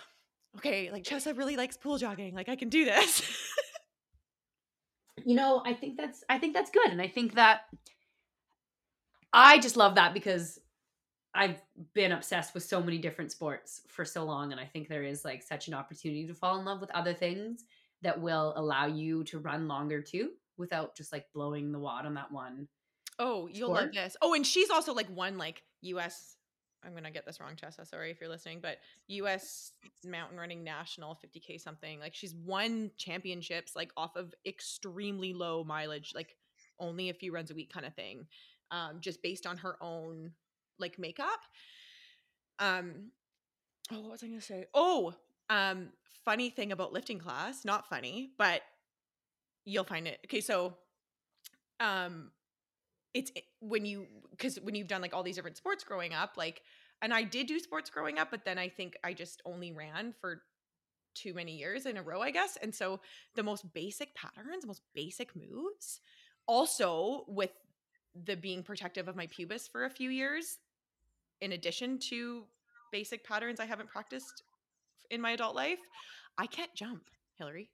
okay 0.56 0.90
like 0.92 1.02
chessa 1.02 1.36
really 1.36 1.56
likes 1.56 1.76
pool 1.76 1.98
jogging 1.98 2.34
like 2.34 2.48
i 2.48 2.54
can 2.54 2.68
do 2.68 2.84
this 2.84 3.22
you 5.24 5.34
know 5.34 5.62
i 5.64 5.72
think 5.72 5.96
that's 5.96 6.24
i 6.28 6.38
think 6.38 6.54
that's 6.54 6.70
good 6.70 6.90
and 6.90 7.00
i 7.00 7.08
think 7.08 7.34
that 7.34 7.62
i 9.32 9.58
just 9.58 9.76
love 9.76 9.94
that 9.94 10.14
because 10.14 10.58
i've 11.34 11.60
been 11.94 12.12
obsessed 12.12 12.54
with 12.54 12.62
so 12.62 12.82
many 12.82 12.98
different 12.98 13.30
sports 13.30 13.82
for 13.88 14.04
so 14.04 14.24
long 14.24 14.52
and 14.52 14.60
i 14.60 14.64
think 14.64 14.88
there 14.88 15.04
is 15.04 15.24
like 15.24 15.42
such 15.42 15.68
an 15.68 15.74
opportunity 15.74 16.26
to 16.26 16.34
fall 16.34 16.58
in 16.58 16.64
love 16.64 16.80
with 16.80 16.90
other 16.90 17.14
things 17.14 17.64
that 18.02 18.20
will 18.20 18.52
allow 18.56 18.86
you 18.86 19.22
to 19.24 19.38
run 19.38 19.68
longer 19.68 20.00
too 20.02 20.30
without 20.56 20.96
just 20.96 21.12
like 21.12 21.26
blowing 21.34 21.72
the 21.72 21.78
wad 21.78 22.06
on 22.06 22.14
that 22.14 22.30
one 22.30 22.66
oh 23.18 23.48
you'll 23.52 23.72
love 23.72 23.92
this. 23.92 24.16
Oh 24.22 24.34
and 24.34 24.46
she's 24.46 24.70
also 24.70 24.92
like 24.94 25.08
won 25.10 25.38
like 25.38 25.62
us 25.82 26.36
i'm 26.84 26.94
gonna 26.94 27.10
get 27.10 27.24
this 27.24 27.40
wrong 27.40 27.54
chessa 27.54 27.86
sorry 27.86 28.10
if 28.10 28.20
you're 28.20 28.30
listening 28.30 28.60
but 28.60 28.78
us 29.08 29.72
mountain 30.04 30.38
running 30.38 30.64
national 30.64 31.18
50k 31.24 31.60
something 31.60 32.00
like 32.00 32.14
she's 32.14 32.34
won 32.34 32.90
championships 32.96 33.76
like 33.76 33.90
off 33.96 34.16
of 34.16 34.34
extremely 34.46 35.32
low 35.32 35.64
mileage 35.64 36.12
like 36.14 36.36
only 36.78 37.10
a 37.10 37.14
few 37.14 37.32
runs 37.32 37.50
a 37.50 37.54
week 37.54 37.72
kind 37.72 37.86
of 37.86 37.94
thing 37.94 38.26
um 38.70 38.98
just 39.00 39.22
based 39.22 39.46
on 39.46 39.56
her 39.58 39.76
own 39.80 40.32
like 40.78 40.98
makeup. 40.98 41.40
Um 42.58 43.12
oh 43.90 44.00
what 44.00 44.10
was 44.12 44.22
i 44.22 44.26
gonna 44.26 44.40
say? 44.40 44.66
Oh 44.74 45.14
um 45.48 45.90
funny 46.24 46.50
thing 46.50 46.72
about 46.72 46.92
lifting 46.92 47.18
class 47.18 47.64
not 47.64 47.88
funny 47.88 48.32
but 48.38 48.62
you'll 49.64 49.84
find 49.84 50.06
it. 50.06 50.18
Okay 50.26 50.40
so 50.40 50.74
um 51.80 52.30
it's 53.14 53.30
it- 53.34 53.44
when 53.60 53.84
you 53.84 54.06
because 54.30 54.56
when 54.62 54.74
you've 54.74 54.88
done 54.88 55.02
like 55.02 55.14
all 55.14 55.22
these 55.22 55.36
different 55.36 55.56
sports 55.56 55.84
growing 55.84 56.12
up 56.12 56.34
like 56.36 56.62
and 57.02 57.12
i 57.12 57.22
did 57.22 57.46
do 57.46 57.58
sports 57.58 57.90
growing 57.90 58.18
up 58.18 58.30
but 58.30 58.44
then 58.44 58.58
i 58.58 58.68
think 58.68 58.96
i 59.04 59.12
just 59.12 59.42
only 59.44 59.72
ran 59.72 60.14
for 60.20 60.42
too 61.14 61.34
many 61.34 61.56
years 61.56 61.86
in 61.86 61.96
a 61.96 62.02
row 62.02 62.22
i 62.22 62.30
guess 62.30 62.56
and 62.62 62.74
so 62.74 63.00
the 63.34 63.42
most 63.42 63.72
basic 63.74 64.14
patterns 64.14 64.66
most 64.66 64.82
basic 64.94 65.30
moves 65.36 66.00
also 66.46 67.24
with 67.28 67.50
the 68.24 68.36
being 68.36 68.62
protective 68.62 69.08
of 69.08 69.16
my 69.16 69.26
pubis 69.26 69.68
for 69.68 69.84
a 69.84 69.90
few 69.90 70.10
years 70.10 70.58
in 71.40 71.52
addition 71.52 71.98
to 71.98 72.44
basic 72.92 73.24
patterns 73.24 73.60
i 73.60 73.66
haven't 73.66 73.88
practiced 73.88 74.42
in 75.10 75.20
my 75.20 75.32
adult 75.32 75.54
life 75.54 75.80
i 76.38 76.46
can't 76.46 76.74
jump 76.74 77.02
hilary 77.38 77.70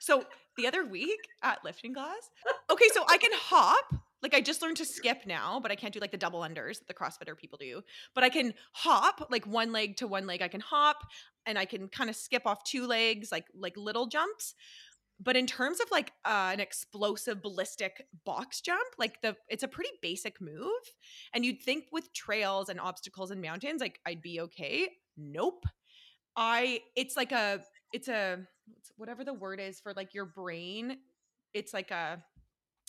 so 0.00 0.24
the 0.56 0.66
other 0.66 0.84
week 0.84 1.28
at 1.42 1.64
lifting 1.64 1.94
class, 1.94 2.30
okay, 2.70 2.86
so 2.92 3.04
I 3.08 3.18
can 3.18 3.30
hop. 3.32 3.94
Like 4.20 4.34
I 4.34 4.40
just 4.40 4.62
learned 4.62 4.78
to 4.78 4.84
skip 4.84 5.26
now, 5.26 5.60
but 5.60 5.70
I 5.70 5.76
can't 5.76 5.94
do 5.94 6.00
like 6.00 6.10
the 6.10 6.18
double 6.18 6.40
unders 6.40 6.78
that 6.78 6.88
the 6.88 6.94
CrossFitter 6.94 7.36
people 7.36 7.58
do. 7.60 7.82
But 8.14 8.24
I 8.24 8.28
can 8.28 8.52
hop 8.72 9.28
like 9.30 9.46
one 9.46 9.72
leg 9.72 9.96
to 9.98 10.08
one 10.08 10.26
leg. 10.26 10.42
I 10.42 10.48
can 10.48 10.60
hop 10.60 11.06
and 11.46 11.56
I 11.56 11.64
can 11.64 11.88
kind 11.88 12.10
of 12.10 12.16
skip 12.16 12.42
off 12.44 12.64
two 12.64 12.86
legs, 12.86 13.30
like 13.30 13.46
like 13.54 13.76
little 13.76 14.06
jumps. 14.06 14.54
But 15.20 15.36
in 15.36 15.46
terms 15.46 15.80
of 15.80 15.90
like 15.90 16.12
uh, 16.24 16.50
an 16.52 16.60
explosive 16.60 17.42
ballistic 17.42 18.06
box 18.24 18.60
jump, 18.60 18.86
like 18.98 19.20
the 19.22 19.36
it's 19.48 19.62
a 19.62 19.68
pretty 19.68 19.90
basic 20.02 20.40
move. 20.40 20.82
And 21.32 21.44
you'd 21.44 21.62
think 21.62 21.84
with 21.92 22.12
trails 22.12 22.68
and 22.68 22.80
obstacles 22.80 23.30
and 23.30 23.40
mountains, 23.40 23.80
like 23.80 24.00
I'd 24.04 24.22
be 24.22 24.40
okay. 24.40 24.88
Nope. 25.16 25.64
I 26.36 26.80
it's 26.96 27.16
like 27.16 27.32
a 27.32 27.62
it's 27.92 28.08
a 28.08 28.40
whatever 28.96 29.24
the 29.24 29.34
word 29.34 29.60
is 29.60 29.80
for 29.80 29.92
like 29.94 30.14
your 30.14 30.26
brain. 30.26 30.98
It's 31.54 31.72
like 31.72 31.90
a 31.90 32.22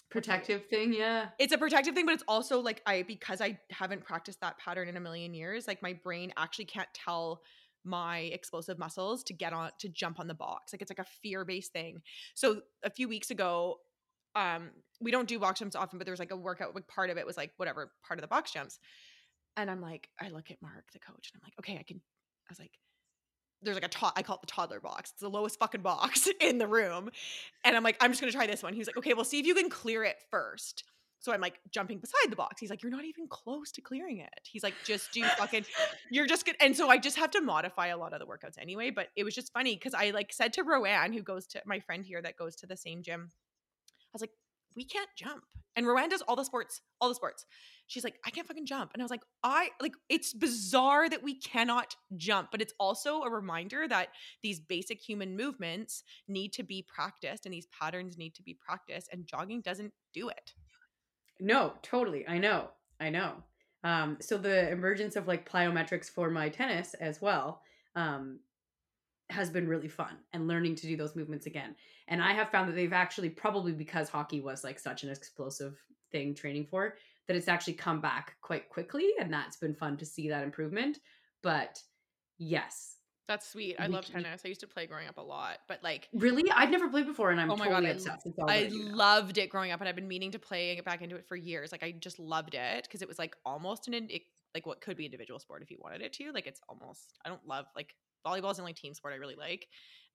protective 0.09 0.65
thing 0.65 0.91
yeah 0.91 1.27
it's 1.37 1.53
a 1.53 1.57
protective 1.57 1.93
thing, 1.93 2.05
but 2.05 2.13
it's 2.13 2.23
also 2.27 2.59
like 2.59 2.81
I 2.85 3.03
because 3.03 3.41
I 3.41 3.59
haven't 3.69 4.03
practiced 4.03 4.41
that 4.41 4.57
pattern 4.57 4.87
in 4.87 4.97
a 4.97 4.99
million 4.99 5.33
years, 5.33 5.67
like 5.67 5.81
my 5.83 5.93
brain 5.93 6.33
actually 6.35 6.65
can't 6.65 6.89
tell 6.93 7.41
my 7.85 8.19
explosive 8.19 8.77
muscles 8.77 9.23
to 9.25 9.33
get 9.33 9.53
on 9.53 9.71
to 9.79 9.89
jump 9.89 10.19
on 10.19 10.27
the 10.27 10.33
box. 10.33 10.73
Like 10.73 10.81
it's 10.81 10.91
like 10.91 10.99
a 10.99 11.09
fear-based 11.21 11.71
thing. 11.71 12.01
So 12.33 12.61
a 12.83 12.89
few 12.89 13.07
weeks 13.07 13.29
ago, 13.31 13.77
um 14.35 14.71
we 14.99 15.11
don't 15.11 15.27
do 15.27 15.39
box 15.39 15.59
jumps 15.59 15.75
often, 15.75 15.99
but 15.99 16.05
there 16.05 16.13
was 16.13 16.19
like 16.19 16.31
a 16.31 16.37
workout 16.37 16.75
like 16.75 16.87
part 16.87 17.09
of 17.09 17.17
it 17.17 17.25
was 17.25 17.37
like 17.37 17.51
whatever 17.57 17.91
part 18.05 18.19
of 18.19 18.21
the 18.21 18.27
box 18.27 18.51
jumps. 18.51 18.79
And 19.57 19.69
I'm 19.69 19.81
like, 19.81 20.09
I 20.19 20.29
look 20.29 20.51
at 20.51 20.61
Mark, 20.61 20.85
the 20.93 20.99
coach, 20.99 21.31
and 21.33 21.39
I'm 21.39 21.45
like, 21.45 21.53
okay, 21.59 21.77
I 21.79 21.83
can 21.83 21.97
I 21.97 22.51
was 22.51 22.59
like, 22.59 22.71
there's 23.61 23.75
like 23.75 23.85
a 23.85 23.89
to- 23.89 24.13
I 24.15 24.23
call 24.23 24.37
it 24.37 24.41
the 24.41 24.47
toddler 24.47 24.79
box. 24.79 25.11
It's 25.11 25.21
the 25.21 25.29
lowest 25.29 25.59
fucking 25.59 25.81
box 25.81 26.27
in 26.41 26.57
the 26.57 26.67
room. 26.67 27.09
And 27.63 27.75
I'm 27.75 27.83
like, 27.83 27.97
I'm 27.99 28.11
just 28.11 28.21
gonna 28.21 28.31
try 28.31 28.47
this 28.47 28.63
one. 28.63 28.73
He's 28.73 28.87
like, 28.87 28.97
okay, 28.97 29.13
well, 29.13 29.25
see 29.25 29.39
if 29.39 29.45
you 29.45 29.55
can 29.55 29.69
clear 29.69 30.03
it 30.03 30.17
first. 30.31 30.83
So 31.21 31.33
I'm 31.33 31.41
like 31.41 31.59
jumping 31.69 31.99
beside 31.99 32.29
the 32.29 32.37
box. 32.37 32.61
He's 32.61 32.69
like, 32.69 32.81
you're 32.81 32.91
not 32.91 33.03
even 33.03 33.27
close 33.27 33.71
to 33.73 33.81
clearing 33.81 34.19
it. 34.19 34.29
He's 34.43 34.63
like, 34.63 34.73
just 34.85 35.11
do 35.11 35.23
fucking, 35.37 35.65
you're 36.11 36.25
just 36.25 36.45
good. 36.45 36.55
And 36.61 36.75
so 36.75 36.89
I 36.89 36.97
just 36.97 37.17
have 37.17 37.31
to 37.31 37.41
modify 37.41 37.87
a 37.87 37.97
lot 37.97 38.13
of 38.13 38.19
the 38.19 38.25
workouts 38.25 38.57
anyway. 38.57 38.89
But 38.89 39.09
it 39.17 39.25
was 39.25 39.35
just 39.35 39.51
funny 39.51 39.75
because 39.75 39.93
I 39.93 40.11
like 40.11 40.31
said 40.31 40.53
to 40.53 40.63
Roanne, 40.63 41.13
who 41.13 41.21
goes 41.21 41.45
to 41.47 41.61
my 41.65 41.79
friend 41.79 42.05
here 42.05 42.21
that 42.21 42.37
goes 42.37 42.55
to 42.57 42.67
the 42.67 42.77
same 42.77 43.03
gym, 43.03 43.31
I 43.31 44.13
was 44.13 44.21
like, 44.21 44.31
we 44.79 44.85
can't 44.85 45.09
jump. 45.17 45.43
And 45.75 45.85
Roanne 45.85 46.09
does 46.09 46.21
all 46.21 46.37
the 46.37 46.45
sports, 46.45 46.79
all 47.01 47.09
the 47.09 47.15
sports. 47.15 47.45
She's 47.87 48.05
like, 48.05 48.15
I 48.25 48.29
can't 48.29 48.47
fucking 48.47 48.65
jump. 48.65 48.91
And 48.93 49.01
I 49.01 49.03
was 49.03 49.11
like, 49.11 49.23
I 49.43 49.71
like 49.81 49.91
it's 50.07 50.33
bizarre 50.33 51.09
that 51.09 51.21
we 51.21 51.37
cannot 51.37 51.97
jump, 52.15 52.47
but 52.49 52.61
it's 52.61 52.73
also 52.79 53.23
a 53.23 53.29
reminder 53.29 53.89
that 53.89 54.07
these 54.41 54.61
basic 54.61 55.01
human 55.01 55.35
movements 55.35 56.03
need 56.29 56.53
to 56.53 56.63
be 56.63 56.85
practiced 56.87 57.45
and 57.45 57.53
these 57.53 57.67
patterns 57.77 58.17
need 58.17 58.35
to 58.35 58.41
be 58.41 58.57
practiced, 58.65 59.09
and 59.11 59.27
jogging 59.27 59.59
doesn't 59.59 59.91
do 60.13 60.29
it. 60.29 60.53
No, 61.41 61.73
totally. 61.81 62.25
I 62.25 62.37
know. 62.37 62.69
I 63.01 63.09
know. 63.09 63.33
Um, 63.83 64.17
so 64.21 64.37
the 64.37 64.71
emergence 64.71 65.17
of 65.17 65.27
like 65.27 65.49
plyometrics 65.49 66.09
for 66.09 66.29
my 66.29 66.47
tennis 66.47 66.93
as 66.95 67.21
well 67.21 67.61
um, 67.95 68.39
has 69.29 69.49
been 69.49 69.67
really 69.67 69.87
fun 69.87 70.17
and 70.33 70.47
learning 70.47 70.75
to 70.75 70.87
do 70.87 70.97
those 70.97 71.15
movements 71.15 71.45
again. 71.45 71.75
And 72.07 72.21
I 72.21 72.33
have 72.33 72.49
found 72.49 72.67
that 72.69 72.73
they've 72.75 72.93
actually 72.93 73.29
probably 73.29 73.71
because 73.71 74.09
hockey 74.09 74.41
was 74.41 74.63
like 74.63 74.79
such 74.79 75.03
an 75.03 75.09
explosive 75.09 75.77
thing 76.11 76.33
training 76.33 76.65
for 76.65 76.95
that 77.27 77.35
it's 77.35 77.47
actually 77.47 77.73
come 77.73 78.01
back 78.01 78.35
quite 78.41 78.67
quickly 78.69 79.11
and 79.19 79.31
that's 79.31 79.57
been 79.57 79.75
fun 79.75 79.97
to 79.97 80.05
see 80.05 80.29
that 80.29 80.43
improvement. 80.43 80.97
But 81.43 81.79
yes, 82.39 82.95
That's 83.27 83.47
sweet. 83.47 83.75
I 83.79 83.85
love 83.85 84.05
can- 84.05 84.23
tennis. 84.23 84.41
I 84.43 84.47
used 84.47 84.61
to 84.61 84.67
play 84.67 84.87
growing 84.87 85.07
up 85.07 85.17
a 85.17 85.21
lot, 85.21 85.59
but 85.67 85.83
like 85.83 86.09
really, 86.13 86.49
I've 86.51 86.71
never 86.71 86.89
played 86.89 87.05
before 87.05 87.29
and 87.29 87.39
I'm 87.39 87.51
Oh 87.51 87.55
my 87.55 87.65
totally 87.67 87.81
God, 87.83 87.87
I 87.87 87.91
obsessed. 87.91 88.27
I 88.47 88.53
I 88.55 88.69
loved 88.71 89.37
it 89.37 89.51
growing 89.51 89.71
up, 89.71 89.79
and 89.79 89.87
I've 89.87 89.95
been 89.95 90.07
meaning 90.07 90.31
to 90.31 90.39
play 90.39 90.69
and 90.71 90.77
get 90.77 90.85
back 90.85 91.03
into 91.03 91.15
it 91.15 91.27
for 91.27 91.35
years. 91.35 91.71
Like 91.71 91.83
I 91.83 91.91
just 91.91 92.17
loved 92.17 92.55
it 92.55 92.83
because 92.85 93.03
it 93.03 93.07
was 93.07 93.19
like 93.19 93.35
almost 93.45 93.87
an 93.87 93.93
it, 93.93 94.23
like 94.55 94.65
what 94.65 94.81
could 94.81 94.97
be 94.97 95.05
individual 95.05 95.39
sport 95.39 95.61
if 95.61 95.69
you 95.69 95.77
wanted 95.79 96.01
it 96.01 96.13
to. 96.13 96.31
Like 96.31 96.47
it's 96.47 96.61
almost 96.67 97.19
I 97.23 97.29
don't 97.29 97.45
love 97.47 97.65
like 97.75 97.93
volleyball 98.25 98.51
is 98.51 98.57
the 98.57 98.63
only 98.63 98.73
team 98.73 98.93
sport 98.93 99.13
I 99.13 99.17
really 99.17 99.35
like. 99.35 99.67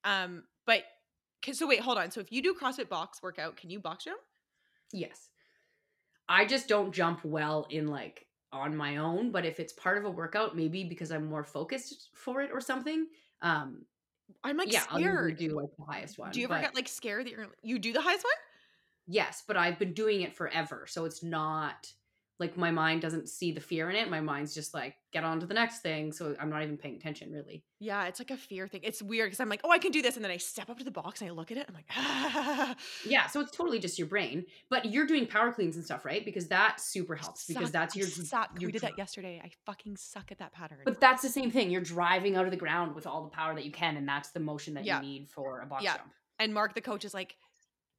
Um, 0.05 0.44
but 0.66 0.84
so 1.52 1.66
wait, 1.66 1.80
hold 1.80 1.98
on. 1.98 2.11
So 2.11 2.20
if 2.20 2.32
you 2.32 2.42
do 2.42 2.55
CrossFit 2.55 2.88
box 2.88 3.22
workout, 3.22 3.57
can 3.57 3.70
you 3.70 3.80
box 3.80 4.05
jump? 4.05 4.20
Yes. 4.92 5.28
I 6.28 6.46
just 6.46 6.68
don't 6.68 6.92
jump 6.92 7.20
well 7.24 7.66
in 7.70 7.86
like 7.88 8.26
on 8.52 8.76
my 8.76 8.98
own, 8.98 9.30
but 9.30 9.44
if 9.44 9.61
it's 9.61 9.72
part 9.72 9.98
of 9.98 10.05
a 10.05 10.11
workout, 10.11 10.57
maybe 10.57 10.84
because 10.84 11.11
I'm 11.11 11.26
more 11.26 11.44
focused 11.44 12.11
for 12.14 12.40
it 12.40 12.50
or 12.52 12.61
something. 12.61 13.07
Um 13.42 13.84
I'm 14.42 14.57
like 14.57 14.72
yeah, 14.72 14.84
I'll 14.88 15.00
usually 15.00 15.34
do 15.34 15.50
like 15.50 15.68
the 15.76 15.84
highest 15.84 16.18
one. 16.18 16.30
do 16.30 16.40
you 16.40 16.46
ever 16.46 16.61
get 16.61 16.74
like 16.74 16.88
scared 16.88 17.26
that 17.26 17.32
you're 17.32 17.48
you 17.62 17.78
do 17.78 17.92
the 17.92 18.00
highest 18.00 18.24
one? 18.24 18.32
Yes, 19.07 19.42
but 19.46 19.59
I've 19.59 19.78
been 19.78 19.92
doing 19.92 20.22
it 20.22 20.34
forever, 20.34 20.86
so 20.88 21.05
it's 21.05 21.22
not 21.22 21.92
like 22.41 22.57
my 22.57 22.70
mind 22.72 23.01
doesn't 23.01 23.28
see 23.28 23.53
the 23.53 23.61
fear 23.61 23.89
in 23.91 23.97
it. 23.97 24.11
My 24.11 24.20
mind's 24.20 24.53
just 24.55 24.74
like 24.74 24.97
get 25.12 25.22
on 25.22 25.39
to 25.39 25.47
the 25.47 25.55
next 25.55 25.80
thing, 25.80 26.12
so 26.12 26.35
I'm 26.41 26.51
not 26.51 26.62
even 26.64 26.76
paying 26.76 26.97
attention 26.97 27.30
really. 27.32 27.62
Yeah, 27.78 28.07
it's 28.07 28.18
like 28.18 28.32
a 28.32 28.37
fear 28.37 28.66
thing. 28.66 28.80
It's 28.82 29.01
weird 29.01 29.28
because 29.28 29.39
I'm 29.39 29.49
like, 29.49 29.61
oh, 29.62 29.70
I 29.70 29.78
can 29.78 29.93
do 29.93 30.03
this, 30.03 30.16
and 30.16 30.24
then 30.24 30.32
I 30.32 30.39
step 30.39 30.68
up 30.68 30.78
to 30.78 30.85
the 30.85 30.91
box 30.91 31.20
and 31.20 31.30
I 31.30 31.32
look 31.32 31.53
at 31.53 31.59
it. 31.59 31.66
I'm 31.68 31.74
like, 31.74 31.87
ah. 31.97 32.74
Yeah, 33.07 33.26
so 33.28 33.39
it's 33.41 33.53
totally 33.53 33.78
just 33.78 33.99
your 33.99 34.09
brain. 34.09 34.45
But 34.68 34.87
you're 34.87 35.07
doing 35.07 35.26
power 35.26 35.53
cleans 35.53 35.76
and 35.76 35.85
stuff, 35.85 36.05
right? 36.05 36.24
Because 36.24 36.49
that 36.49 36.80
super 36.80 37.14
helps 37.14 37.47
because 37.47 37.70
that's 37.70 37.95
your 37.95 38.09
suck. 38.09 38.51
your 38.59 38.68
We 38.68 38.72
did 38.72 38.82
that 38.82 38.99
yesterday. 38.99 39.41
I 39.45 39.51
fucking 39.66 39.97
suck 39.97 40.32
at 40.32 40.39
that 40.39 40.53
pattern. 40.53 40.78
But 40.85 41.01
that's 41.01 41.22
the 41.22 41.28
same 41.28 41.51
thing. 41.53 41.70
You're 41.70 41.82
driving 41.82 42.35
out 42.37 42.47
of 42.47 42.51
the 42.51 42.57
ground 42.57 42.95
with 42.97 43.07
all 43.07 43.22
the 43.22 43.30
power 43.30 43.55
that 43.55 43.64
you 43.64 43.70
can, 43.72 43.97
and 43.97 44.09
that's 44.09 44.30
the 44.30 44.41
motion 44.41 44.74
that 44.74 44.85
Yeah. 44.85 45.01
you 45.01 45.07
need 45.07 45.28
for 45.30 45.61
a 45.61 45.66
box 45.66 45.85
Yeah. 45.85 45.99
jump. 45.99 46.11
and 46.41 46.53
Mark, 46.53 46.74
the 46.74 46.80
coach, 46.80 47.05
is 47.05 47.14
like, 47.14 47.37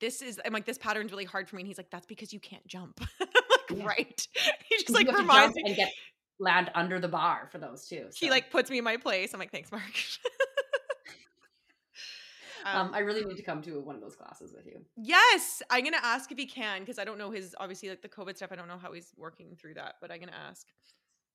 "This 0.02 0.22
is." 0.22 0.42
I'm 0.44 0.52
like, 0.52 0.66
"This 0.66 0.78
pattern's 0.78 1.12
really 1.12 1.24
hard 1.24 1.48
for 1.48 1.56
me," 1.56 1.62
and 1.62 1.68
he's 1.68 1.78
like, 1.78 1.90
"That's 1.90 2.06
because 2.06 2.34
you 2.34 2.40
can't 2.42 2.68
jump." 2.68 3.00
I'm 3.70 3.78
like, 3.78 3.80
Yeah. 3.80 3.88
"Right." 3.88 4.28
He 4.70 4.76
just 4.78 4.89
like 4.91 5.07
reminds 5.11 5.55
me. 5.55 5.63
and 5.68 5.76
get 5.76 5.91
land 6.39 6.70
under 6.76 6.99
the 6.99 7.07
bar 7.07 7.47
for 7.51 7.57
those 7.59 7.88
too. 7.88 8.07
He 8.16 8.30
like 8.30 8.51
puts 8.51 8.70
me 8.70 8.78
in 8.78 8.84
my 8.84 8.97
place. 8.97 9.34
I'm 9.34 9.39
like, 9.39 9.51
"Thanks, 9.51 9.72
Mark." 9.72 9.84
um, 12.66 12.76
um, 12.88 12.91
I 12.93 12.99
really 12.99 13.24
need 13.24 13.38
to 13.38 13.43
come 13.43 13.61
to 13.63 13.80
one 13.82 13.95
of 13.95 14.01
those 14.01 14.16
classes 14.16 14.53
with 14.55 14.66
you. 14.66 14.82
yes, 14.97 15.61
I'm 15.70 15.84
gonna 15.84 15.97
ask 16.01 16.32
if 16.32 16.38
he 16.38 16.45
can 16.45 16.82
because 16.82 16.99
I 16.99 17.03
don't 17.05 17.18
know 17.18 17.32
his 17.32 17.55
obviously 17.59 17.89
like 17.89 18.01
the 18.01 18.09
COVID 18.09 18.36
stuff. 18.36 18.51
I 18.51 18.55
don't 18.55 18.68
know 18.68 18.78
how 18.78 18.91
he's 18.93 19.11
working 19.18 19.55
through 19.59 19.76
that, 19.76 19.95
but 20.01 20.11
I'm 20.11 20.20
gonna 20.20 20.34
ask. 20.49 20.68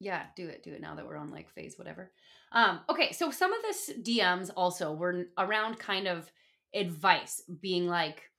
Yeah, 0.02 0.24
do 0.34 0.48
it, 0.48 0.62
do 0.62 0.72
it 0.72 0.80
now 0.80 0.94
that 0.94 1.06
we're 1.06 1.16
on 1.18 1.30
like 1.30 1.50
phase 1.50 1.74
whatever. 1.78 2.10
Um, 2.52 2.80
okay, 2.88 3.12
so 3.12 3.30
some 3.30 3.52
of 3.52 3.60
this 3.62 3.90
DMs 4.02 4.50
also 4.56 4.92
were 4.94 5.26
around 5.36 5.78
kind 5.78 6.08
of 6.08 6.30
advice, 6.74 7.42
being 7.60 7.86
like, 7.86 8.29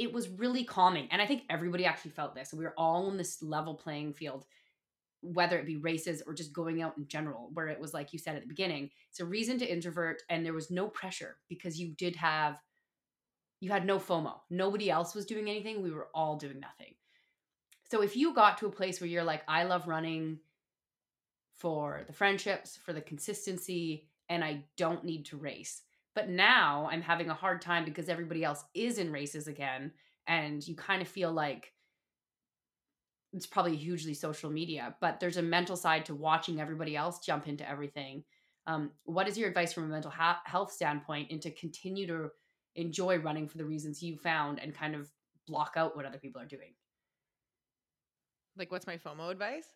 it 0.00 0.14
was 0.14 0.30
really 0.30 0.64
calming, 0.64 1.08
and 1.10 1.20
I 1.20 1.26
think 1.26 1.42
everybody 1.50 1.84
actually 1.84 2.12
felt 2.12 2.34
this. 2.34 2.54
We 2.54 2.64
were 2.64 2.74
all 2.78 3.08
on 3.08 3.18
this 3.18 3.42
level 3.42 3.74
playing 3.74 4.14
field, 4.14 4.46
whether 5.20 5.58
it 5.58 5.66
be 5.66 5.76
races 5.76 6.22
or 6.26 6.32
just 6.32 6.54
going 6.54 6.80
out 6.80 6.96
in 6.96 7.06
general, 7.06 7.50
where 7.52 7.68
it 7.68 7.78
was 7.78 7.92
like 7.92 8.14
you 8.14 8.18
said 8.18 8.34
at 8.34 8.40
the 8.40 8.48
beginning, 8.48 8.88
it's 9.10 9.20
a 9.20 9.26
reason 9.26 9.58
to 9.58 9.70
introvert, 9.70 10.22
and 10.30 10.44
there 10.44 10.54
was 10.54 10.70
no 10.70 10.88
pressure 10.88 11.36
because 11.50 11.78
you 11.78 11.88
did 11.88 12.16
have, 12.16 12.56
you 13.60 13.70
had 13.70 13.84
no 13.84 13.98
FOMO. 13.98 14.38
Nobody 14.48 14.90
else 14.90 15.14
was 15.14 15.26
doing 15.26 15.50
anything. 15.50 15.82
We 15.82 15.90
were 15.90 16.08
all 16.14 16.36
doing 16.36 16.60
nothing. 16.60 16.94
So 17.90 18.00
if 18.00 18.16
you 18.16 18.32
got 18.32 18.56
to 18.58 18.66
a 18.66 18.72
place 18.72 19.02
where 19.02 19.10
you're 19.10 19.22
like, 19.22 19.42
I 19.46 19.64
love 19.64 19.86
running 19.86 20.38
for 21.56 22.04
the 22.06 22.14
friendships, 22.14 22.78
for 22.82 22.94
the 22.94 23.02
consistency, 23.02 24.08
and 24.30 24.42
I 24.42 24.64
don't 24.78 25.04
need 25.04 25.26
to 25.26 25.36
race. 25.36 25.82
But 26.20 26.28
now 26.28 26.86
I'm 26.92 27.00
having 27.00 27.30
a 27.30 27.34
hard 27.34 27.62
time 27.62 27.86
because 27.86 28.10
everybody 28.10 28.44
else 28.44 28.62
is 28.74 28.98
in 28.98 29.10
races 29.10 29.46
again. 29.46 29.90
And 30.26 30.66
you 30.68 30.76
kind 30.76 31.00
of 31.00 31.08
feel 31.08 31.32
like 31.32 31.72
it's 33.32 33.46
probably 33.46 33.74
hugely 33.74 34.12
social 34.12 34.50
media, 34.50 34.94
but 35.00 35.18
there's 35.18 35.38
a 35.38 35.42
mental 35.42 35.76
side 35.76 36.04
to 36.04 36.14
watching 36.14 36.60
everybody 36.60 36.94
else 36.94 37.20
jump 37.20 37.48
into 37.48 37.66
everything. 37.66 38.22
Um, 38.66 38.90
what 39.04 39.28
is 39.28 39.38
your 39.38 39.48
advice 39.48 39.72
from 39.72 39.84
a 39.84 39.86
mental 39.86 40.10
ha- 40.10 40.42
health 40.44 40.70
standpoint 40.72 41.30
and 41.30 41.40
to 41.40 41.50
continue 41.52 42.06
to 42.08 42.28
enjoy 42.76 43.16
running 43.16 43.48
for 43.48 43.56
the 43.56 43.64
reasons 43.64 44.02
you 44.02 44.18
found 44.18 44.58
and 44.58 44.74
kind 44.74 44.94
of 44.94 45.08
block 45.46 45.72
out 45.78 45.96
what 45.96 46.04
other 46.04 46.18
people 46.18 46.42
are 46.42 46.46
doing? 46.46 46.74
Like, 48.58 48.70
what's 48.70 48.86
my 48.86 48.98
FOMO 48.98 49.30
advice? 49.30 49.68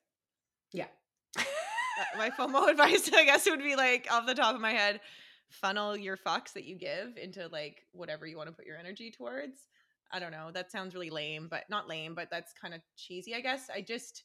Yeah. 0.74 0.88
Uh, 1.38 1.42
my 2.18 2.28
FOMO 2.28 2.68
advice, 2.70 3.10
I 3.14 3.24
guess, 3.24 3.46
would 3.46 3.62
be 3.62 3.76
like 3.76 4.08
off 4.10 4.26
the 4.26 4.34
top 4.34 4.54
of 4.54 4.60
my 4.60 4.72
head, 4.72 5.00
funnel 5.50 5.96
your 5.96 6.16
fucks 6.16 6.52
that 6.54 6.64
you 6.64 6.76
give 6.76 7.16
into 7.16 7.48
like 7.48 7.78
whatever 7.92 8.26
you 8.26 8.36
want 8.36 8.48
to 8.48 8.54
put 8.54 8.66
your 8.66 8.76
energy 8.76 9.10
towards. 9.10 9.58
I 10.12 10.18
don't 10.20 10.32
know. 10.32 10.50
That 10.52 10.70
sounds 10.70 10.94
really 10.94 11.10
lame, 11.10 11.48
but 11.50 11.64
not 11.68 11.88
lame, 11.88 12.14
but 12.14 12.28
that's 12.30 12.52
kind 12.60 12.74
of 12.74 12.80
cheesy, 12.96 13.34
I 13.34 13.40
guess. 13.40 13.68
I 13.74 13.80
just, 13.80 14.24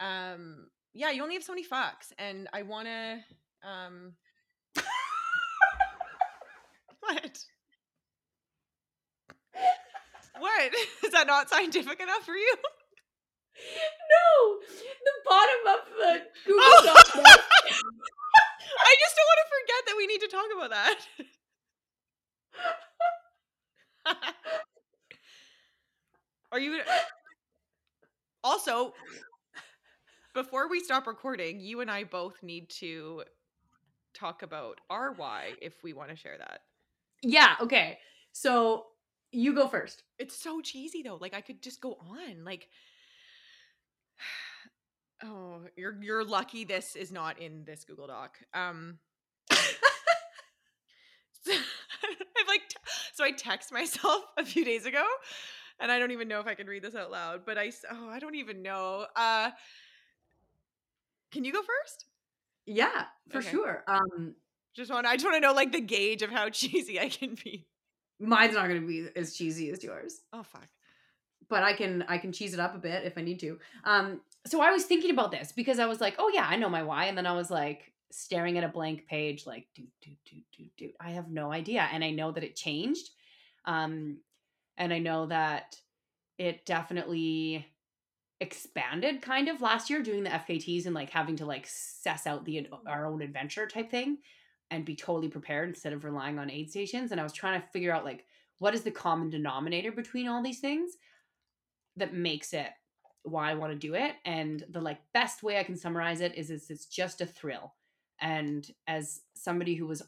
um, 0.00 0.66
yeah, 0.94 1.10
you 1.10 1.22
only 1.22 1.34
have 1.34 1.44
so 1.44 1.52
many 1.52 1.64
fucks, 1.64 2.12
and 2.18 2.48
I 2.52 2.62
want 2.62 2.88
to, 2.88 3.18
um, 3.68 4.14
what? 7.00 7.38
What 10.38 10.72
is 11.04 11.12
that 11.12 11.26
not 11.26 11.48
scientific 11.50 12.00
enough 12.00 12.24
for 12.24 12.34
you? 12.34 12.56
No, 13.54 14.58
the 15.04 15.12
bottom 15.24 15.66
of 15.68 15.80
the 15.98 16.22
Google 16.46 16.62
Oh. 16.64 17.12
Doc. 17.14 17.44
I 18.78 18.96
just 19.00 19.16
don't 19.16 19.28
want 19.30 19.40
to 19.42 19.48
forget 19.56 19.82
that 19.86 19.96
we 19.96 20.06
need 20.06 20.20
to 20.20 20.28
talk 20.28 20.50
about 20.56 20.70
that. 20.70 20.98
Are 26.52 26.58
you 26.60 26.80
also 28.44 28.92
before 30.34 30.68
we 30.68 30.80
stop 30.80 31.06
recording, 31.06 31.60
you 31.60 31.80
and 31.80 31.90
I 31.90 32.04
both 32.04 32.42
need 32.42 32.70
to 32.80 33.24
talk 34.14 34.42
about 34.42 34.80
our 34.90 35.12
why 35.14 35.52
if 35.60 35.82
we 35.82 35.92
want 35.92 36.10
to 36.10 36.16
share 36.16 36.38
that. 36.38 36.60
Yeah, 37.22 37.54
okay. 37.60 37.98
So 38.32 38.86
you 39.30 39.54
go 39.54 39.68
first. 39.68 40.02
It's 40.18 40.36
so 40.36 40.60
cheesy 40.60 41.02
though. 41.02 41.18
Like 41.20 41.34
I 41.34 41.40
could 41.40 41.62
just 41.62 41.80
go 41.80 41.96
on. 42.08 42.44
Like 42.44 42.68
Oh, 45.24 45.60
you're 45.76 45.96
you're 46.02 46.24
lucky 46.24 46.64
this 46.64 46.96
is 46.96 47.12
not 47.12 47.38
in 47.40 47.64
this 47.64 47.84
Google 47.84 48.06
Doc. 48.08 48.38
Um 48.54 48.98
I've 51.48 52.48
like 52.48 52.68
t- 52.68 52.76
so 53.14 53.24
I 53.24 53.32
text 53.32 53.72
myself 53.72 54.22
a 54.36 54.44
few 54.44 54.64
days 54.64 54.86
ago 54.86 55.04
and 55.80 55.90
I 55.90 55.98
don't 55.98 56.10
even 56.12 56.28
know 56.28 56.40
if 56.40 56.46
I 56.46 56.54
can 56.54 56.66
read 56.66 56.82
this 56.82 56.94
out 56.94 57.10
loud, 57.10 57.42
but 57.44 57.58
I 57.58 57.72
oh, 57.90 58.08
I 58.08 58.18
don't 58.18 58.34
even 58.36 58.62
know. 58.62 59.06
Uh 59.16 59.50
Can 61.30 61.44
you 61.44 61.52
go 61.52 61.62
first? 61.62 62.06
Yeah, 62.66 63.04
for 63.30 63.38
Okay. 63.38 63.50
sure. 63.50 63.84
Um 63.86 64.34
Just 64.74 64.90
want 64.90 65.06
I 65.06 65.14
just 65.16 65.24
want 65.24 65.36
to 65.36 65.40
know 65.40 65.52
like 65.52 65.72
the 65.72 65.80
gauge 65.80 66.22
of 66.22 66.30
how 66.30 66.48
cheesy 66.50 66.98
I 67.00 67.08
can 67.08 67.36
be. 67.44 67.66
mine's 68.20 68.54
not 68.54 68.68
going 68.68 68.80
to 68.80 68.86
be 68.86 69.08
as 69.16 69.34
cheesy 69.36 69.70
as 69.70 69.82
yours. 69.82 70.20
Oh 70.32 70.42
fuck. 70.44 70.68
but 71.48 71.62
I 71.64 71.72
can 71.74 72.02
I 72.08 72.18
can 72.18 72.32
cheese 72.32 72.54
it 72.54 72.60
up 72.60 72.74
a 72.74 72.78
bit 72.78 73.04
if 73.04 73.18
I 73.18 73.22
need 73.22 73.40
to. 73.40 73.58
Um, 73.84 74.20
so 74.46 74.60
I 74.60 74.72
was 74.72 74.84
thinking 74.84 75.10
about 75.10 75.30
this 75.30 75.52
because 75.52 75.78
I 75.78 75.86
was 75.86 76.00
like, 76.00 76.16
oh 76.18 76.30
yeah, 76.32 76.46
I 76.48 76.56
know 76.56 76.68
my 76.68 76.82
why, 76.82 77.06
and 77.06 77.16
then 77.16 77.26
I 77.26 77.32
was 77.32 77.50
like 77.50 77.92
staring 78.10 78.58
at 78.58 78.64
a 78.64 78.68
blank 78.68 79.06
page, 79.06 79.46
like, 79.46 79.66
do 79.74 79.84
do 80.00 80.10
do 80.24 80.36
do 80.56 80.64
do. 80.76 80.90
I 81.00 81.10
have 81.10 81.30
no 81.30 81.52
idea, 81.52 81.88
and 81.92 82.02
I 82.02 82.10
know 82.10 82.32
that 82.32 82.44
it 82.44 82.56
changed, 82.56 83.10
um, 83.64 84.18
and 84.76 84.92
I 84.92 84.98
know 84.98 85.26
that 85.26 85.76
it 86.38 86.66
definitely 86.66 87.66
expanded 88.40 89.22
kind 89.22 89.48
of 89.48 89.62
last 89.62 89.88
year 89.88 90.02
doing 90.02 90.24
the 90.24 90.30
FKTs 90.30 90.86
and 90.86 90.94
like 90.94 91.10
having 91.10 91.36
to 91.36 91.46
like 91.46 91.64
suss 91.68 92.26
out 92.26 92.44
the 92.44 92.66
our 92.88 93.06
own 93.06 93.22
adventure 93.22 93.68
type 93.68 93.88
thing 93.88 94.18
and 94.72 94.84
be 94.84 94.96
totally 94.96 95.28
prepared 95.28 95.68
instead 95.68 95.92
of 95.92 96.02
relying 96.02 96.40
on 96.40 96.50
aid 96.50 96.68
stations 96.68 97.12
and 97.12 97.20
I 97.20 97.22
was 97.22 97.32
trying 97.32 97.60
to 97.60 97.66
figure 97.68 97.92
out 97.92 98.04
like 98.04 98.24
what 98.58 98.74
is 98.74 98.82
the 98.82 98.90
common 98.90 99.30
denominator 99.30 99.92
between 99.92 100.26
all 100.26 100.42
these 100.42 100.58
things 100.58 100.90
that 101.96 102.14
makes 102.14 102.52
it 102.52 102.66
why 103.24 103.50
I 103.50 103.54
want 103.54 103.72
to 103.72 103.78
do 103.78 103.94
it 103.94 104.14
and 104.24 104.64
the 104.68 104.80
like 104.80 104.98
best 105.14 105.42
way 105.42 105.58
I 105.58 105.64
can 105.64 105.76
summarize 105.76 106.20
it 106.20 106.34
is, 106.34 106.50
it's 106.50 106.86
just 106.86 107.20
a 107.20 107.26
thrill. 107.26 107.74
And 108.20 108.68
as 108.86 109.20
somebody 109.34 109.74
who 109.74 109.86
was 109.86 110.02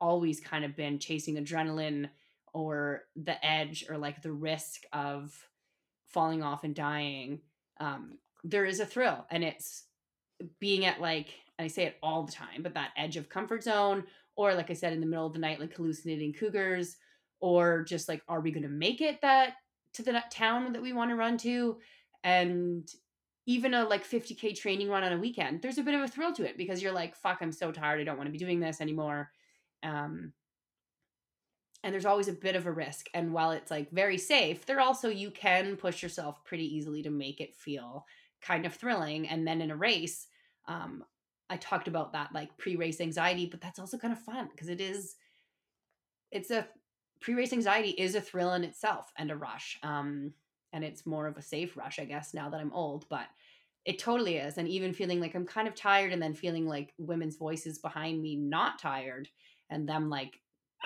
always 0.00 0.40
kind 0.40 0.64
of 0.64 0.76
been 0.76 0.98
chasing 0.98 1.36
adrenaline 1.36 2.08
or 2.52 3.04
the 3.16 3.44
edge 3.44 3.84
or 3.88 3.98
like 3.98 4.22
the 4.22 4.32
risk 4.32 4.82
of 4.92 5.48
falling 6.06 6.42
off 6.42 6.64
and 6.64 6.74
dying 6.74 7.40
um, 7.80 8.18
there 8.44 8.64
is 8.64 8.80
a 8.80 8.86
thrill 8.86 9.26
and 9.30 9.44
it's 9.44 9.84
being 10.60 10.84
at 10.84 11.00
like 11.00 11.28
i 11.58 11.66
say 11.66 11.84
it 11.84 11.96
all 12.02 12.22
the 12.22 12.32
time 12.32 12.62
but 12.62 12.74
that 12.74 12.90
edge 12.96 13.16
of 13.16 13.28
comfort 13.28 13.62
zone 13.62 14.04
or 14.36 14.54
like 14.54 14.70
i 14.70 14.74
said 14.74 14.92
in 14.92 15.00
the 15.00 15.06
middle 15.06 15.26
of 15.26 15.32
the 15.32 15.38
night 15.38 15.60
like 15.60 15.74
hallucinating 15.74 16.32
cougars 16.32 16.96
or 17.40 17.84
just 17.84 18.08
like 18.08 18.22
are 18.28 18.40
we 18.40 18.50
going 18.50 18.62
to 18.62 18.68
make 18.68 19.00
it 19.00 19.20
that 19.20 19.54
to 19.92 20.02
the 20.02 20.22
town 20.30 20.72
that 20.72 20.82
we 20.82 20.92
want 20.92 21.10
to 21.10 21.16
run 21.16 21.38
to 21.38 21.76
and 22.24 22.88
even 23.46 23.74
a 23.74 23.84
like 23.84 24.04
50k 24.04 24.56
training 24.56 24.88
run 24.88 25.04
on 25.04 25.12
a 25.12 25.18
weekend 25.18 25.62
there's 25.62 25.78
a 25.78 25.82
bit 25.82 25.94
of 25.94 26.00
a 26.00 26.08
thrill 26.08 26.32
to 26.32 26.44
it 26.44 26.58
because 26.58 26.82
you're 26.82 26.92
like 26.92 27.14
fuck 27.16 27.38
i'm 27.40 27.52
so 27.52 27.70
tired 27.70 28.00
i 28.00 28.04
don't 28.04 28.16
want 28.16 28.26
to 28.26 28.32
be 28.32 28.38
doing 28.38 28.60
this 28.60 28.80
anymore. 28.80 29.30
Um 29.82 30.32
and 31.84 31.92
there's 31.92 32.06
always 32.06 32.26
a 32.26 32.32
bit 32.32 32.56
of 32.56 32.66
a 32.66 32.72
risk 32.72 33.06
and 33.14 33.32
while 33.32 33.52
it's 33.52 33.70
like 33.70 33.90
very 33.92 34.18
safe 34.18 34.66
there 34.66 34.80
also 34.80 35.08
you 35.08 35.30
can 35.30 35.76
push 35.76 36.02
yourself 36.02 36.44
pretty 36.44 36.64
easily 36.76 37.02
to 37.02 37.10
make 37.10 37.40
it 37.40 37.54
feel 37.54 38.04
kind 38.42 38.66
of 38.66 38.74
thrilling 38.74 39.28
and 39.28 39.46
then 39.46 39.60
in 39.60 39.70
a 39.70 39.76
race 39.76 40.26
um 40.66 41.04
i 41.48 41.56
talked 41.56 41.86
about 41.86 42.12
that 42.12 42.34
like 42.34 42.56
pre-race 42.58 43.00
anxiety 43.00 43.46
but 43.46 43.60
that's 43.60 43.78
also 43.78 43.96
kind 43.96 44.12
of 44.12 44.18
fun 44.18 44.48
because 44.50 44.68
it 44.68 44.80
is 44.80 45.14
it's 46.32 46.50
a 46.50 46.66
pre-race 47.20 47.52
anxiety 47.52 47.90
is 47.90 48.16
a 48.16 48.20
thrill 48.20 48.54
in 48.54 48.64
itself 48.64 49.12
and 49.16 49.30
a 49.30 49.36
rush 49.36 49.78
um 49.82 50.32
and 50.76 50.84
it's 50.84 51.06
more 51.06 51.26
of 51.26 51.36
a 51.36 51.42
safe 51.42 51.76
rush 51.76 51.98
i 51.98 52.04
guess 52.04 52.34
now 52.34 52.48
that 52.48 52.60
i'm 52.60 52.72
old 52.72 53.06
but 53.08 53.26
it 53.84 53.98
totally 53.98 54.36
is 54.36 54.58
and 54.58 54.68
even 54.68 54.92
feeling 54.92 55.20
like 55.20 55.34
i'm 55.34 55.46
kind 55.46 55.66
of 55.66 55.74
tired 55.74 56.12
and 56.12 56.22
then 56.22 56.34
feeling 56.34 56.66
like 56.66 56.92
women's 56.98 57.36
voices 57.36 57.78
behind 57.78 58.22
me 58.22 58.36
not 58.36 58.78
tired 58.78 59.28
and 59.70 59.88
them 59.88 60.10
like 60.10 60.40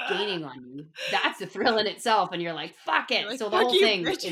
gaining 0.08 0.44
on 0.44 0.64
you. 0.64 0.86
That's 1.10 1.38
the 1.38 1.46
thrill 1.46 1.78
in 1.78 1.86
itself. 1.86 2.30
And 2.32 2.40
you're 2.40 2.52
like, 2.52 2.74
fuck 2.74 3.10
it. 3.10 3.26
Like, 3.26 3.38
so 3.38 3.48
the 3.48 3.58
whole 3.58 3.78
thing 3.78 4.06
is, 4.06 4.24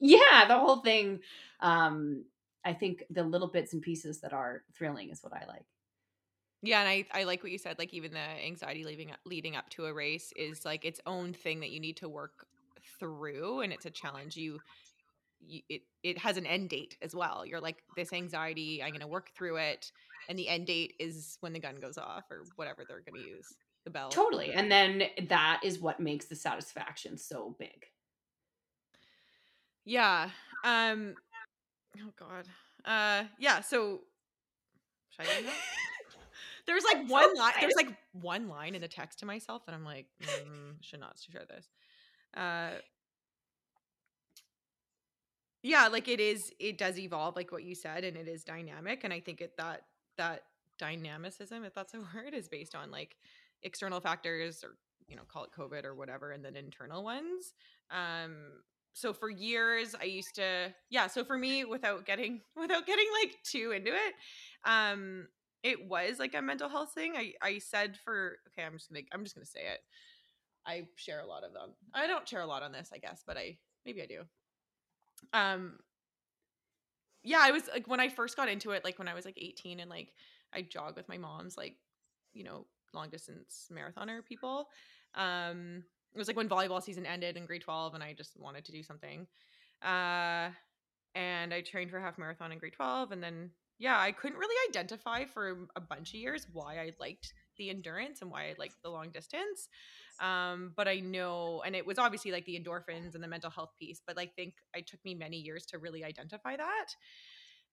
Yeah, 0.00 0.46
the 0.48 0.58
whole 0.58 0.78
thing. 0.78 1.20
Um, 1.60 2.24
I 2.64 2.72
think 2.72 3.04
the 3.10 3.22
little 3.22 3.48
bits 3.48 3.72
and 3.72 3.82
pieces 3.82 4.20
that 4.20 4.32
are 4.32 4.62
thrilling 4.76 5.10
is 5.10 5.22
what 5.22 5.32
I 5.32 5.46
like. 5.46 5.64
Yeah, 6.62 6.80
and 6.80 6.88
I, 6.88 7.04
I 7.12 7.24
like 7.24 7.42
what 7.42 7.52
you 7.52 7.58
said. 7.58 7.78
Like 7.78 7.92
even 7.92 8.12
the 8.12 8.46
anxiety 8.46 8.84
leading 8.84 9.10
up, 9.10 9.18
leading 9.26 9.54
up 9.54 9.68
to 9.70 9.86
a 9.86 9.92
race 9.92 10.32
is 10.34 10.64
like 10.64 10.84
its 10.84 11.00
own 11.06 11.32
thing 11.34 11.60
that 11.60 11.70
you 11.70 11.80
need 11.80 11.98
to 11.98 12.08
work 12.08 12.46
through, 13.04 13.60
and 13.60 13.72
it's 13.72 13.86
a 13.86 13.90
challenge. 13.90 14.36
You, 14.36 14.60
you 15.46 15.60
it 15.68 15.82
it 16.02 16.18
has 16.18 16.36
an 16.36 16.46
end 16.46 16.70
date 16.70 16.96
as 17.02 17.14
well. 17.14 17.44
You're 17.44 17.60
like 17.60 17.82
this 17.96 18.12
anxiety. 18.12 18.82
I'm 18.82 18.90
going 18.90 19.00
to 19.00 19.06
work 19.06 19.30
through 19.36 19.56
it, 19.56 19.92
and 20.28 20.38
the 20.38 20.48
end 20.48 20.66
date 20.66 20.94
is 20.98 21.36
when 21.40 21.52
the 21.52 21.60
gun 21.60 21.76
goes 21.80 21.98
off 21.98 22.24
or 22.30 22.44
whatever 22.56 22.84
they're 22.88 23.02
going 23.02 23.22
to 23.22 23.28
use 23.28 23.54
the 23.84 23.90
bell. 23.90 24.08
Totally. 24.08 24.52
And 24.52 24.70
then 24.70 25.04
that 25.28 25.60
is 25.62 25.78
what 25.78 26.00
makes 26.00 26.26
the 26.26 26.34
satisfaction 26.34 27.18
so 27.18 27.54
big. 27.58 27.86
Yeah. 29.84 30.30
Um 30.64 31.14
oh 31.98 32.12
god. 32.18 32.46
Uh 32.84 33.24
yeah, 33.38 33.60
so 33.60 34.00
should 35.10 35.26
I 35.26 35.42
There's 36.66 36.84
like 36.84 37.06
one 37.08 37.36
so 37.36 37.42
line 37.42 37.52
there's 37.60 37.74
like 37.76 37.94
one 38.12 38.48
line 38.48 38.74
in 38.74 38.80
the 38.80 38.88
text 38.88 39.18
to 39.18 39.26
myself 39.26 39.66
that 39.66 39.74
I'm 39.74 39.84
like, 39.84 40.06
mm, 40.22 40.76
should 40.80 41.00
not 41.00 41.18
share 41.30 41.44
this. 41.46 41.66
Uh 42.34 42.78
yeah, 45.64 45.88
like 45.88 46.08
it 46.08 46.20
is 46.20 46.52
it 46.60 46.76
does 46.76 46.98
evolve 46.98 47.36
like 47.36 47.50
what 47.50 47.64
you 47.64 47.74
said 47.74 48.04
and 48.04 48.18
it 48.18 48.28
is 48.28 48.44
dynamic 48.44 49.02
and 49.02 49.12
I 49.12 49.20
think 49.20 49.40
it 49.40 49.56
that 49.56 49.82
that 50.18 50.42
dynamicism 50.78 51.64
if 51.64 51.74
that's 51.74 51.94
a 51.94 51.98
word 52.14 52.34
is 52.34 52.48
based 52.48 52.74
on 52.74 52.90
like 52.90 53.16
external 53.62 53.98
factors 53.98 54.62
or 54.62 54.76
you 55.08 55.16
know 55.16 55.22
call 55.26 55.44
it 55.44 55.50
covid 55.58 55.84
or 55.84 55.94
whatever 55.94 56.32
and 56.32 56.44
then 56.44 56.54
internal 56.54 57.02
ones. 57.02 57.54
Um 57.90 58.36
so 58.96 59.12
for 59.12 59.28
years 59.28 59.96
i 60.00 60.04
used 60.04 60.36
to 60.36 60.72
yeah 60.88 61.08
so 61.08 61.24
for 61.24 61.36
me 61.36 61.64
without 61.64 62.06
getting 62.06 62.40
without 62.56 62.86
getting 62.86 63.06
like 63.22 63.34
too 63.42 63.72
into 63.74 63.90
it 63.90 64.14
um 64.64 65.26
it 65.64 65.88
was 65.88 66.20
like 66.20 66.34
a 66.34 66.42
mental 66.42 66.68
health 66.68 66.92
thing. 66.94 67.14
I 67.16 67.32
i 67.42 67.58
said 67.58 67.96
for 68.04 68.36
okay 68.48 68.66
i'm 68.66 68.74
just 68.74 68.90
gonna 68.90 69.00
i'm 69.12 69.24
just 69.24 69.34
gonna 69.34 69.46
say 69.46 69.62
it. 69.72 69.80
I 70.66 70.86
share 70.96 71.20
a 71.20 71.26
lot 71.26 71.42
of 71.42 71.52
them. 71.52 71.70
I 71.94 72.06
don't 72.06 72.28
share 72.28 72.42
a 72.42 72.46
lot 72.46 72.62
on 72.62 72.72
this 72.72 72.90
i 72.94 72.98
guess 72.98 73.24
but 73.26 73.38
i 73.38 73.56
maybe 73.86 74.02
i 74.02 74.06
do 74.06 74.24
um 75.32 75.78
yeah 77.22 77.40
i 77.40 77.50
was 77.50 77.68
like 77.72 77.88
when 77.88 78.00
i 78.00 78.08
first 78.08 78.36
got 78.36 78.48
into 78.48 78.70
it 78.70 78.84
like 78.84 78.98
when 78.98 79.08
i 79.08 79.14
was 79.14 79.24
like 79.24 79.38
18 79.40 79.80
and 79.80 79.90
like 79.90 80.12
i 80.52 80.62
jog 80.62 80.96
with 80.96 81.08
my 81.08 81.18
mom's 81.18 81.56
like 81.56 81.76
you 82.32 82.44
know 82.44 82.66
long 82.94 83.10
distance 83.10 83.68
marathoner 83.72 84.24
people. 84.24 84.68
Um, 85.14 85.84
it 86.14 86.18
was 86.18 86.28
like 86.28 86.36
when 86.36 86.48
volleyball 86.48 86.82
season 86.82 87.04
ended 87.04 87.36
in 87.36 87.44
grade 87.44 87.62
12 87.62 87.94
and 87.94 88.02
I 88.02 88.12
just 88.12 88.38
wanted 88.38 88.64
to 88.66 88.72
do 88.72 88.82
something. 88.82 89.26
Uh, 89.82 90.50
and 91.14 91.52
I 91.52 91.60
trained 91.60 91.90
for 91.90 92.00
half 92.00 92.18
marathon 92.18 92.52
in 92.52 92.58
grade 92.58 92.72
12 92.74 93.12
and 93.12 93.22
then 93.22 93.50
yeah, 93.78 93.98
I 93.98 94.12
couldn't 94.12 94.38
really 94.38 94.54
identify 94.70 95.24
for 95.24 95.66
a 95.74 95.80
bunch 95.80 96.10
of 96.10 96.20
years 96.20 96.46
why 96.52 96.78
I 96.78 96.92
liked 97.00 97.34
the 97.56 97.70
endurance 97.70 98.22
and 98.22 98.30
why 98.30 98.44
I 98.44 98.54
like 98.58 98.72
the 98.82 98.90
long 98.90 99.10
distance. 99.10 99.68
Um, 100.20 100.72
but 100.76 100.88
I 100.88 101.00
know, 101.00 101.62
and 101.66 101.74
it 101.74 101.86
was 101.86 101.98
obviously 101.98 102.30
like 102.30 102.44
the 102.44 102.58
endorphins 102.58 103.14
and 103.14 103.22
the 103.22 103.28
mental 103.28 103.50
health 103.50 103.72
piece, 103.78 104.00
but 104.06 104.18
I 104.18 104.26
think 104.26 104.54
it 104.74 104.86
took 104.86 105.04
me 105.04 105.14
many 105.14 105.38
years 105.38 105.66
to 105.66 105.78
really 105.78 106.04
identify 106.04 106.56
that. 106.56 106.86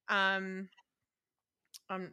Um, 0.09 0.69
um, 1.89 2.09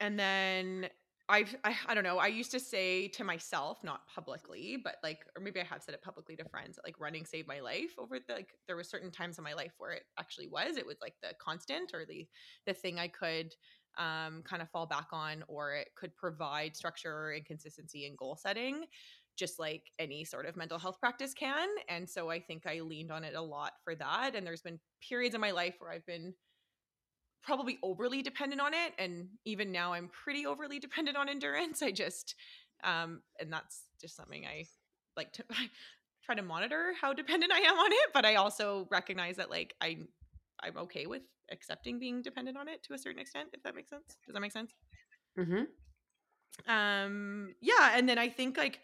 and 0.00 0.18
then 0.18 0.88
I've, 1.28 1.54
I, 1.64 1.76
I 1.86 1.94
don't 1.94 2.04
know. 2.04 2.18
I 2.18 2.26
used 2.26 2.50
to 2.50 2.60
say 2.60 3.08
to 3.08 3.24
myself, 3.24 3.78
not 3.84 4.06
publicly, 4.12 4.76
but 4.82 4.96
like, 5.02 5.24
or 5.36 5.42
maybe 5.42 5.60
I 5.60 5.64
have 5.64 5.82
said 5.82 5.94
it 5.94 6.02
publicly 6.02 6.36
to 6.36 6.44
friends, 6.48 6.76
that 6.76 6.84
like 6.84 6.98
running 6.98 7.24
saved 7.24 7.46
my 7.46 7.60
life. 7.60 7.92
Over 7.98 8.18
the, 8.18 8.34
like, 8.34 8.54
there 8.66 8.76
was 8.76 8.88
certain 8.88 9.10
times 9.10 9.38
in 9.38 9.44
my 9.44 9.54
life 9.54 9.72
where 9.78 9.92
it 9.92 10.02
actually 10.18 10.48
was. 10.48 10.76
It 10.76 10.86
was 10.86 10.96
like 11.00 11.14
the 11.22 11.34
constant 11.40 11.94
or 11.94 12.04
the 12.04 12.26
the 12.66 12.74
thing 12.74 12.98
I 12.98 13.08
could 13.08 13.54
um, 13.98 14.42
kind 14.44 14.62
of 14.62 14.70
fall 14.70 14.86
back 14.86 15.08
on, 15.12 15.44
or 15.48 15.74
it 15.74 15.88
could 15.94 16.16
provide 16.16 16.76
structure 16.76 17.30
and 17.30 17.44
consistency 17.44 18.06
in 18.06 18.16
goal 18.16 18.36
setting, 18.36 18.84
just 19.36 19.58
like 19.58 19.90
any 19.98 20.24
sort 20.24 20.46
of 20.46 20.56
mental 20.56 20.78
health 20.78 20.98
practice 21.00 21.34
can. 21.34 21.68
And 21.88 22.08
so 22.08 22.30
I 22.30 22.40
think 22.40 22.66
I 22.66 22.80
leaned 22.80 23.12
on 23.12 23.24
it 23.24 23.34
a 23.34 23.42
lot 23.42 23.72
for 23.84 23.94
that. 23.94 24.34
And 24.34 24.46
there's 24.46 24.62
been 24.62 24.78
periods 25.06 25.34
in 25.34 25.40
my 25.40 25.50
life 25.50 25.74
where 25.78 25.90
I've 25.90 26.06
been 26.06 26.34
probably 27.42 27.78
overly 27.82 28.22
dependent 28.22 28.60
on 28.60 28.72
it 28.72 28.92
and 28.98 29.26
even 29.44 29.72
now 29.72 29.92
i'm 29.92 30.08
pretty 30.08 30.46
overly 30.46 30.78
dependent 30.78 31.16
on 31.16 31.28
endurance 31.28 31.82
i 31.82 31.90
just 31.90 32.34
um 32.84 33.20
and 33.40 33.52
that's 33.52 33.82
just 34.00 34.16
something 34.16 34.46
i 34.46 34.64
like 35.16 35.32
to 35.32 35.44
try 36.24 36.34
to 36.34 36.42
monitor 36.42 36.92
how 37.00 37.12
dependent 37.12 37.52
i 37.52 37.58
am 37.58 37.76
on 37.76 37.92
it 37.92 38.10
but 38.14 38.24
i 38.24 38.36
also 38.36 38.86
recognize 38.90 39.36
that 39.36 39.50
like 39.50 39.74
i 39.80 39.98
i'm 40.62 40.76
okay 40.76 41.06
with 41.06 41.22
accepting 41.50 41.98
being 41.98 42.22
dependent 42.22 42.56
on 42.56 42.68
it 42.68 42.82
to 42.82 42.94
a 42.94 42.98
certain 42.98 43.20
extent 43.20 43.48
if 43.52 43.62
that 43.62 43.74
makes 43.74 43.90
sense 43.90 44.16
does 44.26 44.32
that 44.32 44.40
make 44.40 44.52
sense 44.52 44.72
mm-hmm. 45.38 45.64
um 46.70 47.54
yeah 47.60 47.92
and 47.94 48.08
then 48.08 48.18
i 48.18 48.28
think 48.28 48.56
like 48.56 48.80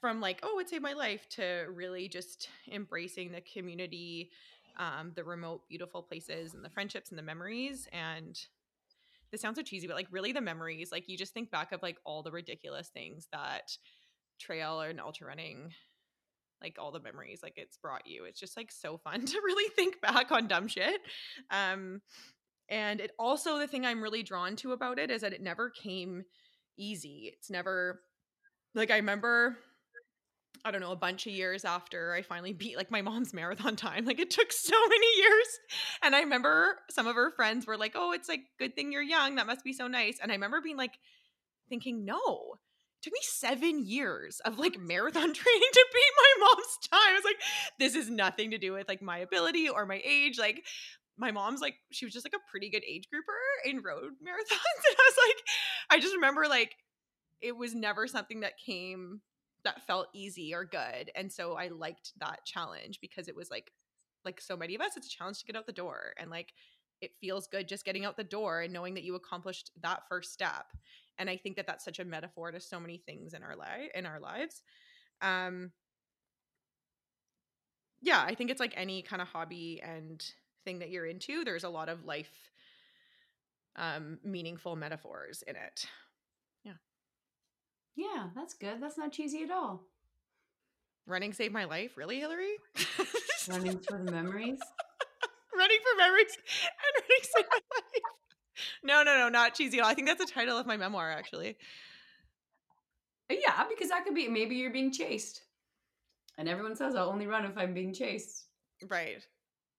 from 0.00 0.20
like 0.20 0.40
oh 0.42 0.58
it 0.58 0.68
saved 0.68 0.82
my 0.82 0.92
life 0.92 1.28
to 1.28 1.66
really 1.72 2.08
just 2.08 2.48
embracing 2.70 3.32
the 3.32 3.40
community 3.40 4.30
um, 4.78 5.12
the 5.14 5.24
remote, 5.24 5.62
beautiful 5.68 6.02
places 6.02 6.54
and 6.54 6.64
the 6.64 6.70
friendships 6.70 7.10
and 7.10 7.18
the 7.18 7.22
memories. 7.22 7.88
And 7.92 8.38
this 9.30 9.40
sounds 9.40 9.56
so 9.56 9.62
cheesy, 9.62 9.86
but 9.86 9.96
like 9.96 10.08
really 10.10 10.32
the 10.32 10.40
memories, 10.40 10.92
like 10.92 11.08
you 11.08 11.16
just 11.16 11.34
think 11.34 11.50
back 11.50 11.72
of 11.72 11.82
like 11.82 11.98
all 12.04 12.22
the 12.22 12.32
ridiculous 12.32 12.88
things 12.88 13.28
that 13.32 13.76
trail 14.40 14.80
and 14.80 15.00
ultra 15.00 15.26
running 15.26 15.72
like 16.64 16.78
all 16.78 16.90
the 16.90 17.00
memories 17.00 17.40
like 17.42 17.54
it's 17.56 17.76
brought 17.76 18.06
you 18.06 18.24
it's 18.24 18.40
just 18.40 18.56
like 18.56 18.72
so 18.72 18.96
fun 18.96 19.20
to 19.26 19.40
really 19.44 19.70
think 19.76 20.00
back 20.00 20.32
on 20.32 20.48
dumb 20.48 20.66
shit 20.66 21.00
um 21.50 22.00
and 22.70 23.00
it 23.00 23.12
also 23.18 23.58
the 23.58 23.68
thing 23.68 23.84
i'm 23.84 24.02
really 24.02 24.22
drawn 24.22 24.56
to 24.56 24.72
about 24.72 24.98
it 24.98 25.10
is 25.10 25.20
that 25.20 25.34
it 25.34 25.42
never 25.42 25.70
came 25.70 26.24
easy 26.78 27.30
it's 27.32 27.50
never 27.50 28.00
like 28.74 28.90
i 28.90 28.96
remember 28.96 29.58
I 30.66 30.70
don't 30.70 30.80
know, 30.80 30.92
a 30.92 30.96
bunch 30.96 31.26
of 31.26 31.32
years 31.34 31.66
after 31.66 32.14
I 32.14 32.22
finally 32.22 32.54
beat 32.54 32.78
like 32.78 32.90
my 32.90 33.02
mom's 33.02 33.34
marathon 33.34 33.76
time. 33.76 34.06
Like 34.06 34.18
it 34.18 34.30
took 34.30 34.50
so 34.50 34.74
many 34.88 35.16
years. 35.18 35.58
And 36.02 36.16
I 36.16 36.20
remember 36.20 36.78
some 36.88 37.06
of 37.06 37.16
her 37.16 37.30
friends 37.32 37.66
were 37.66 37.76
like, 37.76 37.92
"Oh, 37.94 38.12
it's 38.12 38.30
like 38.30 38.40
good 38.58 38.74
thing 38.74 38.90
you're 38.90 39.02
young. 39.02 39.34
That 39.34 39.46
must 39.46 39.62
be 39.62 39.74
so 39.74 39.88
nice." 39.88 40.18
And 40.22 40.32
I 40.32 40.36
remember 40.36 40.62
being 40.62 40.78
like 40.78 40.98
thinking, 41.68 42.06
"No. 42.06 42.54
Took 43.04 43.12
me 43.12 43.20
7 43.22 43.84
years 43.84 44.40
of 44.46 44.58
like 44.58 44.78
marathon 44.78 45.34
training 45.34 45.68
to 45.72 45.86
beat 45.92 46.12
my 46.16 46.46
mom's 46.46 46.78
time." 46.90 47.00
I 47.02 47.12
was 47.12 47.24
like, 47.24 47.36
"This 47.78 47.94
is 47.94 48.08
nothing 48.08 48.50
to 48.52 48.58
do 48.58 48.72
with 48.72 48.88
like 48.88 49.02
my 49.02 49.18
ability 49.18 49.68
or 49.68 49.84
my 49.84 50.00
age. 50.02 50.38
Like 50.38 50.64
my 51.18 51.30
mom's 51.30 51.60
like 51.60 51.74
she 51.92 52.06
was 52.06 52.14
just 52.14 52.24
like 52.24 52.32
a 52.32 52.50
pretty 52.50 52.70
good 52.70 52.82
age 52.88 53.04
grouper 53.10 53.32
in 53.66 53.82
road 53.82 54.12
marathons." 54.24 54.84
And 54.88 54.96
I 54.98 55.10
was 55.10 55.18
like 55.28 55.44
I 55.90 56.00
just 56.00 56.14
remember 56.14 56.46
like 56.48 56.76
it 57.42 57.54
was 57.54 57.74
never 57.74 58.06
something 58.06 58.40
that 58.40 58.54
came 58.64 59.20
that 59.64 59.86
felt 59.86 60.08
easy 60.14 60.54
or 60.54 60.64
good 60.64 61.10
and 61.14 61.32
so 61.32 61.54
i 61.54 61.68
liked 61.68 62.12
that 62.18 62.44
challenge 62.44 63.00
because 63.00 63.28
it 63.28 63.36
was 63.36 63.50
like 63.50 63.72
like 64.24 64.40
so 64.40 64.56
many 64.56 64.74
of 64.74 64.80
us 64.80 64.96
it's 64.96 65.06
a 65.06 65.10
challenge 65.10 65.38
to 65.38 65.46
get 65.46 65.56
out 65.56 65.66
the 65.66 65.72
door 65.72 66.14
and 66.18 66.30
like 66.30 66.52
it 67.00 67.12
feels 67.20 67.46
good 67.46 67.68
just 67.68 67.84
getting 67.84 68.04
out 68.04 68.16
the 68.16 68.24
door 68.24 68.60
and 68.60 68.72
knowing 68.72 68.94
that 68.94 69.04
you 69.04 69.14
accomplished 69.14 69.70
that 69.82 70.02
first 70.08 70.32
step 70.32 70.66
and 71.18 71.28
i 71.30 71.36
think 71.36 71.56
that 71.56 71.66
that's 71.66 71.84
such 71.84 71.98
a 71.98 72.04
metaphor 72.04 72.50
to 72.50 72.60
so 72.60 72.80
many 72.80 72.98
things 72.98 73.34
in 73.34 73.42
our 73.42 73.56
life 73.56 73.90
in 73.94 74.06
our 74.06 74.20
lives 74.20 74.62
um 75.22 75.70
yeah 78.02 78.22
i 78.26 78.34
think 78.34 78.50
it's 78.50 78.60
like 78.60 78.74
any 78.76 79.02
kind 79.02 79.22
of 79.22 79.28
hobby 79.28 79.80
and 79.84 80.24
thing 80.64 80.78
that 80.78 80.90
you're 80.90 81.06
into 81.06 81.44
there's 81.44 81.64
a 81.64 81.68
lot 81.68 81.88
of 81.88 82.04
life 82.04 82.50
um 83.76 84.18
meaningful 84.24 84.76
metaphors 84.76 85.42
in 85.46 85.56
it 85.56 85.86
Yeah, 86.64 86.74
Yeah, 87.96 88.30
that's 88.34 88.54
good. 88.54 88.80
That's 88.80 88.98
not 88.98 89.12
cheesy 89.12 89.42
at 89.42 89.50
all. 89.50 89.84
running 91.06 91.32
saved 91.32 91.52
my 91.52 91.64
life 91.64 91.96
really 91.96 92.18
hilary 92.20 92.54
Running 93.48 93.78
for 93.88 93.98
the 93.98 94.04
memories. 94.10 94.58
running 95.56 95.78
for 95.82 95.98
memories 95.98 96.36
and 96.36 97.02
running 97.02 97.22
saved 97.22 97.48
my 97.50 97.60
life. 97.76 98.02
No, 98.84 99.02
no, 99.02 99.16
no, 99.16 99.28
not 99.28 99.54
cheesy 99.54 99.78
at 99.78 99.84
all. 99.84 99.90
I 99.90 99.94
think 99.94 100.06
that's 100.06 100.24
the 100.24 100.30
title 100.30 100.58
of 100.58 100.66
my 100.66 100.76
memoir, 100.76 101.10
actually. 101.10 101.56
Yeah, 103.30 103.64
because 103.68 103.88
that 103.88 104.04
could 104.04 104.14
be 104.14 104.28
maybe 104.28 104.56
you're 104.56 104.72
being 104.72 104.92
chased. 104.92 105.40
And 106.36 106.48
everyone 106.48 106.76
says 106.76 106.94
I'll 106.94 107.08
only 107.08 107.26
run 107.26 107.44
if 107.46 107.56
I'm 107.56 107.72
being 107.72 107.94
chased. 107.94 108.44
Right. 108.88 109.24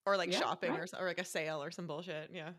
Or 0.04 0.16
like 0.16 0.32
Yeah, 0.32 0.40
shopping 0.40 0.70
right. 0.72 0.80
or, 0.80 0.86
so- 0.86 0.98
or 0.98 1.06
like 1.06 1.20
a 1.20 1.24
sale 1.24 1.62
or 1.62 1.70
some 1.70 1.86
bullshit. 1.86 2.30
Yeah. 2.32 2.48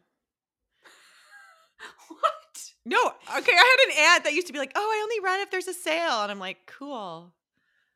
what? 2.07 2.71
No, 2.85 2.97
okay. 3.37 3.51
I 3.51 3.77
had 3.77 3.91
an 3.91 4.13
aunt 4.13 4.23
that 4.23 4.33
used 4.33 4.47
to 4.47 4.53
be 4.53 4.59
like, 4.59 4.71
oh, 4.75 4.79
I 4.79 5.01
only 5.03 5.19
run 5.25 5.41
if 5.41 5.51
there's 5.51 5.67
a 5.67 5.73
sale. 5.73 6.21
And 6.23 6.31
I'm 6.31 6.39
like, 6.39 6.59
cool. 6.65 7.33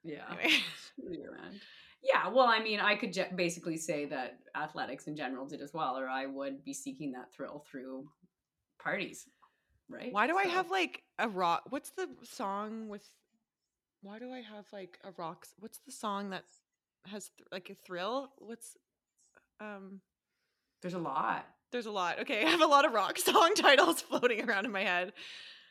Yeah. 0.03 0.23
Anyway. 0.29 0.55
Screw 0.97 1.13
you, 1.13 1.31
man. 1.31 1.59
Yeah, 2.03 2.27
well, 2.29 2.47
I 2.47 2.59
mean, 2.61 2.79
I 2.79 2.95
could 2.95 3.13
ju- 3.13 3.25
basically 3.35 3.77
say 3.77 4.05
that 4.05 4.39
athletics 4.55 5.05
in 5.07 5.15
general 5.15 5.45
did 5.45 5.61
as 5.61 5.71
well, 5.73 5.97
or 5.97 6.09
I 6.09 6.25
would 6.25 6.63
be 6.65 6.73
seeking 6.73 7.11
that 7.11 7.31
thrill 7.31 7.63
through 7.69 8.09
parties, 8.81 9.27
right? 9.89 10.11
Why 10.11 10.27
do 10.27 10.37
I 10.37 10.45
have 10.45 10.71
like 10.71 11.03
a 11.19 11.27
rock? 11.27 11.63
What's 11.69 11.91
the 11.91 12.07
song 12.23 12.89
with? 12.89 13.07
Why 14.01 14.19
do 14.19 14.31
I 14.31 14.41
have 14.41 14.65
like 14.73 14.99
a 15.03 15.11
rock? 15.17 15.45
What's 15.59 15.79
the 15.85 15.91
song 15.91 16.31
that 16.31 16.43
has 17.07 17.29
th- 17.37 17.47
like 17.51 17.69
a 17.69 17.75
thrill? 17.75 18.31
What's 18.37 18.75
um? 19.59 20.01
There's 20.81 20.95
a 20.95 20.99
lot. 20.99 21.45
There's 21.71 21.85
a 21.85 21.91
lot. 21.91 22.19
Okay, 22.19 22.41
I 22.45 22.49
have 22.49 22.61
a 22.61 22.67
lot 22.67 22.85
of 22.85 22.93
rock 22.93 23.17
song 23.19 23.53
titles 23.55 24.01
floating 24.01 24.47
around 24.47 24.65
in 24.65 24.71
my 24.71 24.83
head. 24.83 25.13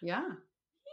Yeah. 0.02 0.30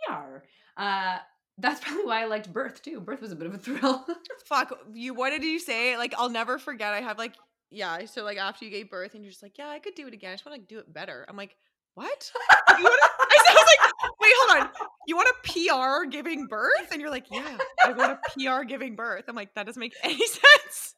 Yeah. 0.07 0.39
Uh, 0.75 1.19
that's 1.57 1.79
probably 1.83 2.05
why 2.05 2.21
I 2.21 2.25
liked 2.25 2.51
Birth 2.51 2.81
too. 2.81 2.99
Birth 2.99 3.21
was 3.21 3.31
a 3.31 3.35
bit 3.35 3.47
of 3.47 3.53
a 3.53 3.57
thrill. 3.57 4.05
Fuck 4.45 4.77
you. 4.93 5.13
What 5.13 5.31
did 5.31 5.43
you 5.43 5.59
say? 5.59 5.97
Like 5.97 6.13
I'll 6.17 6.29
never 6.29 6.57
forget. 6.59 6.93
I 6.93 7.01
have 7.01 7.17
like 7.17 7.33
yeah. 7.69 8.05
So 8.05 8.23
like 8.23 8.37
after 8.37 8.65
you 8.65 8.71
gave 8.71 8.89
birth 8.89 9.13
and 9.13 9.23
you're 9.23 9.31
just 9.31 9.43
like 9.43 9.57
yeah, 9.57 9.69
I 9.69 9.79
could 9.79 9.95
do 9.95 10.07
it 10.07 10.13
again. 10.13 10.31
I 10.31 10.33
just 10.35 10.45
want 10.45 10.59
to 10.59 10.73
do 10.73 10.79
it 10.79 10.93
better. 10.93 11.25
I'm 11.27 11.37
like 11.37 11.55
what? 11.97 12.31
You 12.77 12.83
wanna, 12.83 13.01
I 13.19 13.53
was 13.53 13.65
like 13.65 14.11
wait, 14.19 14.33
hold 14.37 14.61
on. 14.61 14.69
You 15.07 15.15
want 15.15 15.29
a 15.29 15.33
PR 15.43 16.05
giving 16.09 16.45
birth? 16.45 16.91
And 16.91 17.01
you're 17.01 17.09
like 17.09 17.25
yeah, 17.31 17.57
I 17.83 17.91
want 17.93 18.11
a 18.11 18.19
PR 18.33 18.63
giving 18.65 18.95
birth. 18.95 19.23
I'm 19.27 19.35
like 19.35 19.55
that 19.55 19.65
doesn't 19.65 19.79
make 19.79 19.95
any 20.03 20.15
sense. 20.27 20.95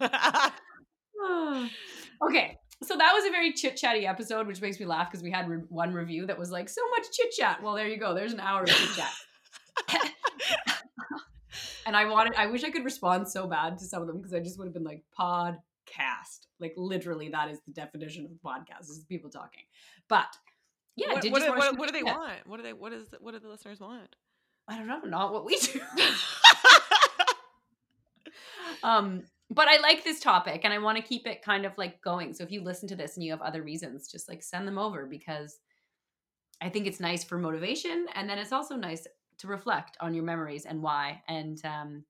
okay. 2.28 2.58
So 2.82 2.96
that 2.96 3.12
was 3.12 3.24
a 3.26 3.30
very 3.30 3.52
chit 3.52 3.76
chatty 3.76 4.06
episode, 4.06 4.46
which 4.46 4.60
makes 4.60 4.78
me 4.78 4.86
laugh 4.86 5.10
because 5.10 5.22
we 5.22 5.32
had 5.32 5.48
re- 5.48 5.64
one 5.68 5.92
review 5.92 6.26
that 6.26 6.38
was 6.38 6.52
like, 6.52 6.68
so 6.68 6.82
much 6.90 7.06
chit 7.10 7.32
chat. 7.32 7.62
Well, 7.62 7.74
there 7.74 7.88
you 7.88 7.96
go. 7.98 8.14
There's 8.14 8.34
an 8.34 8.40
hour 8.40 8.62
of 8.62 8.68
chit 8.68 8.90
chat. 8.94 9.12
and 11.86 11.96
I 11.96 12.04
wanted, 12.04 12.34
I 12.36 12.46
wish 12.46 12.64
I 12.64 12.70
could 12.70 12.84
respond 12.84 13.28
so 13.28 13.48
bad 13.48 13.78
to 13.78 13.84
some 13.86 14.02
of 14.02 14.08
them 14.08 14.18
because 14.18 14.34
I 14.34 14.40
just 14.40 14.58
would 14.58 14.66
have 14.66 14.74
been 14.74 14.84
like, 14.84 15.02
podcast. 15.86 16.46
Like, 16.60 16.74
literally, 16.76 17.28
that 17.30 17.50
is 17.50 17.60
the 17.66 17.72
definition 17.72 18.24
of 18.24 18.30
podcast 18.44 18.82
is 18.82 19.04
people 19.08 19.30
talking. 19.30 19.62
But 20.08 20.26
yeah, 20.96 21.12
what, 21.12 21.24
what, 21.26 21.42
do- 21.42 21.50
what, 21.50 21.78
what 21.78 21.86
do 21.88 21.92
they 21.92 22.02
want? 22.02 22.46
What 22.46 22.56
do 22.58 22.62
they? 22.62 22.72
What 22.72 22.92
is? 22.92 23.08
What 23.20 23.32
do 23.32 23.40
the 23.40 23.48
listeners 23.48 23.80
want? 23.80 24.14
I 24.68 24.76
don't 24.76 24.88
know. 24.88 25.00
Not 25.04 25.32
what 25.32 25.44
we 25.44 25.56
do. 25.58 25.80
um 28.82 29.22
but 29.50 29.68
i 29.68 29.78
like 29.80 30.04
this 30.04 30.20
topic 30.20 30.60
and 30.64 30.72
i 30.72 30.78
want 30.78 30.96
to 30.96 31.02
keep 31.02 31.26
it 31.26 31.42
kind 31.42 31.64
of 31.64 31.76
like 31.78 32.00
going 32.02 32.32
so 32.34 32.42
if 32.44 32.50
you 32.50 32.62
listen 32.62 32.88
to 32.88 32.96
this 32.96 33.16
and 33.16 33.24
you 33.24 33.30
have 33.30 33.40
other 33.42 33.62
reasons 33.62 34.08
just 34.08 34.28
like 34.28 34.42
send 34.42 34.66
them 34.66 34.78
over 34.78 35.06
because 35.06 35.58
i 36.60 36.68
think 36.68 36.86
it's 36.86 37.00
nice 37.00 37.24
for 37.24 37.38
motivation 37.38 38.06
and 38.14 38.28
then 38.28 38.38
it's 38.38 38.52
also 38.52 38.76
nice 38.76 39.06
to 39.38 39.46
reflect 39.46 39.96
on 40.00 40.14
your 40.14 40.24
memories 40.24 40.66
and 40.66 40.82
why 40.82 41.22
and 41.28 41.64
um 41.64 42.04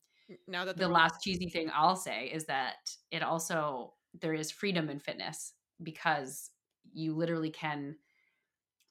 now 0.47 0.65
that 0.65 0.77
the 0.77 0.89
last 0.89 1.23
cheesy 1.23 1.49
thing 1.49 1.71
i'll 1.75 1.97
say 1.97 2.27
is 2.27 2.45
that 2.45 2.77
it 3.11 3.23
also 3.23 3.93
there 4.21 4.35
is 4.35 4.51
freedom 4.51 4.89
in 4.89 4.99
fitness 4.99 5.53
because 5.83 6.51
you 6.93 7.15
literally 7.15 7.51
can 7.51 7.97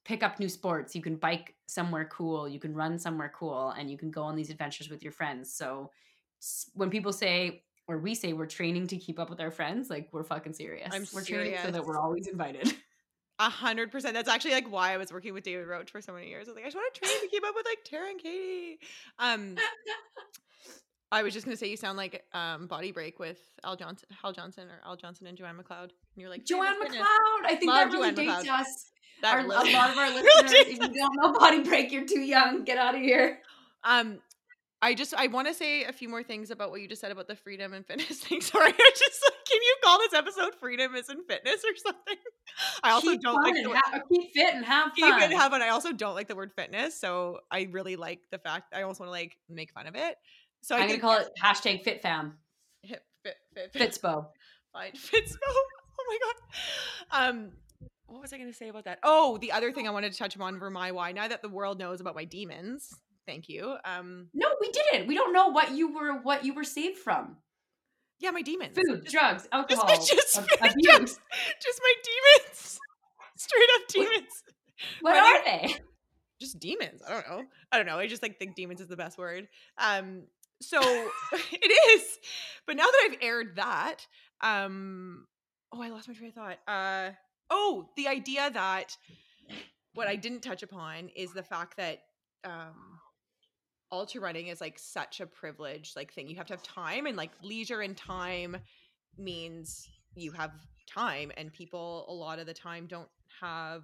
pick 0.03 0.23
up 0.23 0.39
new 0.39 0.49
sports 0.49 0.95
you 0.95 1.01
can 1.01 1.15
bike 1.15 1.55
somewhere 1.67 2.05
cool 2.11 2.47
you 2.47 2.59
can 2.59 2.73
run 2.73 2.97
somewhere 2.97 3.31
cool 3.35 3.69
and 3.71 3.89
you 3.89 3.97
can 3.97 4.11
go 4.11 4.21
on 4.23 4.35
these 4.35 4.49
adventures 4.49 4.89
with 4.89 5.03
your 5.03 5.11
friends 5.11 5.53
so 5.53 5.89
when 6.73 6.89
people 6.89 7.11
say 7.11 7.63
or 7.87 7.97
we 7.97 8.15
say 8.15 8.33
we're 8.33 8.45
training 8.45 8.87
to 8.87 8.97
keep 8.97 9.19
up 9.19 9.29
with 9.29 9.41
our 9.41 9.51
friends 9.51 9.89
like 9.89 10.07
we're 10.11 10.23
fucking 10.23 10.53
serious 10.53 10.89
I'm 10.93 11.05
we're 11.13 11.23
training 11.23 11.57
so 11.63 11.71
that 11.71 11.83
we're 11.83 11.99
always 11.99 12.27
invited 12.27 12.73
A 13.37 13.49
hundred 13.49 13.91
percent. 13.91 14.13
That's 14.13 14.29
actually 14.29 14.53
like 14.53 14.71
why 14.71 14.93
I 14.93 14.97
was 14.97 15.11
working 15.11 15.33
with 15.33 15.43
David 15.43 15.67
Roche 15.67 15.89
for 15.89 15.99
so 15.99 16.13
many 16.13 16.29
years. 16.29 16.47
I 16.47 16.51
was 16.51 16.55
like, 16.55 16.63
I 16.63 16.67
just 16.67 16.77
want 16.77 16.93
to 16.93 17.01
train 17.01 17.19
to 17.19 17.27
keep 17.27 17.45
up 17.45 17.53
with 17.53 17.65
like 17.65 17.79
Tara 17.83 18.09
and 18.09 18.17
Katie. 18.17 18.79
Um, 19.19 19.57
I 21.15 21.23
was 21.23 21.33
just 21.33 21.45
gonna 21.45 21.57
say 21.57 21.67
you 21.69 21.77
sound 21.77 21.97
like 21.97 22.23
um 22.33 22.67
Body 22.67 22.91
Break 22.91 23.19
with 23.19 23.39
Al 23.63 23.75
Johnson, 23.75 24.07
Hal 24.21 24.33
Johnson, 24.33 24.67
or 24.69 24.79
Al 24.87 24.95
Johnson 24.97 25.27
and 25.27 25.37
Joanne 25.37 25.55
McLeod. 25.57 25.89
And 25.89 26.17
you're 26.17 26.29
like 26.29 26.45
joanne 26.45 26.75
"Fitness, 26.81 27.01
mcleod 27.01 27.45
i 27.45 27.55
think 27.55 27.71
Love 27.71 27.91
that 27.91 27.97
really 27.97 28.11
Joanne 28.11 28.27
dates 28.41 28.49
McLeod. 28.49 28.59
us 28.61 28.91
our, 29.23 29.39
a 29.39 29.47
lot 29.47 29.65
of 29.91 29.97
our 29.97 30.09
listeners 30.17 30.51
if 30.51 30.69
you 30.73 30.77
don't 30.79 31.15
know 31.15 31.33
body 31.33 31.63
break 31.63 31.91
you're 31.91 32.05
too 32.05 32.19
young 32.19 32.63
get 32.63 32.77
out 32.77 32.95
of 32.95 33.01
here 33.01 33.39
Um, 33.83 34.19
I 34.81 34.93
just 34.93 35.13
I 35.15 35.27
want 35.27 35.47
to 35.47 35.53
say 35.53 35.85
a 35.85 35.93
few 35.93 36.09
more 36.09 36.21
things 36.21 36.51
about 36.51 36.69
what 36.69 36.79
you 36.81 36.87
just 36.87 37.01
said 37.01 37.11
about 37.11 37.27
the 37.27 37.35
freedom 37.35 37.73
and 37.73 37.85
fitness 37.87 38.19
thing. 38.25 38.41
Sorry, 38.41 38.67
I 38.67 38.91
just 38.95 39.19
like, 39.25 39.45
can 39.49 39.59
you 39.61 39.75
call 39.83 39.97
this 39.99 40.13
episode 40.13 40.53
"Freedom 40.59 40.93
is 40.95 41.09
in 41.09 41.23
Fitness" 41.27 41.63
or 41.63 41.75
something? 41.77 42.17
I 42.83 42.91
also 42.91 43.11
keep 43.11 43.21
don't 43.21 43.41
like 43.41 43.55
the 43.55 43.69
word, 43.69 43.79
keep 44.11 44.33
fit 44.33 44.53
and 44.53 44.65
have 44.65 44.91
fun. 44.91 45.19
keep 45.19 45.31
it 45.31 45.35
have 45.35 45.51
fun. 45.51 45.61
I 45.63 45.69
also 45.69 45.91
don't 45.91 46.13
like 46.13 46.27
the 46.27 46.35
word 46.35 46.51
fitness, 46.55 46.99
so 46.99 47.39
I 47.49 47.67
really 47.71 47.95
like 47.95 48.19
the 48.31 48.37
fact 48.37 48.73
I 48.75 48.81
almost 48.83 48.99
want 48.99 49.07
to 49.07 49.11
like 49.11 49.37
make 49.49 49.71
fun 49.71 49.87
of 49.87 49.95
it. 49.95 50.17
So 50.65 50.75
I 50.75 50.79
I'm 50.79 50.87
gonna 50.87 50.99
call 50.99 51.17
it 51.19 51.29
hashtag 51.43 51.83
fit 51.83 52.01
fam 52.01 52.39
hip, 52.81 53.03
fit, 53.23 53.35
fit, 53.53 53.71
fit, 53.71 53.91
Fitspo. 53.91 54.25
fine, 54.73 54.91
Fitspo. 54.95 55.37
Oh 55.47 56.05
my 56.07 56.17
god. 56.21 57.27
Um, 57.29 57.51
what 58.07 58.21
was 58.21 58.33
I 58.33 58.37
going 58.37 58.49
to 58.51 58.55
say 58.57 58.69
about 58.69 58.85
that? 58.85 58.99
Oh, 59.03 59.37
the 59.37 59.51
other 59.51 59.71
thing 59.71 59.87
I 59.87 59.91
wanted 59.91 60.11
to 60.11 60.17
touch 60.17 60.35
upon 60.35 60.57
for 60.59 60.69
my 60.69 60.91
why. 60.91 61.11
Now 61.11 61.27
that 61.27 61.41
the 61.41 61.49
world 61.49 61.79
knows 61.79 62.01
about 62.01 62.15
my 62.15 62.25
demons, 62.25 62.89
thank 63.27 63.47
you. 63.49 63.75
Um, 63.85 64.27
No, 64.33 64.47
we 64.61 64.71
didn't. 64.71 65.07
We 65.07 65.15
don't 65.15 65.33
know 65.33 65.47
what 65.49 65.71
you 65.71 65.93
were 65.93 66.21
what 66.21 66.45
you 66.45 66.53
were 66.53 66.63
saved 66.63 66.97
from. 66.97 67.37
yeah, 68.19 68.31
my 68.31 68.41
demons. 68.41 68.75
Food, 68.75 69.03
Just- 69.03 69.13
drugs, 69.13 69.47
alcohol, 69.51 69.87
just 69.95 70.35
food, 70.39 70.47
abuse. 70.61 70.75
drugs. 70.83 71.19
just 71.63 71.81
my 71.83 71.93
demons. 72.03 72.79
Straight 73.37 73.69
up 73.75 73.87
demons. 73.89 74.43
What 75.01 75.11
But 75.13 75.19
are 75.19 75.43
they? 75.67 75.75
Just 76.39 76.59
demons. 76.59 77.01
I 77.07 77.11
don't 77.11 77.27
know. 77.29 77.43
I 77.71 77.77
don't 77.77 77.85
know. 77.85 77.97
I 77.97 78.07
just 78.07 78.21
like 78.21 78.37
think 78.37 78.55
demons 78.55 78.81
is 78.81 78.87
the 78.87 78.97
best 78.97 79.17
word. 79.17 79.47
Um, 79.77 80.23
so 80.61 80.79
it 81.33 81.91
is. 81.91 82.19
But 82.65 82.75
now 82.77 82.85
that 82.85 83.09
I've 83.09 83.17
aired 83.21 83.55
that, 83.57 84.07
um, 84.41 85.27
oh, 85.71 85.81
I 85.81 85.89
lost 85.89 86.07
my 86.07 86.13
train 86.13 86.29
of 86.29 86.35
thought. 86.35 86.57
Uh, 86.67 87.11
oh, 87.49 87.89
the 87.95 88.07
idea 88.07 88.49
that 88.51 88.97
what 89.93 90.07
I 90.07 90.15
didn't 90.15 90.41
touch 90.41 90.63
upon 90.63 91.09
is 91.15 91.31
the 91.33 91.43
fact 91.43 91.77
that 91.77 91.99
um 92.43 92.99
ultra 93.91 94.19
running 94.19 94.47
is 94.47 94.61
like 94.61 94.77
such 94.77 95.21
a 95.21 95.25
privilege 95.25 95.93
like 95.95 96.13
thing. 96.13 96.27
You 96.27 96.35
have 96.35 96.47
to 96.47 96.53
have 96.53 96.63
time 96.63 97.05
and 97.05 97.15
like 97.15 97.31
leisure 97.41 97.81
and 97.81 97.95
time 97.95 98.57
means 99.17 99.87
you 100.15 100.31
have 100.31 100.51
time 100.87 101.31
and 101.37 101.51
people 101.53 102.05
a 102.09 102.13
lot 102.13 102.39
of 102.39 102.45
the 102.45 102.53
time 102.53 102.87
don't 102.87 103.07
have 103.41 103.83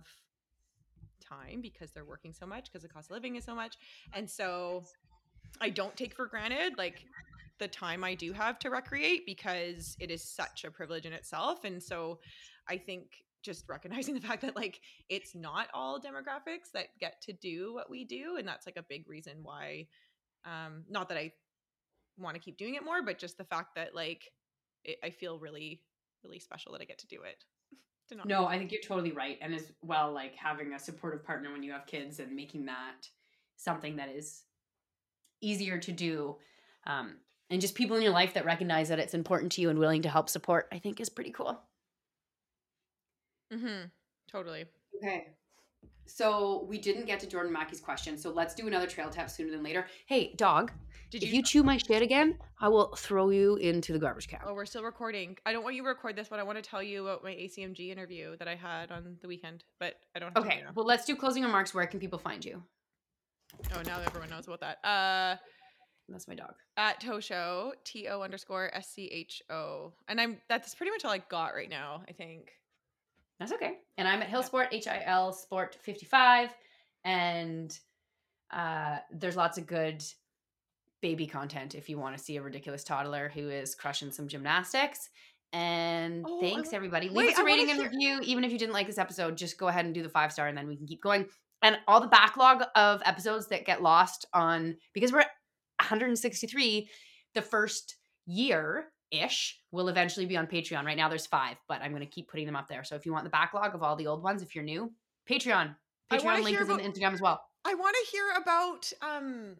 time 1.21 1.61
because 1.61 1.91
they're 1.91 2.05
working 2.05 2.33
so 2.33 2.45
much 2.45 2.65
because 2.65 2.81
the 2.81 2.89
cost 2.89 3.09
of 3.09 3.15
living 3.15 3.35
is 3.35 3.43
so 3.43 3.55
much. 3.55 3.77
And 4.13 4.29
so 4.29 4.83
I 5.59 5.69
don't 5.69 5.95
take 5.95 6.15
for 6.15 6.25
granted 6.27 6.77
like 6.77 7.05
the 7.59 7.67
time 7.67 8.03
I 8.03 8.15
do 8.15 8.33
have 8.33 8.57
to 8.59 8.69
recreate 8.69 9.25
because 9.25 9.95
it 9.99 10.09
is 10.09 10.23
such 10.23 10.63
a 10.63 10.71
privilege 10.71 11.05
in 11.05 11.13
itself. 11.13 11.63
And 11.63 11.81
so 11.81 12.19
I 12.67 12.77
think 12.77 13.23
just 13.43 13.67
recognizing 13.67 14.13
the 14.19 14.21
fact 14.21 14.41
that 14.41 14.55
like 14.55 14.81
it's 15.09 15.35
not 15.35 15.67
all 15.73 15.99
demographics 15.99 16.71
that 16.73 16.87
get 16.99 17.21
to 17.21 17.33
do 17.33 17.73
what 17.73 17.89
we 17.89 18.05
do 18.05 18.37
and 18.37 18.47
that's 18.47 18.65
like 18.65 18.77
a 18.77 18.83
big 18.83 19.07
reason 19.09 19.37
why 19.41 19.87
um 20.45 20.83
not 20.89 21.09
that 21.09 21.17
I 21.17 21.31
want 22.17 22.35
to 22.35 22.39
keep 22.39 22.57
doing 22.57 22.75
it 22.75 22.83
more 22.85 23.01
but 23.01 23.17
just 23.17 23.37
the 23.37 23.43
fact 23.43 23.75
that 23.75 23.95
like 23.95 24.31
it, 24.83 24.97
I 25.03 25.09
feel 25.09 25.39
really 25.39 25.81
really 26.23 26.39
special 26.39 26.71
that 26.73 26.81
I 26.81 26.85
get 26.85 26.99
to 26.99 27.07
do 27.07 27.23
it. 27.23 27.43
To 28.09 28.15
not- 28.15 28.27
No, 28.27 28.45
I 28.45 28.57
think 28.57 28.71
you're 28.71 28.81
totally 28.81 29.11
right. 29.11 29.37
And 29.41 29.53
as 29.53 29.71
well, 29.83 30.11
like 30.11 30.35
having 30.35 30.73
a 30.73 30.79
supportive 30.79 31.23
partner 31.23 31.51
when 31.51 31.63
you 31.63 31.71
have 31.71 31.85
kids 31.85 32.19
and 32.19 32.35
making 32.35 32.65
that 32.65 33.07
something 33.57 33.95
that 33.97 34.09
is 34.09 34.41
easier 35.41 35.77
to 35.79 35.91
do. 35.91 36.37
Um, 36.85 37.15
and 37.49 37.59
just 37.59 37.75
people 37.75 37.97
in 37.97 38.03
your 38.03 38.13
life 38.13 38.33
that 38.35 38.45
recognize 38.45 38.89
that 38.89 38.99
it's 38.99 39.13
important 39.13 39.51
to 39.53 39.61
you 39.61 39.69
and 39.69 39.77
willing 39.77 40.01
to 40.03 40.09
help 40.09 40.29
support, 40.29 40.67
I 40.71 40.79
think 40.79 40.99
is 40.99 41.09
pretty 41.09 41.31
cool. 41.31 41.59
Mm-hmm. 43.53 43.87
Totally. 44.31 44.65
Okay. 44.97 45.27
So 46.05 46.65
we 46.67 46.77
didn't 46.77 47.05
get 47.05 47.19
to 47.21 47.27
Jordan 47.27 47.51
Mackey's 47.51 47.79
question. 47.79 48.17
So 48.17 48.31
let's 48.31 48.53
do 48.53 48.67
another 48.67 48.87
trail 48.87 49.09
tap 49.09 49.29
sooner 49.29 49.51
than 49.51 49.63
later. 49.63 49.85
Hey, 50.05 50.33
dog, 50.35 50.71
Did 51.09 51.23
if 51.23 51.33
you 51.33 51.41
chew 51.41 51.63
my 51.63 51.77
shit 51.77 52.01
again, 52.01 52.37
I 52.59 52.67
will 52.67 52.95
throw 52.95 53.29
you 53.29 53.55
into 53.57 53.93
the 53.93 53.99
garbage 53.99 54.27
can. 54.27 54.39
Oh, 54.45 54.53
we're 54.53 54.65
still 54.65 54.83
recording. 54.83 55.37
I 55.45 55.53
don't 55.53 55.63
want 55.63 55.75
you 55.75 55.83
to 55.83 55.87
record 55.87 56.15
this, 56.15 56.27
but 56.27 56.39
I 56.39 56.43
want 56.43 56.61
to 56.61 56.69
tell 56.69 56.83
you 56.83 57.07
about 57.07 57.23
my 57.23 57.31
ACMG 57.31 57.89
interview 57.89 58.35
that 58.37 58.47
I 58.47 58.55
had 58.55 58.91
on 58.91 59.17
the 59.21 59.27
weekend. 59.27 59.63
But 59.79 59.95
I 60.15 60.19
don't. 60.19 60.35
Have 60.37 60.45
Okay. 60.45 60.61
To 60.61 60.73
Well, 60.75 60.85
let's 60.85 61.05
do 61.05 61.15
closing 61.15 61.43
remarks. 61.43 61.73
Where 61.73 61.85
can 61.87 61.99
people 61.99 62.19
find 62.19 62.43
you? 62.43 62.61
Oh, 63.75 63.81
now 63.85 63.99
everyone 64.05 64.29
knows 64.29 64.47
about 64.47 64.59
that. 64.61 64.77
Uh, 64.87 65.37
That's 66.09 66.27
my 66.27 66.35
dog. 66.35 66.53
at 66.77 67.01
Tosho, 67.01 67.71
T 67.83 68.07
O 68.07 68.21
underscore 68.21 68.69
S 68.75 68.89
C 68.89 69.05
H 69.05 69.41
O, 69.49 69.93
and 70.07 70.19
I'm 70.19 70.37
that's 70.49 70.75
pretty 70.75 70.91
much 70.91 71.05
all 71.05 71.11
I 71.11 71.19
got 71.29 71.53
right 71.55 71.69
now. 71.69 72.03
I 72.07 72.11
think. 72.13 72.51
That's 73.39 73.51
okay. 73.53 73.77
And 73.97 74.07
I'm 74.07 74.21
at 74.21 74.29
Hilsport, 74.29 74.67
H 74.71 74.87
I 74.87 75.01
L 75.05 75.33
Sport 75.33 75.75
55. 75.81 76.49
And 77.03 77.75
uh, 78.51 78.97
there's 79.11 79.35
lots 79.35 79.57
of 79.57 79.65
good 79.65 80.03
baby 81.01 81.25
content 81.25 81.73
if 81.73 81.89
you 81.89 81.97
want 81.97 82.15
to 82.15 82.23
see 82.23 82.35
a 82.37 82.41
ridiculous 82.43 82.83
toddler 82.83 83.31
who 83.33 83.49
is 83.49 83.73
crushing 83.73 84.11
some 84.11 84.27
gymnastics. 84.27 85.09
And 85.53 86.23
Oh, 86.27 86.39
thanks, 86.39 86.71
everybody. 86.73 87.07
Leave 87.07 87.17
wait, 87.17 87.33
us 87.33 87.39
a 87.39 87.43
rating 87.43 87.71
and 87.71 87.79
hear- 87.79 87.89
review. 87.89 88.19
Even 88.23 88.43
if 88.43 88.51
you 88.51 88.59
didn't 88.59 88.73
like 88.73 88.85
this 88.85 88.99
episode, 88.99 89.35
just 89.37 89.57
go 89.57 89.67
ahead 89.67 89.85
and 89.85 89.93
do 89.95 90.03
the 90.03 90.09
five 90.09 90.31
star 90.31 90.47
and 90.47 90.55
then 90.57 90.67
we 90.67 90.77
can 90.77 90.85
keep 90.85 91.01
going. 91.01 91.25
And 91.61 91.77
all 91.87 92.01
the 92.01 92.07
backlog 92.07 92.63
of 92.75 93.01
episodes 93.05 93.47
that 93.47 93.65
get 93.65 93.81
lost 93.83 94.25
on, 94.33 94.77
because 94.93 95.11
we're 95.11 95.19
163, 95.79 96.89
the 97.35 97.41
first 97.41 97.97
year 98.25 98.85
ish 99.11 99.59
will 99.71 99.89
eventually 99.89 100.25
be 100.25 100.37
on 100.37 100.47
Patreon. 100.47 100.85
Right 100.85 100.97
now 100.97 101.09
there's 101.09 101.27
five, 101.27 101.57
but 101.67 101.81
I'm 101.81 101.91
going 101.91 102.01
to 102.01 102.09
keep 102.09 102.29
putting 102.29 102.45
them 102.45 102.55
up 102.55 102.67
there. 102.67 102.83
So 102.83 102.95
if 102.95 103.05
you 103.05 103.11
want 103.11 103.25
the 103.25 103.29
backlog 103.29 103.75
of 103.75 103.83
all 103.83 103.95
the 103.95 104.07
old 104.07 104.23
ones, 104.23 104.41
if 104.41 104.55
you're 104.55 104.63
new, 104.63 104.91
Patreon. 105.29 105.75
Patreon 106.11 106.43
link 106.43 106.59
is 106.59 106.67
in 106.67 106.75
about- 106.75 106.81
Instagram 106.85 107.13
as 107.13 107.21
well. 107.21 107.41
I 107.63 107.75
want 107.75 107.95
to 107.95 108.11
hear 108.11 108.23
about 108.41 108.91
um. 109.03 109.55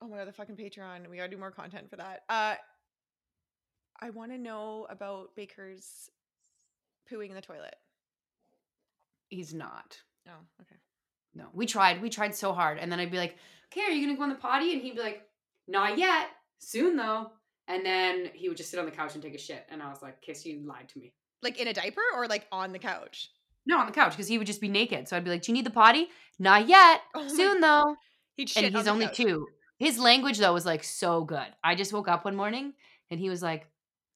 Oh 0.00 0.06
my 0.06 0.18
god, 0.18 0.28
the 0.28 0.32
fucking 0.32 0.56
Patreon. 0.56 1.08
We 1.10 1.16
gotta 1.16 1.28
do 1.28 1.36
more 1.36 1.50
content 1.50 1.90
for 1.90 1.96
that. 1.96 2.20
Uh, 2.28 2.54
I 4.00 4.10
want 4.10 4.30
to 4.30 4.38
know 4.38 4.86
about 4.88 5.34
Baker's 5.34 6.08
pooing 7.10 7.28
in 7.28 7.34
the 7.34 7.40
toilet. 7.42 7.74
He's 9.28 9.52
not. 9.52 9.98
Oh, 10.28 10.32
okay. 10.62 10.76
No, 11.34 11.46
we 11.52 11.66
tried. 11.66 12.02
We 12.02 12.10
tried 12.10 12.34
so 12.34 12.52
hard. 12.52 12.78
And 12.78 12.90
then 12.90 12.98
I'd 13.00 13.10
be 13.10 13.18
like, 13.18 13.36
okay, 13.72 13.82
are 13.82 13.90
you 13.90 14.04
going 14.04 14.16
to 14.16 14.18
go 14.18 14.24
in 14.24 14.30
the 14.30 14.36
potty? 14.36 14.72
And 14.72 14.82
he'd 14.82 14.96
be 14.96 15.00
like, 15.02 15.22
not 15.68 15.98
yet. 15.98 16.28
Soon, 16.58 16.96
though. 16.96 17.30
And 17.68 17.86
then 17.86 18.30
he 18.34 18.48
would 18.48 18.56
just 18.56 18.70
sit 18.70 18.80
on 18.80 18.84
the 18.86 18.90
couch 18.90 19.14
and 19.14 19.22
take 19.22 19.34
a 19.34 19.38
shit. 19.38 19.64
And 19.70 19.82
I 19.82 19.88
was 19.88 20.02
like, 20.02 20.20
Kiss, 20.20 20.44
you 20.44 20.60
lied 20.66 20.88
to 20.88 20.98
me. 20.98 21.12
Like 21.42 21.58
in 21.60 21.68
a 21.68 21.72
diaper 21.72 22.02
or 22.16 22.26
like 22.26 22.46
on 22.50 22.72
the 22.72 22.78
couch? 22.78 23.30
No, 23.64 23.78
on 23.78 23.86
the 23.86 23.92
couch 23.92 24.12
because 24.12 24.26
he 24.26 24.38
would 24.38 24.46
just 24.46 24.60
be 24.60 24.68
naked. 24.68 25.06
So 25.08 25.16
I'd 25.16 25.24
be 25.24 25.30
like, 25.30 25.42
do 25.42 25.52
you 25.52 25.54
need 25.54 25.66
the 25.66 25.70
potty? 25.70 26.08
Not 26.38 26.66
yet. 26.68 27.02
Oh 27.14 27.28
Soon, 27.28 27.60
though. 27.60 27.94
He'd 28.36 28.50
shit 28.50 28.64
And 28.64 28.76
he's 28.76 28.88
only 28.88 29.06
couch. 29.06 29.16
two. 29.16 29.46
His 29.78 29.98
language, 29.98 30.38
though, 30.38 30.52
was 30.52 30.66
like 30.66 30.82
so 30.82 31.24
good. 31.24 31.46
I 31.62 31.74
just 31.74 31.92
woke 31.92 32.08
up 32.08 32.24
one 32.24 32.36
morning 32.36 32.74
and 33.10 33.20
he 33.20 33.30
was 33.30 33.42
like, 33.42 33.66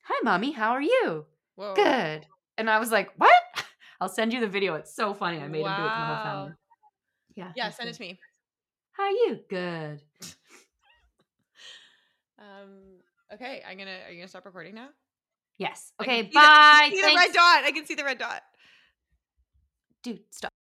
hi, 0.03 0.19
mommy. 0.25 0.53
How 0.53 0.73
are 0.73 0.83
you? 0.83 1.25
Whoa. 1.55 1.75
Good. 1.75 2.27
And 2.59 2.69
I 2.69 2.79
was 2.79 2.91
like, 2.91 3.13
what? 3.17 3.33
I'll 4.01 4.09
send 4.09 4.33
you 4.33 4.41
the 4.41 4.49
video. 4.49 4.75
It's 4.75 4.95
so 4.95 5.15
funny. 5.15 5.39
I 5.39 5.47
made 5.49 5.61
him 5.61 5.65
do 5.67 5.71
it 5.71 5.77
for 5.77 5.79
the 5.79 5.85
whole 5.85 6.25
family. 6.25 6.53
Yeah. 7.37 7.53
Yeah, 7.57 7.71
send 7.71 7.89
it 7.89 7.95
to 7.95 8.01
me. 8.01 8.19
How 8.93 9.05
are 9.05 9.11
you? 9.11 9.41
Good. 9.49 10.03
Um. 12.37 12.99
Okay, 13.33 13.63
I'm 13.67 13.79
gonna. 13.79 13.97
Are 14.07 14.11
you 14.11 14.19
gonna 14.19 14.29
stop 14.29 14.45
recording 14.45 14.75
now? 14.75 14.89
Yes. 15.57 15.93
Okay. 16.03 16.25
see 16.25 16.31
the- 16.31 16.39
I 16.41 16.81
Bye. 16.83 16.89
can 16.91 16.97
see 16.97 17.01
the 17.01 17.15
red 17.17 17.33
dot. 17.33 17.65
I 17.65 17.71
can 17.73 17.87
see 17.87 17.95
the 17.95 18.05
red 18.05 18.19
dot. 18.19 18.43
Dude, 20.03 20.21
stop. 20.31 20.53